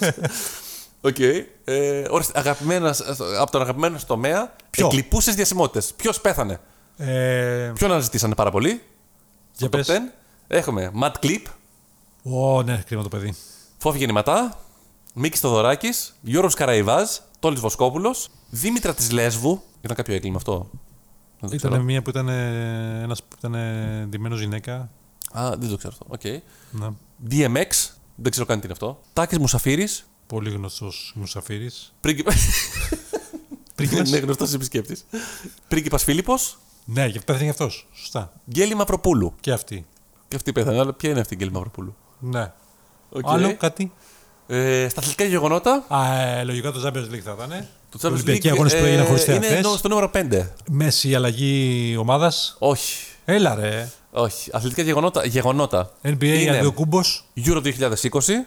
Οκ. 1.00 1.18
Ε, 1.64 2.04
ορίστε, 2.10 2.38
αγαπημένας- 2.38 3.02
από 3.40 3.50
τον 3.50 3.60
αγαπημένο 3.60 3.98
τομέα, 4.06 4.54
Ποιο; 4.70 4.86
εκλιπούσες 4.86 5.32
διασημότητες. 5.32 5.92
Ποιος 5.94 6.20
πέθανε; 6.20 6.60
Ε, 6.96 7.72
Ποιον 7.74 7.90
αναζητήσανε 7.90 8.34
πάρα 8.34 8.50
πολύ; 8.50 8.68
για 8.68 8.80
Στο 9.52 9.66
top 9.66 9.70
πες. 9.70 9.86
10 9.86 10.12
έχουμε 10.46 10.92
Mad 11.02 11.12
Clip, 11.26 11.42
Ω, 12.22 12.62
ναι, 12.62 12.82
κρίμα 12.86 13.02
το 13.02 13.08
παιδί. 13.08 13.34
Φόφη 13.78 13.98
Γεννηματά, 13.98 14.58
Μίκης 15.14 15.40
Θεοδωράκης, 15.40 15.88
Γιώργος 16.20 16.54
Καραϊβάζ, 16.54 17.08
Τόλης 17.38 17.56
Βοσκόπουλος, 17.56 18.28
Δήμητρα 18.50 18.94
της 18.94 19.10
Λέσβου. 19.10 19.62
Ήταν 19.80 19.96
κάποιο 19.96 20.14
έγκλημα 20.14 20.36
αυτό; 20.36 20.70
Δεν 21.40 21.50
το 21.50 21.56
Ήταν 21.56 21.70
ξέρω. 21.70 21.84
μία 21.84 22.02
που 22.02 22.10
ήταν 22.10 22.28
ένας 22.28 23.22
που 23.22 23.36
ήταν 23.38 23.56
ντυμένος 24.08 24.40
γυναίκα. 24.40 24.90
Α, 25.32 25.50
δεν 25.58 25.68
το 25.70 25.76
ξέρω 25.76 25.92
αυτό. 26.00 26.06
Οκ. 26.08 26.42
Ναι. 26.70 26.88
DMX, 27.30 27.90
δεν 28.14 28.30
ξέρω 28.30 28.46
καν 28.46 28.58
τι 28.58 28.64
είναι 28.64 28.72
αυτό. 28.72 29.00
Τάκης 29.12 29.38
Μουσαφίρης, 29.38 30.06
Πολύ 30.28 30.50
γνωστός 30.50 31.12
Μουσαφίρης. 31.14 31.92
πρίγκιπας. 32.00 32.36
Πρίγκιπας. 33.74 34.10
ναι, 34.10 34.18
γνωστός 34.18 34.52
επισκέπτης. 34.52 35.04
Πρίγκιπας 35.68 36.02
Φίλιππος, 36.04 36.58
Ναι, 36.84 37.06
γι' 37.06 37.18
αυτό 37.18 37.32
πέθανε 37.32 37.50
αυτός. 37.50 37.86
Σωστά. 37.92 38.32
Γκέλη 38.50 38.74
Μαυροπούλου. 38.74 39.34
Και 39.40 39.52
αυτή. 39.52 39.86
Και 40.28 40.36
αυτή 40.36 40.52
πέθανε, 40.52 40.78
αλλά 40.78 40.92
ποια 40.92 41.10
είναι 41.10 41.20
αυτή 41.20 41.34
η 41.34 41.36
Γκέλη 41.36 41.50
Μαυροπούλου; 41.52 41.96
Ναι. 42.18 42.52
Οκ. 43.10 43.22
Άλλο 43.28 43.56
κάτι; 43.56 43.92
Ε, 44.46 44.86
στα 44.88 45.00
αθλητικά 45.00 45.24
γεγονότα, 45.24 45.84
Α, 45.88 46.14
ε, 46.20 46.44
λογικά 46.44 46.72
το 46.72 46.80
Champions 46.86 47.14
League 47.14 47.18
θα 47.24 47.34
ήταν. 47.36 47.48
το 47.48 47.56
Οι 47.94 47.98
Champions 48.02 48.12
Ολυμπιακοί 48.12 48.48
League, 48.48 48.52
αγώνες 48.52 48.76
που 48.76 48.84
έγιναν 48.84 49.06
χωρίς 49.06 49.28
ε, 49.28 49.34
είναι 49.34 49.46
θεατές. 49.46 49.64
νο- 49.64 49.76
στο 49.76 49.88
νούμερο 49.88 50.10
5. 50.14 50.48
Μέση 50.70 51.14
αλλαγή 51.14 51.96
ομάδας. 51.98 52.56
Όχι. 52.58 53.06
Έλα 53.24 53.54
ρε. 53.54 53.88
Όχι. 54.10 54.50
Αθλητικά 54.52 54.82
γεγονότα. 54.82 55.24
γεγονότα. 55.26 55.92
NBA 56.02 56.22
Είναι 56.22 56.56
Αντιοκούμπο. 56.56 57.00
Euro 57.44 57.60
2020. 57.62 58.46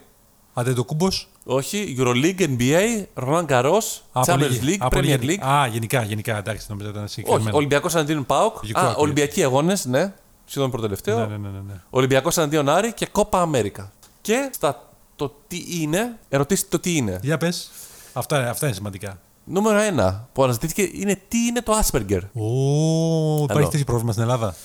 Αντιοκούμπο. 0.53 1.07
Όχι. 1.43 1.95
Euroleague, 1.99 2.57
NBA, 2.57 3.03
Roland 3.13 3.45
Garros, 3.45 3.79
Champions 4.25 4.61
League, 4.63 4.87
Premier 4.89 5.19
League. 5.19 5.39
Α, 5.45 5.67
γενικά, 5.67 6.03
γενικά. 6.03 6.37
Εντάξει, 6.37 6.65
νομίζω 6.69 6.89
ήταν 6.89 7.03
Όχι. 7.03 7.13
συγκεκριμένο. 7.13 7.57
Ολυμπιακός 7.57 7.93
εναντίον 7.93 8.25
Πάοκ. 8.25 8.55
Λογικό 8.55 8.79
Α, 8.79 8.81
ακούγεται. 8.81 9.01
Ολυμπιακοί 9.01 9.43
αγώνες, 9.43 9.85
ναι. 9.85 10.13
Σχεδόν 10.45 10.71
προτελευταίο. 10.71 11.17
Ναι, 11.17 11.25
ναι, 11.25 11.37
ναι, 11.37 11.49
ναι, 11.49 11.59
ναι. 11.67 11.81
Ολυμπιακός 11.89 12.37
εναντίον 12.37 12.69
Άρη 12.69 12.93
και 12.93 13.05
Κόπα 13.05 13.41
Αμέρικα. 13.41 13.91
Και 14.21 14.49
στα 14.53 14.89
το 15.15 15.35
τι 15.47 15.63
είναι, 15.81 16.17
ερωτήστε 16.29 16.67
το 16.69 16.79
τι 16.79 16.95
είναι. 16.95 17.19
Για 17.21 17.37
πες. 17.37 17.71
Αυτά, 18.13 18.49
αυτά 18.49 18.65
είναι 18.65 18.75
σημαντικά. 18.75 19.19
Νούμερο 19.43 19.79
1 19.97 20.19
που 20.33 20.43
αναζητήθηκε 20.43 20.89
είναι 20.93 21.21
τι 21.27 21.37
είναι 21.37 21.61
το 21.61 21.73
Asperger. 21.79 22.21
Ω, 22.33 23.43
υπάρχει 23.43 23.69
τέτοιο 23.69 23.85
πρόβλημα 23.85 24.11
στην 24.11 24.23
Ελλάδα. 24.23 24.55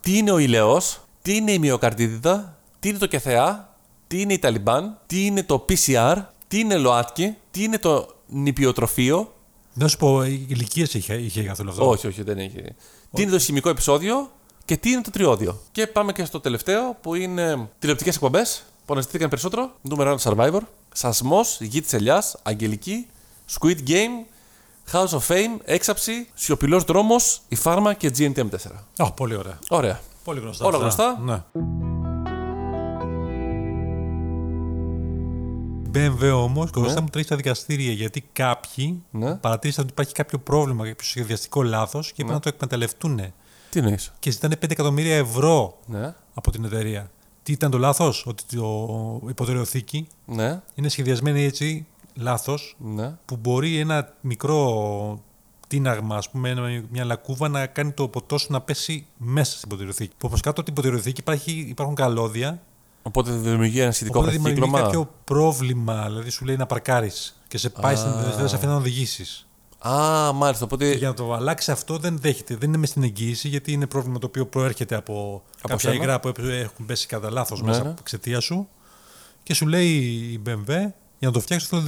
Τι 0.00 0.18
είναι 0.18 0.30
ο 0.30 0.38
ηλαιό, 0.38 0.80
τι 1.22 1.36
είναι 1.36 1.52
η 1.52 1.58
μυοκαρτίδιδα, 1.58 2.56
τι 2.80 2.88
είναι 2.88 2.98
το 2.98 3.06
κεθεά, 3.06 3.73
τι 4.14 4.20
είναι 4.20 4.32
η 4.32 4.38
Ταλιμπάν, 4.38 4.98
τι 5.06 5.26
είναι 5.26 5.42
το 5.42 5.64
PCR, 5.68 6.16
τι 6.48 6.58
είναι 6.58 6.76
ΛΟΑΤΚΙ, 6.76 7.36
τι 7.50 7.62
είναι 7.62 7.78
το 7.78 8.06
νηπιοτροφείο. 8.26 9.34
Να 9.72 9.88
σου 9.88 9.96
πω, 9.96 10.22
ηλικίες 10.22 10.94
είχε, 10.94 11.14
είχε 11.14 11.42
καθόλου 11.42 11.70
αυτό; 11.70 11.88
Όχι, 11.88 12.06
όχι, 12.06 12.22
δεν 12.22 12.38
έχει. 12.38 12.62
Τι 13.12 13.22
είναι 13.22 13.30
το 13.30 13.38
χημικό 13.38 13.68
επεισόδιο 13.68 14.30
και 14.64 14.76
τι 14.76 14.90
είναι 14.90 15.00
το 15.00 15.10
τριώδιο. 15.10 15.60
Και 15.72 15.86
πάμε 15.86 16.12
και 16.12 16.24
στο 16.24 16.40
τελευταίο 16.40 16.96
που 17.00 17.14
είναι 17.14 17.68
τηλεοπτικές 17.78 18.14
εκπομπές 18.14 18.64
που 18.84 18.92
αναζητήθηκαν 18.92 19.28
περισσότερο. 19.28 19.70
Νούμερο 19.82 20.18
1 20.22 20.30
Survivor, 20.30 20.60
Σασμός, 20.92 21.58
Γη 21.60 21.80
της 21.80 21.92
Ελιάς, 21.92 22.36
Αγγελική, 22.42 23.06
Squid 23.58 23.78
Game, 23.88 24.26
House 24.92 25.08
of 25.08 25.26
Fame, 25.28 25.60
Έξαψη, 25.64 26.28
Σιωπηλός 26.34 26.84
Δρόμος, 26.84 27.40
Η 27.48 27.54
Φάρμα 27.54 27.94
και 27.94 28.12
GNTM4. 28.18 28.70
Α, 28.96 29.12
πολύ 29.12 29.36
ωραία. 29.36 29.58
Ωραία. 29.68 30.00
Πολύ 30.24 30.40
γνωστά. 30.40 30.66
Όλα 30.66 30.86
αυτά. 30.86 31.04
γνωστά. 31.04 31.42
Ναι. 31.52 32.03
BMW 35.94 36.32
όμως, 36.34 36.70
και 36.70 36.80
Ναι. 36.80 37.00
μου 37.00 37.08
τρέχει 37.10 37.26
στα 37.26 37.36
δικαστήρια 37.36 37.92
γιατί 37.92 38.24
κάποιοι 38.32 39.02
Ναι. 39.10 39.34
παρατήρησαν 39.34 39.82
ότι 39.84 39.92
υπάρχει 39.92 40.12
κάποιο 40.12 40.38
πρόβλημα, 40.38 40.86
κάποιο 40.88 41.06
σχεδιαστικό 41.06 41.62
λάθος 41.62 42.12
και 42.12 42.22
είπαν 42.22 42.34
να 42.34 42.40
το 42.40 42.48
εκμεταλλευτούν. 42.48 43.20
Τι 43.70 43.78
εννοείς; 43.78 44.12
Και 44.18 44.30
ζητάνε 44.30 44.56
5 44.56 44.70
εκατομμύρια 44.72 45.16
ευρώ 45.16 45.78
Ναι. 45.86 46.14
από 46.34 46.50
την 46.50 46.64
εταιρεία. 46.64 47.10
Τι 47.42 47.52
ήταν 47.52 47.70
το 47.70 47.78
λάθος, 47.78 48.26
ότι 48.26 48.42
το 48.56 49.20
υποδερεοθήκη 49.28 50.06
Ναι. 50.26 50.60
είναι 50.74 50.88
σχεδιασμένη 50.88 51.42
έτσι 51.44 51.86
λάθος 52.14 52.76
Ναι. 52.78 53.14
που 53.24 53.36
μπορεί 53.36 53.78
ένα 53.78 54.12
μικρό 54.20 55.20
τίναγμα, 55.68 56.16
ας 56.16 56.30
πούμε, 56.30 56.48
ένα- 56.50 56.82
μια 56.90 57.04
λακκούβα 57.04 57.48
να 57.48 57.66
κάνει 57.66 57.92
το 57.92 58.08
ποτό 58.08 58.38
σου 58.38 58.52
να 58.52 58.60
πέσει 58.60 59.06
μέσα 59.16 59.56
στην 59.56 59.68
ποτηριοθήκη. 59.68 60.10
Που 60.18 60.26
όπως 60.26 60.40
κάτω 60.40 60.60
από 60.60 60.62
την 60.64 60.74
ποτηριοθήκη 60.74 61.20
υπάρχει, 61.20 61.52
υπάρχουν 61.68 61.94
καλώδια, 61.94 62.62
Οπότε 63.06 63.30
δημιουργεί 63.30 63.80
ένα 63.80 63.92
σχετικό 63.92 64.18
οπότε 64.18 64.30
δημιουργεί 64.30 64.60
βραχικύκλωμα. 64.60 64.92
κάποιο 64.92 65.14
πρόβλημα, 65.24 66.04
δηλαδή 66.06 66.30
σου 66.30 66.44
λέει 66.44 66.56
να 66.56 66.66
παρκάρεις 66.66 67.40
και 67.48 67.58
σε 67.58 67.68
πάει 67.70 67.96
στην 67.96 68.10
δεν 68.36 68.48
σε 68.48 68.56
αφήνει 68.56 68.72
να 68.72 68.78
οδηγήσεις. 68.78 69.48
Α, 69.88 70.32
μάλιστα. 70.32 70.64
Οπότε. 70.64 70.92
Για 70.92 71.08
να 71.08 71.14
το 71.14 71.32
αλλάξει 71.32 71.70
αυτό 71.70 71.98
δεν 71.98 72.18
δέχεται, 72.18 72.56
δεν 72.56 72.68
είναι 72.68 72.78
μες 72.78 72.88
στην 72.88 73.02
εγγύηση 73.02 73.48
γιατί 73.48 73.72
είναι 73.72 73.86
πρόβλημα 73.86 74.18
το 74.18 74.26
οποίο 74.26 74.46
προέρχεται 74.46 74.94
από, 74.94 75.42
κάποια 75.60 75.78
σένα. 75.78 75.94
υγρά 75.94 76.20
που 76.20 76.32
έχουν 76.38 76.86
πέσει 76.86 77.06
κατά 77.06 77.30
λάθος 77.30 77.60
Ναι, 77.60 77.66
μέσα 77.66 77.82
ναι. 77.82 77.88
από 77.88 77.96
εξαιτία 78.00 78.40
σου 78.40 78.68
και 79.42 79.54
σου 79.54 79.66
λέει 79.66 79.88
η 80.32 80.42
BMW 80.46 80.66
για 81.18 81.28
να 81.28 81.30
το 81.30 81.40
φτιάξεις 81.40 81.68
θέλω 81.68 81.84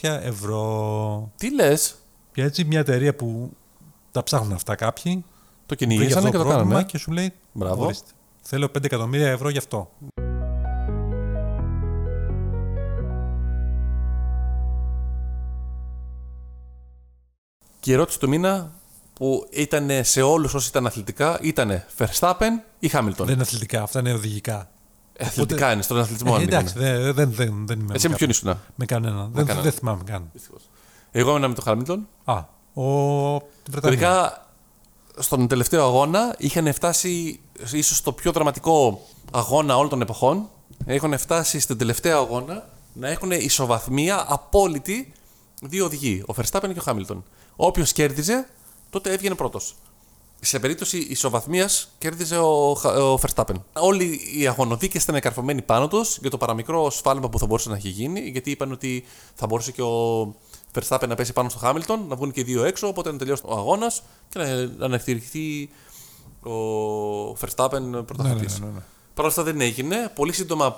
2.900 0.00 0.18
ευρώ. 0.22 1.32
Τι 1.36 1.54
λες; 1.54 1.94
Και 2.32 2.42
έτσι 2.42 2.64
μια 2.64 2.78
εταιρεία 2.78 3.14
που 3.14 3.50
τα 4.10 4.22
ψάχνουν 4.22 4.52
αυτά 4.52 4.74
κάποιοι. 4.74 5.24
Το 5.66 5.76
βρήκε 5.76 5.84
κυνηγήσανε 5.86 6.18
αυτό 6.18 6.30
και 6.30 6.36
το 6.36 6.42
πρόβλημα 6.42 6.68
κάνανε. 6.68 6.86
Και 6.90 6.98
σου 6.98 7.12
λέει: 7.12 7.32
Μπράβο. 7.52 7.84
ορίστε, 7.84 8.10
Θέλω 8.40 8.66
5 8.66 8.84
εκατομμύρια 8.84 9.30
ευρώ 9.30 9.48
γι' 9.48 9.58
αυτό. 9.58 9.90
Η 17.90 17.92
ερώτηση 17.92 18.18
του 18.18 18.28
μήνα 18.28 18.72
που 19.12 19.46
ήταν 19.50 19.90
σε 20.02 20.22
όλους 20.22 20.54
όσοι 20.54 20.68
ήταν 20.68 20.86
αθλητικά 20.86 21.38
ήταν 21.42 21.84
Verstappen 21.98 22.50
ή 22.78 22.90
Hamilton; 22.92 23.14
Δεν 23.16 23.28
είναι 23.28 23.42
αθλητικά, 23.42 23.82
αυτά 23.82 23.98
είναι 23.98 24.12
οδηγικά. 24.12 24.70
Ε, 25.12 25.24
αθλητικά 25.24 25.72
είναι, 25.72 25.82
στον 25.82 25.98
αθλητισμό 25.98 26.32
Ε, 26.34 26.36
αν 26.36 26.42
εντάξει, 26.42 26.78
μιλάμε. 26.78 26.98
δεν, 26.98 27.14
δεν, 27.14 27.32
δεν, 27.32 27.66
δεν 27.66 27.80
είμαι 27.80 27.94
Εσύ 27.94 28.06
με 28.06 28.10
με, 28.12 28.16
ποιον 28.16 28.30
ήσουν. 28.30 28.58
με 28.74 28.84
κανέναν. 28.84 29.30
Δεν, 29.32 29.44
κανέναν. 29.46 29.62
δεν 29.62 29.72
θυμάμαι 29.72 30.02
καν. 30.04 30.30
Εγώ 31.10 31.30
ήμουν 31.36 31.48
με 31.48 31.54
τον 31.54 31.64
Χάμιλτον. 31.64 32.08
Α, 32.24 32.34
ο... 32.82 33.38
την 33.38 33.72
Βρετανία. 33.72 33.98
Τελικά 33.98 34.46
στον 35.18 35.48
τελευταίο 35.48 35.84
αγώνα 35.84 36.34
είχαν 36.38 36.72
φτάσει 36.72 37.40
ίσως 37.72 37.96
στο 37.96 38.12
πιο 38.12 38.32
δραματικό 38.32 39.00
αγώνα 39.32 39.76
όλων 39.76 39.88
των 39.88 40.00
εποχών. 40.00 40.48
Έχουν 40.84 41.18
φτάσει 41.18 41.60
στον 41.60 41.78
τελευταίο 41.78 42.18
αγώνα 42.18 42.68
να 42.92 43.08
έχουν 43.08 43.30
ισοβαθμία 43.30 44.24
απόλυτη 44.28 45.12
δύο 45.62 45.84
οδηγοί, 45.84 46.22
ο 46.26 46.34
Verstappen 46.36 46.70
και 46.72 46.78
ο 46.78 46.82
Χάμιλτον. 46.82 47.24
Όποιος 47.62 47.92
κέρδιζε, 47.92 48.48
τότε 48.90 49.12
έβγαινε 49.12 49.34
πρώτος. 49.34 49.74
Σε 50.40 50.58
περίπτωση 50.58 50.98
ισοβαθμίας 50.98 51.88
κέρδιζε 51.98 52.38
ο, 52.38 52.74
Χα- 52.74 53.02
ο 53.12 53.18
Verstappen. 53.22 53.54
Όλοι 53.72 54.20
οι 54.36 54.46
αγωνοδίκες 54.46 55.02
ήταν 55.02 55.20
καρφωμένοι 55.20 55.62
πάνω 55.62 55.88
τους 55.88 56.18
για 56.20 56.30
το 56.30 56.36
παραμικρό 56.36 56.90
σφάλμα 56.90 57.28
που 57.28 57.38
θα 57.38 57.46
μπορούσε 57.46 57.68
να 57.68 57.76
έχει 57.76 57.88
γίνει, 57.88 58.20
γιατί 58.20 58.50
είπαν 58.50 58.72
ότι 58.72 59.04
θα 59.34 59.46
μπορούσε 59.46 59.72
και 59.72 59.82
ο 59.82 60.22
Verstappen 60.74 61.08
να 61.08 61.14
πέσει 61.14 61.32
πάνω 61.32 61.48
στο 61.48 61.58
Χάμιλτον, 61.58 62.04
να 62.08 62.16
βγουν 62.16 62.30
και 62.30 62.40
οι 62.40 62.44
δύο 62.44 62.64
έξω, 62.64 62.86
οπότε 62.86 63.12
να 63.12 63.18
τελειώσει 63.18 63.42
ο 63.46 63.56
αγώνας 63.56 64.02
και 64.28 64.38
να, 64.38 64.66
να 64.66 64.84
ανακτηριχθεί 64.84 65.70
ο 66.42 66.52
Verstappen 67.40 67.82
πρωταθλητής. 68.06 68.58
ναι, 68.58 68.66
ναι, 68.66 68.72
ναι. 68.72 68.80
Παρ' 69.14 69.24
όλα 69.24 69.28
αυτά 69.28 69.42
δεν 69.42 69.60
έγινε. 69.60 70.10
Πολύ 70.14 70.32
σύντομα 70.32 70.76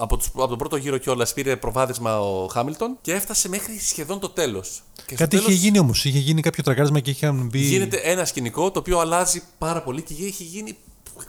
από, 0.00 0.16
τους, 0.16 0.26
από 0.26 0.46
τον 0.46 0.58
πρώτο 0.58 0.76
γύρο 0.76 0.98
κιόλας 0.98 1.32
πήρε 1.32 1.56
προβάδισμα 1.56 2.20
ο 2.20 2.46
Χάμιλτον 2.46 2.96
και 3.00 3.12
έφτασε 3.12 3.48
μέχρι 3.48 3.78
σχεδόν 3.78 4.20
το 4.20 4.28
τέλος. 4.28 4.82
Κάτι 5.16 5.36
είχε 5.36 5.52
γίνει 5.52 5.78
όμως. 5.78 6.04
Είχε 6.04 6.18
γίνει 6.18 6.40
κάποιο 6.42 6.62
τρακάρισμα 6.62 7.00
και 7.00 7.10
είχαν 7.10 7.46
μπει. 7.46 7.58
Γίνεται 7.58 7.96
ένα 7.96 8.24
σκηνικό 8.24 8.70
το 8.70 8.78
οποίο 8.78 8.98
αλλάζει 8.98 9.42
πάρα 9.58 9.82
πολύ 9.82 10.02
και 10.02 10.14
έχει 10.24 10.42
γίνει 10.44 10.76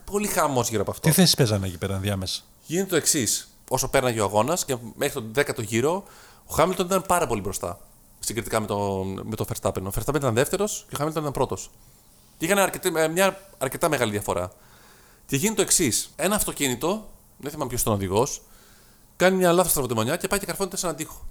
πολύ 0.05 0.27
χαμός 0.27 0.69
γύρω 0.69 0.81
από 0.81 0.91
αυτό. 0.91 1.07
Τι 1.07 1.13
θέσεις 1.13 1.35
παίζανε 1.35 1.67
εκεί 1.67 1.77
πέρα 1.77 1.97
διάμεσα. 1.97 2.41
Γίνεται 2.65 2.89
το 2.89 2.95
εξής. 2.95 3.49
Όσο 3.69 3.87
πέρναγε 3.87 4.19
ο 4.21 4.23
αγώνας 4.23 4.65
και 4.65 4.75
μέχρι 4.95 5.13
τον 5.13 5.31
10ο 5.35 5.63
γύρο, 5.63 6.03
ο 6.45 6.53
Χάμιλτον 6.53 6.85
ήταν 6.85 7.03
πάρα 7.07 7.27
πολύ 7.27 7.41
μπροστά 7.41 7.79
συγκριτικά 8.19 8.59
με 8.59 8.65
τον 8.67 9.21
με 9.23 9.35
το 9.35 9.45
Verstappen. 9.49 9.81
Ο 9.83 9.89
Verstappen 9.95 10.15
ήταν 10.15 10.33
δεύτερος 10.33 10.85
και 10.89 10.95
ο 10.95 10.97
Χάμιλτον 10.97 11.21
ήταν 11.21 11.33
πρώτος. 11.33 11.69
Και 12.37 12.45
είχαν 12.45 12.57
αρκετή- 12.59 12.95
ε, 12.95 13.07
μια 13.07 13.39
αρκετά 13.57 13.89
μεγάλη 13.89 14.11
διαφορά. 14.11 14.51
Και 15.25 15.35
γίνεται 15.35 15.55
το 15.55 15.61
εξής. 15.61 16.09
Ένα 16.15 16.35
αυτοκίνητο, 16.35 17.09
δεν 17.37 17.51
θυμάμαι 17.51 17.69
ποιος 17.69 17.81
ήταν 17.81 17.93
ο 17.93 17.95
οδηγός, 17.95 18.41
κάνει 19.19 19.35
μια 19.35 19.51
λάθος 19.51 19.71
στραβοτεμονιά 19.71 20.15
και 20.15 20.27
πάει 20.27 20.39
και 20.39 20.45
καρφώνεται 20.45 20.77
σε 20.77 20.85
έναν 20.85 20.97
τοίχο. 20.97 21.25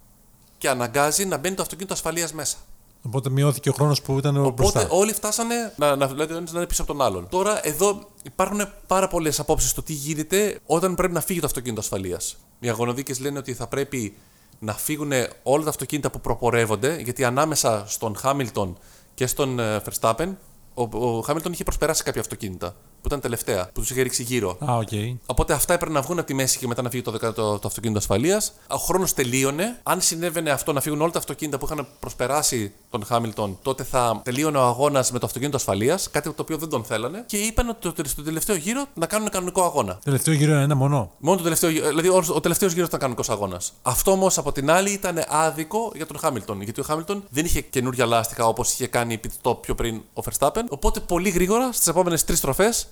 Και 0.58 0.68
αναγκάζει 0.68 1.24
να 1.24 1.36
μπαίνει 1.36 1.54
το 1.54 1.62
αυτοκίνητο 1.62 1.94
ασφαλείας 1.94 2.32
μέσα. 2.32 2.56
Οπότε 3.02 3.30
μειώθηκε 3.30 3.68
ο 3.68 3.72
χρόνος 3.72 4.02
που 4.02 4.18
ήταν 4.18 4.36
Οπότε 4.36 4.52
μπροστά. 4.52 4.86
όλοι 4.90 5.12
φτάσανε 5.12 5.72
να, 5.76 5.96
να, 5.96 6.06
δηλαδή, 6.06 6.32
ο 6.32 6.36
ένας 6.36 6.52
να 6.52 6.58
είναι 6.58 6.68
πίσω 6.68 6.82
από 6.82 6.92
τον 6.92 7.02
άλλον. 7.02 7.28
Τώρα 7.28 7.66
εδώ 7.66 8.08
υπάρχουν 8.22 8.60
πάρα 8.86 9.08
πολλές 9.08 9.40
απόψεις 9.40 9.70
στο 9.70 9.82
τι 9.82 9.92
γίνεται 9.92 10.60
όταν 10.66 10.94
πρέπει 10.94 11.12
να 11.12 11.20
φύγει 11.20 11.40
το 11.40 11.46
αυτοκίνητο 11.46 11.80
ασφαλείας. 11.80 12.36
Οι 12.60 12.68
αγωνοδίκες 12.68 13.20
λένε 13.20 13.38
ότι 13.38 13.54
θα 13.54 13.66
πρέπει 13.66 14.16
να 14.58 14.74
φύγουν 14.74 15.12
όλα 15.42 15.64
τα 15.64 15.70
αυτοκίνητα 15.70 16.10
που 16.10 16.20
προπορεύονται, 16.20 17.00
γιατί 17.00 17.24
ανάμεσα 17.24 17.84
στον 17.86 18.16
Χάμιλτον 18.16 18.78
και 19.14 19.26
στον 19.26 19.58
ε, 19.58 19.82
Verstappen, 19.84 20.28
ο, 20.74 20.98
ο 20.98 21.20
Χάμιλτον 21.20 21.52
είχε 21.52 21.64
προσπεράσει 21.64 22.02
κάποια 22.02 22.20
αυτοκίνητα 22.20 22.74
που 23.00 23.06
ήταν 23.06 23.20
τελευταία, 23.20 23.64
που 23.72 23.80
τους 23.80 23.90
είχε 23.90 24.02
ρίξει 24.02 24.22
γύρω. 24.22 24.56
Α, 24.70 24.76
οκ. 24.76 24.88
Οπότε 25.26 25.52
αυτά 25.52 25.74
έπρεπε 25.74 25.92
να 25.92 26.00
βγουν 26.02 26.18
από 26.18 26.26
τη 26.26 26.34
μέση 26.34 26.58
και 26.58 26.66
μετά 26.66 26.82
να 26.82 26.90
φύγει 26.90 27.02
το, 27.02 27.10
δεκα- 27.10 27.32
το, 27.32 27.58
το 27.58 27.68
αυτοκίνητο 27.68 27.98
ασφαλείας. 27.98 28.52
Ο 28.68 28.76
χρόνος 28.76 29.14
τελείωνε. 29.14 29.80
Αν 29.82 30.00
συνέβαινε 30.00 30.50
αυτό 30.50 30.72
να 30.72 30.80
φύγουν 30.80 31.00
όλα 31.00 31.10
τα 31.10 31.18
αυτοκίνητα 31.18 31.58
που 31.58 31.64
είχαν 31.70 31.86
προσπεράσει 32.00 32.72
τον 32.90 33.04
Χάμιλτον, 33.04 33.58
τότε 33.62 33.84
θα 33.84 34.20
τελείωνε 34.24 34.58
ο 34.58 34.62
αγώνας 34.62 35.12
με 35.12 35.18
το 35.18 35.26
αυτοκίνητο 35.26 35.56
ασφαλείας. 35.56 36.10
Κάτι 36.10 36.28
το 36.30 36.42
οποίο 36.42 36.56
δεν 36.58 36.68
τον 36.68 36.84
θέλανε. 36.84 37.22
Και 37.26 37.36
είπαν 37.36 37.68
ότι 37.68 37.92
το- 37.92 38.08
στο 38.08 38.22
τελευταίο 38.22 38.56
γύρο 38.56 38.84
να 38.94 39.06
κάνουν 39.06 39.28
κανονικό 39.28 39.62
αγώνα. 39.62 39.98
Τελευταίο 40.04 40.34
γύρο 40.34 40.52
είναι 40.52 40.62
ένα 40.62 40.74
μονό. 40.74 41.10
Μόνο 41.18 41.36
το 41.36 41.42
τελευταίο, 41.42 41.70
γύρο- 41.70 41.88
δηλαδή 41.88 42.08
ο, 42.08 42.24
ο 42.34 42.40
τελευταίος 42.40 42.72
γύρος 42.72 42.88
ήταν 42.88 43.00
κανονικός 43.00 43.30
αγώνας. 43.30 43.72
Αυτό 43.82 44.10
όμως 44.10 44.38
από 44.38 44.52
την 44.52 44.70
άλλη 44.70 44.90
ήταν 44.90 45.24
άδικο 45.28 45.92
για 45.94 46.06
τον 46.06 46.18
Χάμιλτον. 46.18 46.62
Γιατί 46.62 46.80
ο 46.80 46.84
Χάμιλτον 46.84 47.24
δεν 47.30 47.44
είχε 47.44 47.60
καινούργια 47.60 48.06
λάστιχα 48.06 48.46
όπως 48.46 48.72
είχε 48.72 48.86
κάνει 48.86 49.20
pit 49.24 49.28
stop 49.50 49.60
πιο 49.62 49.74
πριν 49.74 49.96
ο 50.14 50.22
Verstappen. 50.30 50.62
Οπότε 50.68 51.00
πολύ 51.00 51.28
γρήγορα 51.28 51.72
στις 51.72 51.86
επόμενες 51.86 52.24
τρεις 52.24 52.38
στροφές 52.38 52.87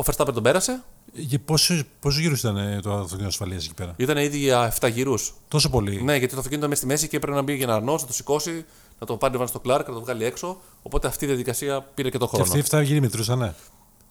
ο 0.00 0.04
Verstappen 0.06 0.32
τον 0.34 0.42
πέρασε; 0.42 0.82
Για 1.12 1.38
πόσους 1.46 2.18
γύρους 2.18 2.38
ήταν 2.38 2.56
ε, 2.56 2.80
το 2.82 2.92
αυτοκίνητο 2.94 3.26
ασφαλείας 3.28 3.64
εκεί 3.64 3.74
πέρα; 3.74 3.94
Ήταν 3.96 4.16
ήδη 4.16 4.38
για 4.38 4.74
7 4.80 4.90
γύρους. 4.92 5.34
Τόσο 5.48 5.70
πολύ. 5.70 6.02
Ναι, 6.02 6.16
γιατί 6.16 6.32
το 6.34 6.38
αυτοκίνητο 6.38 6.56
ήταν 6.56 6.68
μέσα 6.68 6.80
στη 6.80 6.86
μέση 6.86 7.08
και 7.08 7.16
έπρεπε 7.16 7.36
να 7.36 7.42
μπει 7.42 7.54
για 7.54 7.66
να 7.66 7.74
αρνώσει, 7.74 8.02
να 8.02 8.08
το 8.08 8.14
σηκώσει, 8.16 8.64
να 8.98 9.06
το 9.06 9.16
πάρει 9.16 9.46
στο 9.46 9.60
Κλάρκ, 9.60 9.88
να 9.88 9.94
το 9.94 10.00
βγάλει 10.00 10.24
έξω. 10.24 10.60
Οπότε 10.82 11.06
αυτή 11.08 11.24
η 11.24 11.28
διαδικασία 11.28 11.80
πήρε 11.94 12.10
και 12.10 12.18
το 12.18 12.24
Και 12.24 12.30
χρόνο. 12.36 12.52
αυτοί 12.60 12.76
οι 12.76 12.80
7 12.80 12.84
γύροι 12.84 13.00
μετρούσαν. 13.00 13.54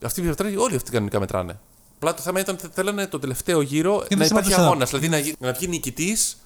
Αυτοί 0.04 0.22
οι 0.22 0.24
μετράνε, 0.24 0.58
όλοι 0.58 0.76
αυτοί 0.76 0.92
κανονικά 0.92 1.20
μετράνε. 1.20 1.60
Απλά 1.96 2.14
το 2.14 2.22
θέμα 2.22 2.40
ήταν 2.40 2.56
ότι 2.64 2.68
θέλανε 2.74 3.08
το 3.08 3.20
τελευταίο 3.20 3.62
γύρο 3.62 3.92
δεν 3.92 4.18
να 4.18 4.26
υπάρχει 4.26 4.28
σταματούσαν. 4.28 4.64
αγώνας. 4.64 4.90
Δηλαδή 4.90 5.10
να, 5.10 5.18
γι- 5.18 5.36
να 5.40 5.52
βγει 5.52 5.68
νικητής 5.68 6.38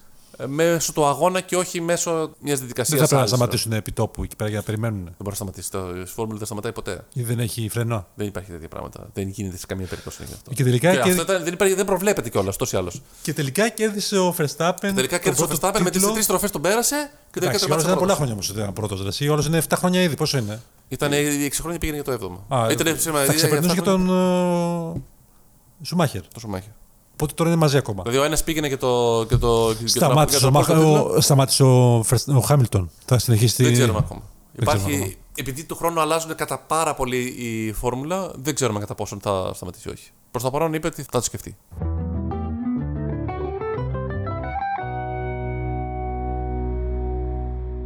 μέσω 0.47 0.93
του 0.93 1.05
αγώνα 1.05 1.41
και 1.41 1.55
όχι 1.55 1.81
μέσω 1.81 2.31
μιας 2.39 2.59
διαδικασίας. 2.59 2.99
Δεν 2.99 3.07
θα 3.07 3.15
πρέπει 3.15 3.29
να 3.31 3.35
σταματήσουν 3.37 3.71
επί 3.71 3.91
τόπου 3.91 4.23
εκεί 4.23 4.35
πέρα 4.35 4.49
για 4.49 4.57
να 4.59 4.63
περιμένουν. 4.65 5.03
Δεν 5.03 5.13
μπορεί 5.17 5.29
να 5.29 5.35
σταματήσει. 5.35 5.71
Το 5.71 5.79
η 6.01 6.05
Φόρμουλα 6.05 6.37
δεν 6.37 6.45
σταματάει 6.45 6.71
ποτέ. 6.71 7.05
Ή 7.13 7.21
δεν 7.23 7.39
έχει 7.39 7.69
φρενό. 7.69 8.07
Δεν 8.15 8.27
υπάρχει 8.27 8.51
τέτοια 8.51 8.67
πράγματα. 8.67 9.07
Δεν 9.13 9.27
γίνεται 9.27 9.57
σε 9.57 9.65
καμία 9.65 9.87
περίπτωση 9.87 10.23
γι' 10.27 10.33
αυτό. 10.33 10.51
Και 10.53 10.63
τελικά, 10.63 10.91
Και 10.91 10.99
και... 11.01 11.09
αυτό 11.09 11.21
ήταν- 11.21 11.43
δεν, 11.43 11.53
υπάρχει, 11.53 11.73
δεν 11.75 11.85
προβλέπεται 11.85 12.29
κιόλας, 12.29 12.55
τόσο 12.57 12.77
ή 12.77 12.79
άλλω. 12.79 12.91
και 13.21 13.33
τελικά 13.33 13.69
κέρδισε 13.69 14.17
ο 14.17 14.35
Verstappen. 14.37 14.75
Τελικά 14.79 15.07
τον 15.07 15.19
κέρδισε 15.19 15.43
ο 15.43 15.47
πρώτο 15.47 15.67
Verstappen 15.67 15.81
με 15.81 15.89
τις 15.89 15.99
τίτλο. 15.99 16.11
τρεις 16.13 16.23
στροφέ 16.23 16.47
τον 16.49 16.61
πέρασε 16.61 16.95
και 17.31 17.39
τελικά 17.39 17.49
Εντάξει, 17.49 17.65
ο 17.65 17.67
τερμάτισε 17.67 17.73
άλλος 17.73 17.83
ήταν 17.83 17.97
πολλά 17.97 18.15
πρώτος. 18.15 18.15
χρόνια 18.15 18.33
όμως 18.33 18.49
ότι 18.49 18.59
ήταν 18.59 18.73
πρώτο. 18.73 18.95
Ο 19.29 19.33
άλλο 19.33 19.43
είναι 19.47 19.61
7 19.69 19.73
χρόνια 19.77 20.01
ήδη. 20.01 20.15
Πόσο 20.15 20.37
είναι; 20.37 20.61
Ήταν 20.87 21.11
6 21.13 21.61
χρόνια 21.61 21.79
πήγαινε 21.79 22.01
για 22.03 22.17
το 22.17 22.39
7ο. 22.49 22.55
Α, 22.55 22.71
Ήταν, 22.71 22.99
σήμερα, 22.99 23.19
θα 23.25 23.31
για- 23.33 23.33
ξεπερνούσε 23.33 23.73
για 23.73 23.83
και 23.83 23.89
αυτά 23.89 23.91
τον. 24.05 24.95
ε, 24.95 25.85
Σουμάχερ. 25.85 26.21
Το 26.33 26.39
Σουμάχερ. 26.39 26.69
Οπότε 27.13 27.33
τώρα 27.35 27.49
είναι 27.49 27.59
μαζί 27.59 27.77
ακόμα. 27.77 28.01
Δηλαδή 28.03 28.19
ο 28.21 28.23
ένας 28.23 28.43
πήγαινε 28.43 28.67
και 28.69 28.77
το. 28.77 29.25
Και 29.29 29.37
το 29.37 29.73
και 29.79 29.87
Σταμάτησε, 29.87 30.39
το- 30.39 30.47
ο, 30.47 30.49
και 30.49 30.53
το 30.65 30.73
Μαχ- 30.73 30.81
πρώτο 30.81 30.99
τίτλο. 31.01 31.15
ο, 31.17 31.21
σταμάτησε 31.21 31.63
ο, 31.63 32.03
Φερς- 32.03 32.27
ο 32.27 32.39
Χάμιλτον. 32.39 32.89
Θα 33.05 33.17
συνεχίσει. 33.19 33.55
τη- 33.55 33.63
Δεν 33.63 33.73
ξέρουμε 33.73 33.97
ακόμα. 33.97 34.21
Δεν 34.53 34.65
ξέρουμε 34.65 34.83
Υπάρχει, 34.91 35.03
ακόμα. 35.03 35.17
επειδή 35.35 35.63
του 35.63 35.75
χρόνου 35.75 35.99
αλλάζουν 35.99 36.35
κατά 36.35 36.57
πάρα 36.59 36.93
πολύ 36.95 37.17
η 37.37 37.73
φόρμουλα, 37.73 38.31
δεν 38.35 38.55
ξέρουμε 38.55 38.79
κατά 38.79 38.95
πόσον 38.95 39.19
θα 39.21 39.51
σταματήσει 39.53 39.89
ή 39.89 39.91
όχι. 39.91 40.09
Προς 40.31 40.43
το 40.43 40.49
παρόν 40.51 40.73
είπε 40.73 40.87
ότι 40.87 41.01
θα 41.03 41.09
το 41.11 41.21
σκεφτεί. 41.21 41.55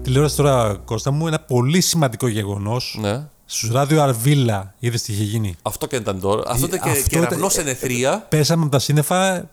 Τηλεόραση 0.01 0.36
τώρα, 0.36 0.78
Κώστα 0.86 1.11
μου, 1.11 1.28
ένα 1.28 1.39
πολύ 1.39 1.82
σημαντικό 1.82 2.28
γεγονός. 2.28 2.97
Ναι. 3.01 3.28
Στους 3.49 3.71
ράδιο 3.71 4.01
Αρβίλα, 4.01 4.73
είδες 4.79 5.01
τι 5.01 5.13
είχε 5.13 5.23
γίνει; 5.23 5.55
Αυτό 5.61 5.87
και 5.87 5.95
ήταν 5.95 6.19
τώρα. 6.19 6.43
Αυτό 6.51 6.65
ήταν 6.65 6.79
και, 6.79 6.89
αυτό 6.89 7.09
και 7.09 7.17
ήταν- 7.17 7.29
ραυνό 7.29 7.49
σε 7.49 7.61
νεθρία. 7.61 8.25
Πέσαμε 8.29 8.61
από 8.63 8.71
τα 8.71 8.79
σύννεφα, 8.79 9.35
ε, 9.35 9.45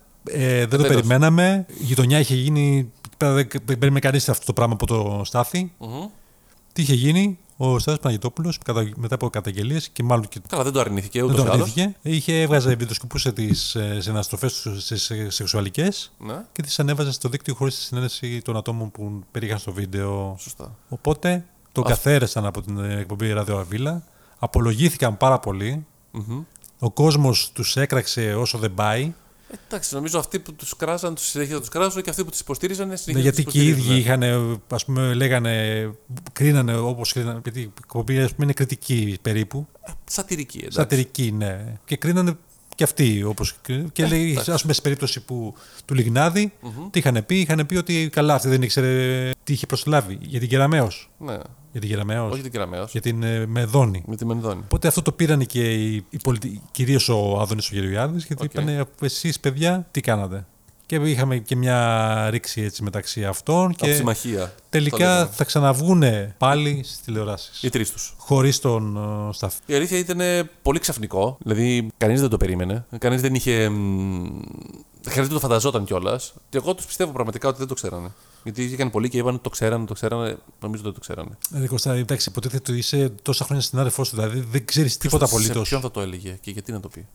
δεν 0.58 0.68
το 0.68 0.76
Τέλος. 0.76 0.88
περιμέναμε. 0.94 1.66
Η 1.68 1.84
γειτονιά 1.84 2.18
είχε 2.18 2.34
γίνει. 2.34 2.92
εκεί 3.06 3.16
πέρα 3.16 3.32
Δεν 3.32 3.48
δεν 3.52 3.64
περίμενε 3.78 3.98
κανείς 4.00 4.28
αυτό 4.28 4.44
το 4.46 4.52
πράγμα 4.52 4.74
από 4.74 4.86
το 4.86 5.22
σταθη 5.24 5.72
Μμμ. 5.78 6.06
Τι 6.72 6.82
είχε 6.82 6.94
γίνει, 6.94 7.38
ο 7.56 7.78
Στάθης 7.78 8.00
Παναγιτόπουλο 8.00 8.52
μετά 8.96 9.14
από 9.14 9.30
καταγγελίες 9.30 9.88
και 9.88 10.02
μάλλον 10.02 10.28
και 10.28 10.40
Καλά, 10.48 10.62
δεν 10.62 10.72
το 10.72 10.80
αρνήθηκε 10.80 11.20
δεν 11.20 11.28
ούτως 11.30 11.40
το 11.44 11.46
ή 11.46 11.54
άλλως. 11.54 11.60
αρνήθηκε. 11.70 11.96
Είχε 12.02 12.40
έβγαζε, 12.40 12.74
βιντεοσκοπούσε 12.74 13.32
τις 13.32 13.76
συναστροφέ 13.98 14.46
του 14.62 14.80
στι 14.80 14.96
σεξουαλικές 15.30 16.12
Ναι, 16.18 16.44
και 16.52 16.62
τις 16.62 16.78
ανέβαζε 16.78 17.12
στο 17.12 17.28
δίκτυο 17.28 17.54
χωρίς 17.54 17.74
τη 17.76 17.80
συνένεση 17.82 18.40
των 18.44 18.56
ατόμων 18.56 18.90
που 18.90 19.22
περίγαν 19.30 19.58
στο 19.58 19.72
βίντεο. 19.72 20.36
σωστά. 20.40 20.76
Οπότε 20.88 21.44
τον 21.74 21.84
καθαίρεσαν 21.84 22.46
από 22.46 22.62
την 22.62 22.78
ε, 22.78 22.98
εκπομπή 23.00 23.32
Ράδιο 23.32 23.58
Αβίλα. 23.58 24.02
Απολογήθηκαν 24.38 25.16
πάρα 25.16 25.38
πολύ. 25.38 25.86
Μμμ. 26.10 26.42
Ο 26.78 26.90
κόσμος 26.90 27.50
τους 27.52 27.76
έκραξε 27.76 28.34
όσο 28.34 28.58
δεν 28.58 28.74
πάει. 28.74 29.12
Ε, 29.50 29.54
Εντάξει, 29.66 29.94
νομίζω 29.94 30.18
αυτοί 30.18 30.38
που 30.38 30.52
τους 30.54 30.76
κράζαν, 30.76 31.14
τους 31.14 31.26
συνέχεια 31.26 31.58
τους 31.60 31.68
κράζουν 31.68 32.02
και 32.02 32.10
αυτοί 32.10 32.24
που 32.24 32.30
του 32.30 32.36
υποστήριζαν 32.40 32.88
Ναι, 32.88 32.96
συνέχεια 32.96 33.22
γιατί 33.22 33.42
τους 33.44 33.52
και 33.52 33.58
οι 33.62 33.66
ίδιοι 33.66 33.80
υποστηρίζουν. 33.80 34.20
είχαν, 34.22 34.60
ας 34.70 34.84
πούμε, 34.84 35.14
λέγανε, 35.14 35.90
κρίνανε 36.32 36.76
όπως 36.76 37.12
κρίνανε, 37.12 37.40
γιατί 37.42 37.60
η 37.60 37.72
εκπομπή 37.78 38.18
ας 38.18 38.30
πούμε, 38.32 38.44
είναι 38.44 38.52
κριτική 38.52 39.18
περίπου, 39.22 39.66
Σατυρική, 40.04 40.58
εντάξει. 40.58 40.78
σατυρική, 40.78 41.32
ναι. 41.32 41.78
Και 41.84 41.96
κρίνανε 41.96 42.36
και 42.74 42.84
αυτοί 42.84 43.22
όπως 43.22 43.54
κρίνανε. 43.62 43.88
Και 43.92 44.06
λέει, 44.06 44.30
εντάξει. 44.30 44.50
ας 44.50 44.60
πούμε, 44.60 44.72
στην 44.72 44.84
περίπτωση 44.84 45.20
που, 45.20 45.54
του 45.84 45.94
Λιγνάδη 45.94 46.52
τι 46.90 46.98
είχαν 46.98 47.24
πει, 47.26 47.40
είχαν 47.40 47.66
πει 47.66 47.76
ότι 47.76 48.08
καλά, 48.12 48.34
αυτή 48.34 48.48
δεν 48.48 48.62
ήξερε 48.62 49.30
τι 49.44 49.52
είχε 49.52 49.66
προσλάβει. 49.66 50.18
Για 50.20 50.40
την 50.40 50.48
Κεραμέως. 50.48 51.10
Ναι. 51.18 51.36
Για 51.74 51.82
την 51.82 51.90
Κεραμέως. 51.90 52.32
Όχι 52.32 52.42
την 52.42 52.50
Κεραμέως. 52.50 52.90
Για 52.92 53.00
την 53.00 53.22
ε, 53.22 53.46
Μενδώνη. 53.46 54.02
Με 54.06 54.16
τη 54.16 54.24
Μενδώνη. 54.26 54.60
Οπότε 54.64 54.88
αυτό 54.88 55.02
το 55.02 55.12
πήραν 55.12 55.46
και 55.46 55.72
οι, 55.72 56.04
οι 56.10 56.18
πολιτι... 56.22 56.60
κυρίως 56.70 57.08
ο 57.08 57.38
Άδωνης 57.40 57.70
ο 57.70 57.74
Γεωργιάδης 57.74 58.24
γιατί 58.24 58.44
Οκ. 58.44 58.52
είπανε 58.52 58.84
εσείς 59.00 59.40
παιδιά 59.40 59.86
τι 59.90 60.00
κάνατε; 60.00 60.46
Και 60.86 60.96
είχαμε 60.96 61.38
και 61.38 61.56
μια 61.56 62.30
ρήξη 62.30 62.62
έτσι 62.62 62.82
μεταξύ 62.82 63.24
αυτών 63.24 63.64
Από 63.64 63.74
και 63.74 63.94
συμμαχία. 63.94 64.40
το 64.40 64.62
τελικά 64.68 64.98
λέγαμε. 65.08 65.28
θα 65.32 65.44
ξαναβγούν 65.44 66.02
πάλι 66.38 66.80
στις 66.84 67.00
τηλεοράσεις. 67.00 67.62
Οι 67.62 67.68
τρεις 67.70 67.90
τους. 67.92 68.14
Χωρίς 68.18 68.58
τον 68.60 68.96
ε, 69.28 69.32
Σταθ. 69.32 69.54
Η 69.66 69.74
αλήθεια 69.74 69.98
ήταν 69.98 70.20
πολύ 70.62 70.78
ξαφνικό. 70.78 71.38
Δηλαδή, 71.42 71.88
κανείς 71.96 72.20
δεν 72.20 72.30
το 72.30 72.36
περίμενε. 72.36 72.84
Κανείς 72.98 73.20
δεν 73.20 73.34
είχε 73.34 73.68
μ, 73.68 74.40
Χρειάζεται 75.08 75.34
το 75.34 75.40
φανταζόταν 75.40 75.84
κιόλας. 75.84 76.34
Και 76.48 76.56
εγώ 76.56 76.74
τους 76.74 76.86
πιστεύω 76.86 77.12
πραγματικά 77.12 77.48
ότι 77.48 77.58
δεν 77.58 77.66
το 77.66 77.74
ξέρανε. 77.74 78.12
Γιατί 78.44 78.64
βγήκαν 78.66 78.90
πολλοί 78.90 79.08
και 79.08 79.18
είπαν 79.18 79.34
ότι 79.34 79.42
το 79.42 79.50
ξέρανε, 79.50 79.84
το 79.86 79.94
ξέρανε. 79.94 80.36
Νομίζω 80.60 80.82
ότι 80.82 80.82
δεν 80.82 80.92
το 80.92 81.00
ξέρανε. 81.00 81.38
Ε, 81.54 81.66
Κώστα, 81.66 81.92
εντάξει, 81.94 82.28
υποτίθεται 82.30 82.70
ότι 82.72 82.78
είσαι 82.78 83.08
τόσα 83.22 83.44
χρόνια 83.44 83.64
συνάδελφό 83.64 84.04
σου, 84.04 84.16
δηλαδή 84.16 84.40
δεν 84.40 84.64
ξέρεις 84.64 84.96
τίποτα 84.96 85.26
Σε 85.26 85.34
απολύτως. 85.34 85.68
ποιον 85.68 85.80
θα 85.80 85.90
το 85.90 86.00
έλεγε 86.00 86.38
και 86.40 86.50
γιατί 86.50 86.72
να 86.72 86.80
το 86.80 86.88
πει; 86.88 87.06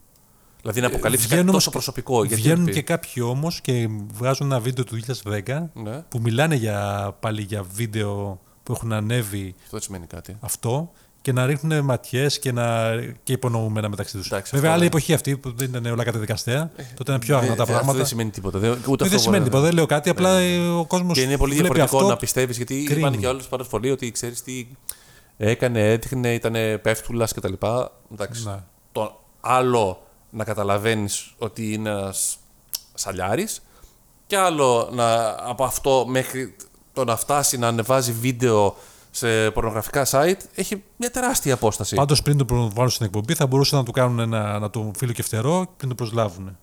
Δηλαδή 0.62 0.82
να 0.82 0.88
αποκαλύψει 0.88 1.24
κάτι 1.26 1.36
βγαίνουν 1.36 1.54
τόσο 1.54 1.70
όμως- 1.70 1.84
προσωπικό. 1.86 2.24
Γιατί 2.24 2.42
Βγαίνουν 2.42 2.60
να 2.60 2.66
το 2.66 2.72
και 2.74 2.80
πει. 2.80 2.86
κάποιοι 2.86 3.24
όμως 3.26 3.62
και 3.62 3.90
βγάζουν 4.14 4.52
ένα 4.52 4.60
βίντεο 4.60 4.84
του 4.84 4.96
2010 4.96 5.70
Ναι, 5.74 6.00
που 6.10 6.20
μιλάνε 6.22 6.56
για, 6.56 7.10
πάλι 7.20 7.42
για 7.42 7.64
βίντεο 7.74 8.40
που 8.64 8.72
έχουν 8.74 8.94
ανέβει 8.94 9.48
αυτό 9.58 9.70
δεν 9.72 9.82
σημαίνει 9.82 10.06
κάτι. 10.08 10.38
αυτό 10.40 10.92
και 11.30 11.36
να 11.36 11.46
ρίχνουν 11.46 11.84
ματιές 11.84 12.40
και, 12.40 12.52
να... 12.52 12.90
και 13.24 13.34
υπονοούμενα 13.34 13.90
μεταξύ 13.90 14.18
τους. 14.18 14.28
Εντάξει, 14.28 14.52
Βέβαια, 14.56 14.70
αυτό 14.70 14.82
άλλη 14.82 14.90
ναι. 14.90 14.96
εποχή 14.98 15.14
αυτή 15.14 15.38
που 15.38 15.54
δεν 15.56 15.70
ήταν 15.70 15.86
όλα 15.86 16.04
καταδικαστέα, 16.04 16.72
τότε 16.76 16.86
ήταν 17.02 17.20
πιο 17.20 17.36
άγνα 17.36 17.48
Δεν- 17.48 17.58
τα 17.58 17.64
δεν- 17.64 17.64
Αυτό 17.64 17.74
πράγματα. 17.74 17.98
δεν 17.98 18.06
σημαίνει 18.06 18.30
τίποτα. 18.30 18.60
Δεν, 18.60 18.72
ούτε 18.72 18.80
δεν 18.86 19.06
αυτό 19.06 19.18
σημαίνει 19.18 19.30
μπορεί- 19.30 19.44
τίποτα, 19.44 19.62
δεν 19.64 19.74
λέω 19.74 19.86
κάτι, 19.86 20.10
απλά 20.10 20.38
ε, 20.40 20.58
ο 20.70 20.86
κόσμος. 20.86 21.18
Και 21.18 21.24
είναι 21.24 21.38
πολύ 21.38 21.54
διαφορετικό 21.56 22.02
να 22.02 22.18
πιστεύεις, 22.18 22.58
γιατί 22.58 22.84
κρίνει. 22.84 23.00
είπαν 23.00 23.18
και 23.20 23.28
όλε 23.28 23.40
τι 23.40 23.48
φορέ 23.68 23.92
ότι 23.92 24.12
ξέρεις 24.12 24.42
τι 24.44 24.68
έκανε, 25.38 25.92
έδειχνε, 25.92 26.34
ήταν 26.34 26.54
πέφτουλας 26.82 27.34
κτλ. 27.34 27.54
Εντάξει. 28.12 28.44
Ναι. 28.46 28.56
Το 28.92 29.22
άλλο 29.42 30.04
να 30.30 30.44
καταλαβαίνεις 30.44 31.34
ότι 31.38 31.74
είναι 31.74 31.90
ένας 31.90 32.38
σαλιάρης, 32.94 33.62
και 34.28 34.38
άλλο 34.38 34.90
να, 34.94 35.36
από 35.40 35.64
αυτό 35.64 36.06
μέχρι 36.08 36.56
το 36.94 37.04
να 37.04 37.16
φτάσει 37.16 37.58
να 37.58 37.68
ανεβάζει 37.68 38.12
βίντεο 38.12 38.76
σε 39.20 39.52
πορνογραφικά 39.52 40.06
site 40.10 40.42
έχει 40.56 40.84
μια 40.98 41.12
τεράστια 41.12 41.54
απόσταση. 41.54 41.96
Πάντως 41.96 42.22
πριν 42.22 42.38
το 42.38 42.46
προβάλλουν 42.46 42.90
στην 42.90 43.06
εκπομπή 43.06 43.34
θα 43.34 43.48
μπορούσαν 43.48 43.80
να 43.80 43.86
του 43.86 43.92
κάνουν 43.92 44.20
ένα, 44.20 44.60
να 44.60 44.70
το 44.70 44.92
φύλλο 44.98 45.12
και 45.12 45.24
φτερό 45.24 45.74
πριν 45.78 45.90
το 45.90 45.96
προσλάβουν. 45.96 46.58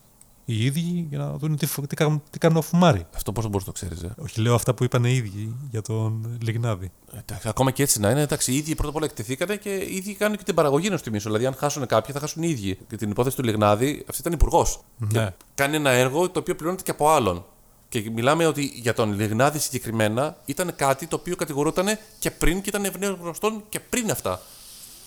Οι 0.48 0.64
ίδιοι 0.64 1.06
για 1.08 1.18
να 1.18 1.32
δουν 1.36 1.56
τι, 1.56 1.66
τι, 1.86 1.96
κάνουν- 1.96 2.22
τι 2.30 2.38
κάνουν 2.38 2.56
ο 2.56 2.62
Φουμάρι. 2.62 3.06
Αυτό 3.16 3.32
πώς 3.32 3.44
μπορεί 3.44 3.58
να 3.58 3.64
το 3.64 3.72
ξέρεις. 3.72 4.02
Ε; 4.02 4.14
Όχι, 4.18 4.40
λέω 4.40 4.54
αυτά 4.54 4.74
που 4.74 4.84
είπαν 4.84 5.04
οι 5.04 5.12
ίδιοι 5.14 5.54
για 5.70 5.82
τον 5.82 6.38
Λιγνάδη. 6.42 6.90
Εντάξει, 7.14 7.48
ακόμα 7.48 7.70
και 7.70 7.82
έτσι 7.82 8.00
να 8.00 8.10
είναι, 8.10 8.20
εντάξει, 8.20 8.52
οι 8.52 8.56
ίδιοι 8.56 8.74
πρώτα 8.74 8.88
απ' 8.90 8.96
όλα 8.96 9.04
εκτεθήκανε 9.04 9.56
και 9.56 9.68
οι 9.70 9.96
ίδιοι 9.96 10.14
κάνουν 10.14 10.36
και 10.36 10.42
την 10.42 10.54
παραγωγή 10.54 10.88
να 10.88 10.98
τιμήσουν. 10.98 11.30
Δηλαδή, 11.30 11.46
αν 11.46 11.54
χάσουν 11.58 11.86
κάποιοι, 11.86 12.14
θα 12.14 12.20
χάσουν 12.20 12.42
οι 12.42 12.48
ίδιοι. 12.48 12.78
Και 12.88 12.96
την 12.96 13.10
υπόθεση 13.10 13.36
του 13.36 13.42
Λιγνάδη, 13.42 14.04
αυτή 14.08 14.20
ήταν 14.20 14.32
υπουργός. 14.32 14.80
Ναι. 14.96 15.28
Κάνει 15.54 15.76
ένα 15.76 15.90
έργο 15.90 16.30
το 16.30 16.38
οποίο 16.38 16.54
πληρώνεται 16.54 16.82
και 16.82 16.90
από 16.90 17.10
άλλον. 17.10 17.44
Και 17.88 18.10
μιλάμε 18.14 18.46
ότι 18.46 18.62
για 18.74 18.94
τον 18.94 19.12
Λιγνάδη 19.14 19.58
συγκεκριμένα 19.58 20.36
ήταν 20.44 20.72
κάτι 20.76 21.06
το 21.06 21.16
οποίο 21.16 21.36
κατηγορούταν 21.36 21.86
και 22.18 22.30
πριν 22.30 22.60
και 22.60 22.68
ήταν 22.68 22.84
ευνέω 22.84 23.18
γνωστόν 23.22 23.62
και 23.68 23.80
πριν 23.80 24.10
αυτά. 24.10 24.40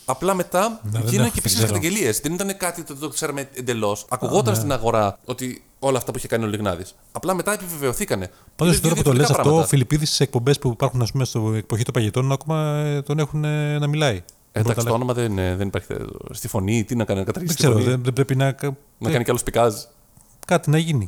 Απλά 0.05 0.33
μετά 0.33 0.79
δεν 0.83 1.01
γίνανε 1.05 1.05
έχω, 1.05 1.11
και 1.11 1.17
δεν 1.17 1.27
επίση 1.37 1.55
ξέρω. 1.55 1.67
καταγγελίες. 1.67 2.19
Δεν 2.19 2.33
ήταν 2.33 2.57
κάτι 2.57 2.83
το, 2.83 2.95
το 2.95 3.07
ξέραμε 3.09 3.49
εντελώς. 3.53 4.05
Ακουγόταν 4.09 4.55
στην 4.55 4.71
αγορά 4.71 5.19
ότι 5.25 5.63
όλα 5.79 5.97
αυτά 5.97 6.11
που 6.11 6.17
είχε 6.17 6.27
κάνει 6.27 6.43
ο 6.43 6.47
Λιγνάδης. 6.47 6.95
Απλά 7.11 7.33
μετά 7.33 7.53
επιβεβαιωθήκανε. 7.53 8.31
Πάντως 8.55 8.73
Είναι 8.73 8.81
τώρα 8.83 8.93
δύο 8.93 9.03
που 9.03 9.09
το 9.09 9.15
λες 9.15 9.25
διαφορετικά 9.27 9.31
αυτό, 9.31 9.41
ο 9.41 9.43
πράγματα. 9.43 9.67
Φιλιππίδης 9.67 10.07
στις 10.07 10.19
εκπομπές 10.19 10.59
που 10.59 10.69
υπάρχουν 10.69 11.01
ας 11.01 11.11
πούμε, 11.11 11.25
στο 11.25 11.53
εκποχή 11.55 11.83
των 11.83 11.93
παγετών, 11.93 12.31
ακόμα 12.31 12.75
ε, 12.85 13.01
τον 13.01 13.19
έχουν 13.19 13.43
ε, 13.43 13.77
να 13.79 13.87
μιλάει. 13.87 14.23
Εντάξει, 14.51 14.73
Μπορεί 14.73 14.75
το 14.75 14.83
να- 14.83 14.91
όνομα 14.91 15.13
δεν, 15.13 15.31
είναι- 15.31 15.55
δεν 15.55 15.67
υπάρχει. 15.67 15.87
Στη 16.31 16.47
φωνή, 16.47 16.83
τι 16.83 16.95
να 16.95 17.03
κάνει, 17.05 17.19
να 17.19 17.25
Δεν 17.25 17.33
καταργήσει 17.33 17.55
τη 17.55 17.61
ξέρω, 17.63 17.73
φωνή. 17.79 17.89
δεν, 17.89 18.03
δεν 18.03 18.13
πρέπει 18.13 18.35
να. 18.35 18.45
Να 18.97 19.11
κάνει 19.11 19.23
κι 19.23 19.29
άλλο 19.29 19.39
πικάζ. 19.45 19.73
Κάτι 20.45 20.69
να 20.69 20.77
γίνει. 20.77 21.05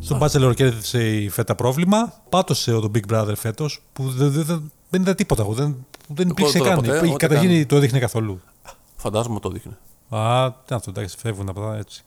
Στον 0.00 0.18
Bachelor 0.22 0.52
κέρδισε 0.54 1.16
η 1.16 1.28
φέτα 1.28 1.54
πρόβλημα. 1.54 2.12
Πάτωσε 2.28 2.72
ο 2.74 2.80
το 2.80 2.90
Big 2.94 3.12
Brother 3.12 3.32
φέτος 3.36 3.82
που 3.92 4.08
δεν, 4.10 4.30
δεν, 4.32 4.44
δεν, 4.44 4.72
δεν 4.90 5.00
είδα 5.02 5.14
τίποτα. 5.14 5.42
Εγώ. 5.42 5.52
Δεν, 5.52 5.86
δεν 6.08 6.28
υπήρξε 6.28 6.58
το 6.58 6.64
είδα 6.64 6.74
καν. 6.74 6.82
ποτέ, 6.84 6.96
Είχε- 6.96 7.06
ούτε 7.06 7.26
Καταρχήν 7.26 7.50
καν. 7.50 7.66
το 7.66 7.76
έδειχνε 7.76 7.98
καθόλου. 7.98 8.40
Φαντάζομαι 8.96 9.40
το 9.40 9.48
δείχνει. 9.48 9.72
Α, 10.08 10.50
τι 10.52 10.56
είναι 10.68 10.76
αυτό, 10.78 10.90
εντάξει, 10.90 11.16
φεύγουν 11.18 11.48
από 11.48 11.60
τα 11.60 11.76
έτσι. 11.76 12.02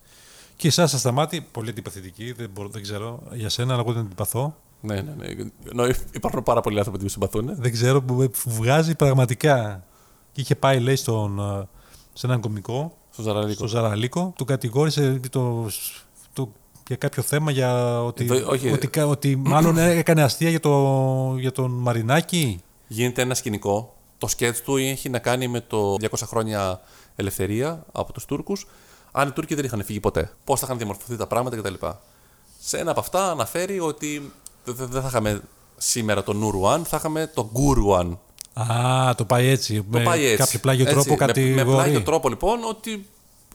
Και 0.56 0.68
η 0.68 0.70
Σάσα 0.70 0.98
Σταμάτη, 0.98 1.48
πολύ 1.52 1.70
αντιπαθητική, 1.70 2.32
δεν, 2.32 2.50
μπορώ, 2.54 2.68
δεν 2.70 2.82
ξέρω 2.82 3.20
για 3.32 3.50
σένα, 3.50 3.74
αλλά 3.74 3.82
εγώ 3.82 3.94
δεν 3.94 4.06
αντιπαθώ. 4.06 4.56
Ναι, 4.82 4.96
ναι, 4.96 5.14
ναι. 5.18 5.26
Ενώ 5.72 5.86
υπάρχουν 6.12 6.44
πάρα 6.44 6.62
πολλοί 6.62 6.78
άνθρωποι 6.78 6.98
που 7.00 7.06
τη 7.06 7.12
συμπαθούν. 7.12 7.56
Δεν 7.56 7.72
ξέρω, 7.72 8.02
που 8.02 8.14
με 8.14 8.30
βγάζει 8.46 8.96
πραγματικά. 8.96 9.84
Και 10.32 10.42
είχε 10.42 10.56
πάει, 10.56 10.80
λέει, 10.80 10.96
στον, 10.96 11.40
ε, 11.40 11.68
σε 12.14 12.26
έναν 12.28 12.42
κομικό, 12.42 12.98
Στο 13.12 13.22
Ζαραλίκο. 13.22 13.54
στο 13.54 13.68
Ζαραλίκο, 13.68 14.34
του 14.36 14.46
κατηγόρησε 14.46 15.20
το, 15.30 15.68
το, 16.34 16.50
για 16.88 16.96
κάποιο 16.96 17.24
θέμα 17.24 17.52
για 17.52 18.02
ότι, 18.04 18.24
Εδώ, 18.24 18.52
όχι. 18.52 18.72
ότι, 18.72 18.88
κα- 18.88 19.08
ότι 19.08 19.36
μάλλον 19.36 19.78
έκανε 19.78 20.24
αστεία 20.24 20.50
για, 20.50 20.60
το, 20.60 21.36
για 21.40 21.52
τον 21.52 21.72
Μαρινάκη. 21.72 22.62
Γίνεται 22.88 23.22
ένα 23.22 23.34
σκηνικό. 23.34 23.96
Το 24.18 24.28
σκέτς 24.28 24.62
του 24.62 24.78
έχει 24.78 25.10
να 25.10 25.20
κάνει 25.20 25.48
με 25.48 25.62
το 25.62 25.96
200 26.02 26.08
χρόνια 26.26 26.82
ελευθερία 27.16 27.86
από 27.92 28.14
τους 28.14 28.26
Τούρκους. 28.26 28.68
Αν 29.12 29.28
οι 29.28 29.32
Τούρκοι 29.32 29.56
δεν 29.56 29.66
είχαν 29.66 29.84
φύγει 29.84 30.00
ποτέ. 30.00 30.32
Πώς 30.44 30.60
θα 30.60 30.66
είχαν 30.66 30.78
διαμορφωθεί 30.78 31.16
τα 31.18 31.28
πράγματα 31.28 31.58
κτλ. 31.58 31.74
Σε 32.60 32.78
ένα 32.78 32.92
από 32.92 33.00
αυτά 33.00 33.32
αναφέρει 33.32 33.80
ότι 33.80 34.32
δεν 34.64 34.76
δεν 34.90 35.02
θα 35.02 35.08
είχαμε 35.08 35.42
σήμερα 35.78 36.24
τον 36.24 36.38
Νουρουάν, 36.38 36.86
θα 36.86 36.98
είχαμε 36.98 37.32
τον 37.34 37.50
Γκουρουάν. 37.54 38.20
Α, 38.54 39.16
το 39.16 39.26
πάει 39.26 39.48
έτσι. 39.48 39.76
Το 39.78 39.84
με 39.90 40.04
πάει 40.04 40.26
έτσι. 40.26 40.38
κάποιο 40.38 40.60
πλάγιο 40.60 40.82
Έτσι, 40.84 40.94
τρόπο 40.96 41.10
με- 41.10 41.26
κατηγορεί. 41.26 41.54
Με, 41.56 41.64
πλάγιο 41.64 42.02
τρόπο 42.02 42.30
λοιπόν 42.30 42.60
ότι 42.70 43.06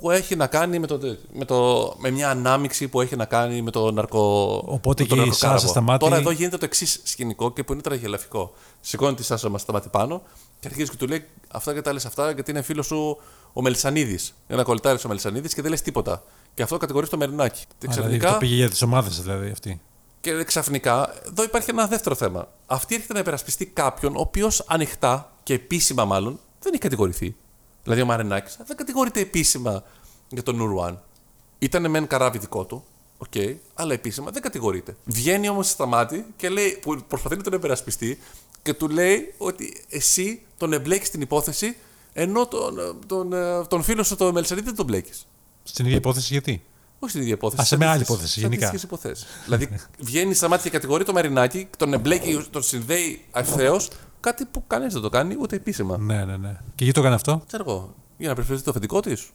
που 0.00 0.10
έχει 0.10 0.36
να 0.36 0.46
κάνει 0.46 0.78
με, 0.78 0.86
το, 0.86 0.98
με, 1.32 1.44
το, 1.44 1.94
με 1.98 2.10
μια 2.10 2.30
ανάμειξη 2.30 2.88
που 2.88 3.00
έχει 3.00 3.16
να 3.16 3.24
κάνει 3.24 3.62
με 3.62 3.70
το 3.70 3.90
ναρκο. 3.90 4.54
Οπότε 4.66 5.02
με 5.02 5.08
το 5.08 5.14
και 5.14 5.20
η 5.20 5.24
ναρκοκάραβο. 5.24 5.58
Σάσα 5.58 5.72
Σταμάτη- 5.72 6.00
Τώρα 6.04 6.16
εδώ 6.16 6.30
γίνεται 6.30 6.56
το 6.56 6.64
εξής 6.64 7.00
σκηνικό 7.04 7.52
και 7.52 7.64
που 7.64 7.72
είναι 7.72 7.82
τραγελαφικό. 7.82 8.52
Σηκώνεται 8.80 9.14
η 9.14 9.22
Σάσα 9.24 9.48
μας 9.48 9.60
Σταμάτη 9.60 9.88
πάνω 9.88 10.22
και 10.60 10.68
αρχίζει 10.68 10.90
και 10.90 10.96
του 10.96 11.06
λέει 11.06 11.24
αυτά 11.52 11.74
και 11.74 11.80
τα 11.80 11.92
λες 11.92 12.04
αυτά 12.06 12.30
γιατί 12.30 12.50
είναι 12.50 12.62
φίλος 12.62 12.86
σου 12.86 13.18
ο 13.52 13.62
Μελισανίδης. 13.62 14.34
Ένα 14.46 14.62
κολλητάρι 14.62 14.98
ο 15.04 15.08
Μελισανίδης 15.08 15.54
και 15.54 15.62
δεν 15.62 15.70
λες 15.70 15.82
τίποτα. 15.82 16.22
Και 16.54 16.62
αυτό 16.62 16.76
κατηγορείς 16.76 17.08
το 17.08 17.16
Μαρινάκη. 17.16 17.64
Και 17.78 17.86
Α, 17.90 17.92
δηλαδή 17.92 18.16
ξαφνικά 18.16 18.32
το 18.32 18.38
πήγε 18.38 18.54
για 18.54 18.70
τις 18.70 18.82
ομάδες 18.82 19.20
δηλαδή 19.22 19.50
αυτή. 19.50 19.80
και 20.20 20.44
ξαφνικά, 20.44 21.14
εδώ 21.26 21.42
υπάρχει 21.42 21.70
ένα 21.70 21.86
δεύτερο 21.86 22.14
θέμα. 22.14 22.48
Αυτή 22.66 22.94
έρχεται 22.94 23.12
να 23.12 23.18
υπερασπιστεί 23.18 23.66
κάποιον 23.66 24.16
ο 24.16 24.20
οποίος 24.20 24.64
ανοιχτά 24.66 25.32
και 25.42 25.54
επίσημα 25.54 26.04
μάλλον 26.04 26.40
δεν 26.60 26.72
έχει 26.72 26.82
κατηγορηθεί. 26.82 27.36
Δηλαδή 27.88 28.02
ο 28.02 28.06
Μαρινάκης 28.06 28.56
δεν 28.66 28.76
κατηγορείται 28.76 29.20
επίσημα 29.20 29.82
για 30.28 30.42
τον 30.42 30.56
Noor 30.56 30.79
One. 30.79 31.02
Ήταν 31.58 31.90
μεν 31.90 32.06
καράβι 32.06 32.38
δικό 32.38 32.64
του, 32.64 32.84
οκ, 33.18 33.32
αλλά 33.74 33.92
επίσημα 33.92 34.30
δεν 34.30 34.42
κατηγορείται. 34.42 34.96
Βγαίνει 35.04 35.48
όμως 35.48 35.68
Σταμάτη 35.68 36.24
και 36.36 36.48
λέει, 36.48 36.78
που 36.82 37.02
προσπαθεί 37.08 37.36
να 37.36 37.42
τον 37.42 37.52
υπερασπιστεί 37.52 38.18
και 38.62 38.74
του 38.74 38.88
λέει 38.88 39.34
ότι 39.38 39.84
εσύ 39.88 40.42
τον 40.56 40.72
εμπλέκεις 40.72 41.08
στην 41.08 41.20
υπόθεση 41.20 41.76
ενώ 42.12 42.46
τον, 42.46 42.74
τον, 43.06 43.30
τον, 43.30 43.66
τον 43.68 43.82
φίλο 43.82 44.02
σου 44.02 44.16
τον 44.16 44.32
Μελισανίδη 44.34 44.66
δεν 44.66 44.76
τον 44.76 44.84
μπλέκεις. 44.86 45.26
Στην 45.62 45.84
ίδια 45.84 45.96
υπόθεση 45.96 46.26
γιατί; 46.32 46.62
Όχι 46.98 47.10
στην 47.10 47.22
ίδια 47.22 47.34
υπόθεση. 47.34 47.62
Α, 47.62 47.64
σε 47.64 47.76
μια 47.76 47.86
άλλη 47.90 47.94
αντίστοιχες- 47.94 48.18
υπόθεση, 48.20 48.40
σε 48.40 48.46
γενικά. 48.46 48.66
αντίστοιχες 48.68 48.98
υποθέσεις. 48.98 49.26
δηλαδή 49.44 49.68
βγαίνει 49.98 50.34
Σταμάτη 50.34 50.64
και 50.64 50.76
κατηγορεί 50.76 51.04
το 51.04 51.12
Μαρινάκη, 51.12 51.68
τον 51.76 51.92
εμπλέκει, 51.92 52.46
τον 52.50 52.62
συνδέει 52.62 53.24
ευθέως. 53.32 53.80
Κάτι 54.20 54.44
που 54.44 54.62
κανείς 54.66 54.86
δεν 54.86 55.02
το 55.02 55.08
κάνει, 55.08 55.36
ούτε 55.40 55.56
επίσημα. 55.56 55.98
Ναι, 55.98 56.24
ναι, 56.24 56.36
ναι. 56.36 56.56
Και 56.74 56.84
γιατί 56.84 56.92
το 56.92 57.00
έκανε 57.00 57.14
αυτό, 57.14 57.42
Ξέρω 57.46 57.64
εγώ, 57.66 57.94
για 58.16 58.28
να 58.28 58.34
περιφερθεί 58.34 58.62
το 58.62 58.70
αφεντικό 58.70 59.00
της. 59.00 59.30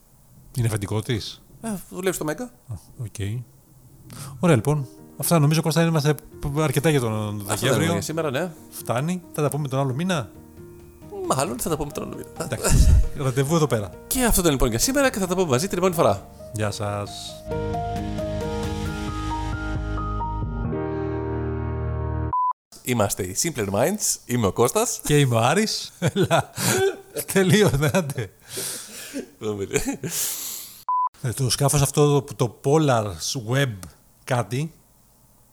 Είναι 0.58 0.68
αφεντικό 0.68 1.02
της; 1.02 1.42
Ε, 1.62 1.70
δουλεύει 1.90 2.16
στο 2.16 2.26
Mega. 2.26 2.52
OK. 2.98 3.16
Ωραία 4.40 4.56
λοιπόν. 4.56 4.88
Αυτά 5.18 5.40
νομίζω 5.40 5.62
Κώστα 5.62 5.84
είμαστε 5.84 6.16
αρκετά 6.60 6.90
για 6.90 7.00
τον 7.00 7.14
Αυτό 7.14 7.44
δεν 7.46 7.58
Δεκέμβριο. 7.60 7.92
είναι 7.92 8.02
σήμερα, 8.02 8.32
ναι. 8.32 8.52
Φτάνει. 8.70 9.22
Θα 9.34 9.42
τα 9.42 9.50
πούμε 9.50 9.68
τον 9.68 9.80
άλλο 9.80 9.94
μήνα. 9.94 10.30
Μάλλον 11.36 11.60
θα 11.60 11.70
τα 11.70 11.78
πούμε 11.78 11.92
τον 11.92 12.04
άλλο 12.04 12.16
μήνα. 12.16 12.30
Εντάξει. 12.42 13.02
Ραντεβού 13.18 13.56
εδώ 13.56 13.68
πέρα. 13.68 13.90
Και 14.08 14.24
αυτό 14.24 14.40
ήταν 14.42 14.52
λοιπόν 14.52 14.70
για 14.70 14.80
σήμερα 14.80 15.10
και 15.10 15.20
θα 15.20 15.28
τα 15.28 15.36
πούμε 15.36 15.50
μαζί 15.50 15.68
την 15.68 15.78
επόμενη 15.78 15.96
φορά. 15.96 16.30
Γεια 16.54 16.72
σας. 16.72 17.10
Είμαστε 22.84 23.24
οι 23.24 23.36
Simpler 23.42 23.70
Minds. 23.70 24.16
Είμαι 24.26 24.48
ο 24.48 24.52
Κώστας. 24.54 25.02
Και 25.04 25.20
είμαι 25.20 25.36
ο 25.36 25.40
Άρης. 25.40 25.92
Έλα. 26.00 26.50
Τελείωνε, 27.34 27.90
άντε. 27.94 28.32
Ε, 31.22 31.32
Το 31.32 31.50
σκάφος 31.50 31.82
αυτό, 31.82 32.22
το- 32.22 32.36
το 32.36 32.60
Polar's 32.64 33.52
Web 33.52 33.74
κάτι, 34.24 34.74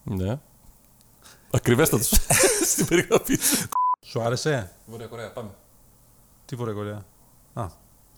ναι. 0.03 0.39
Ακριβέστατος 1.51 2.11
στην 2.73 2.87
περιγραφή 2.87 3.35
σου. 3.37 3.69
σου 4.07 4.21
άρεσε; 4.23 4.73
Ωραία, 4.93 5.09
ωραία, 5.11 5.33
πάμε. 5.33 5.51
Τι 6.45 6.57
Βόρεια 6.57 6.75
Κορέα; 6.75 7.05
Α, 7.53 7.67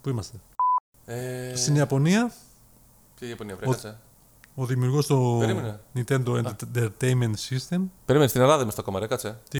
πού 0.00 0.08
είμαστε; 0.08 0.40
Ε, 1.04 1.52
Στην 1.56 1.74
Ιαπωνία, 1.76 2.32
Ποια 3.14 3.28
Ιαπωνία, 3.28 3.56
βρέκατσε. 3.56 3.98
Ο 4.55 4.66
δημιουργός 4.66 5.07
του 5.07 5.36
Περίμενε. 5.40 5.80
Nintendo 5.94 6.42
Entertainment 6.42 7.34
System 7.48 7.80
Περίμενε, 8.05 8.28
στην 8.28 8.40
Ελλάδα 8.40 8.62
είμαστε 8.62 8.80
ακόμα, 8.80 8.98
ρε, 8.98 9.07
κάτσε. 9.07 9.38
Τι; 9.48 9.59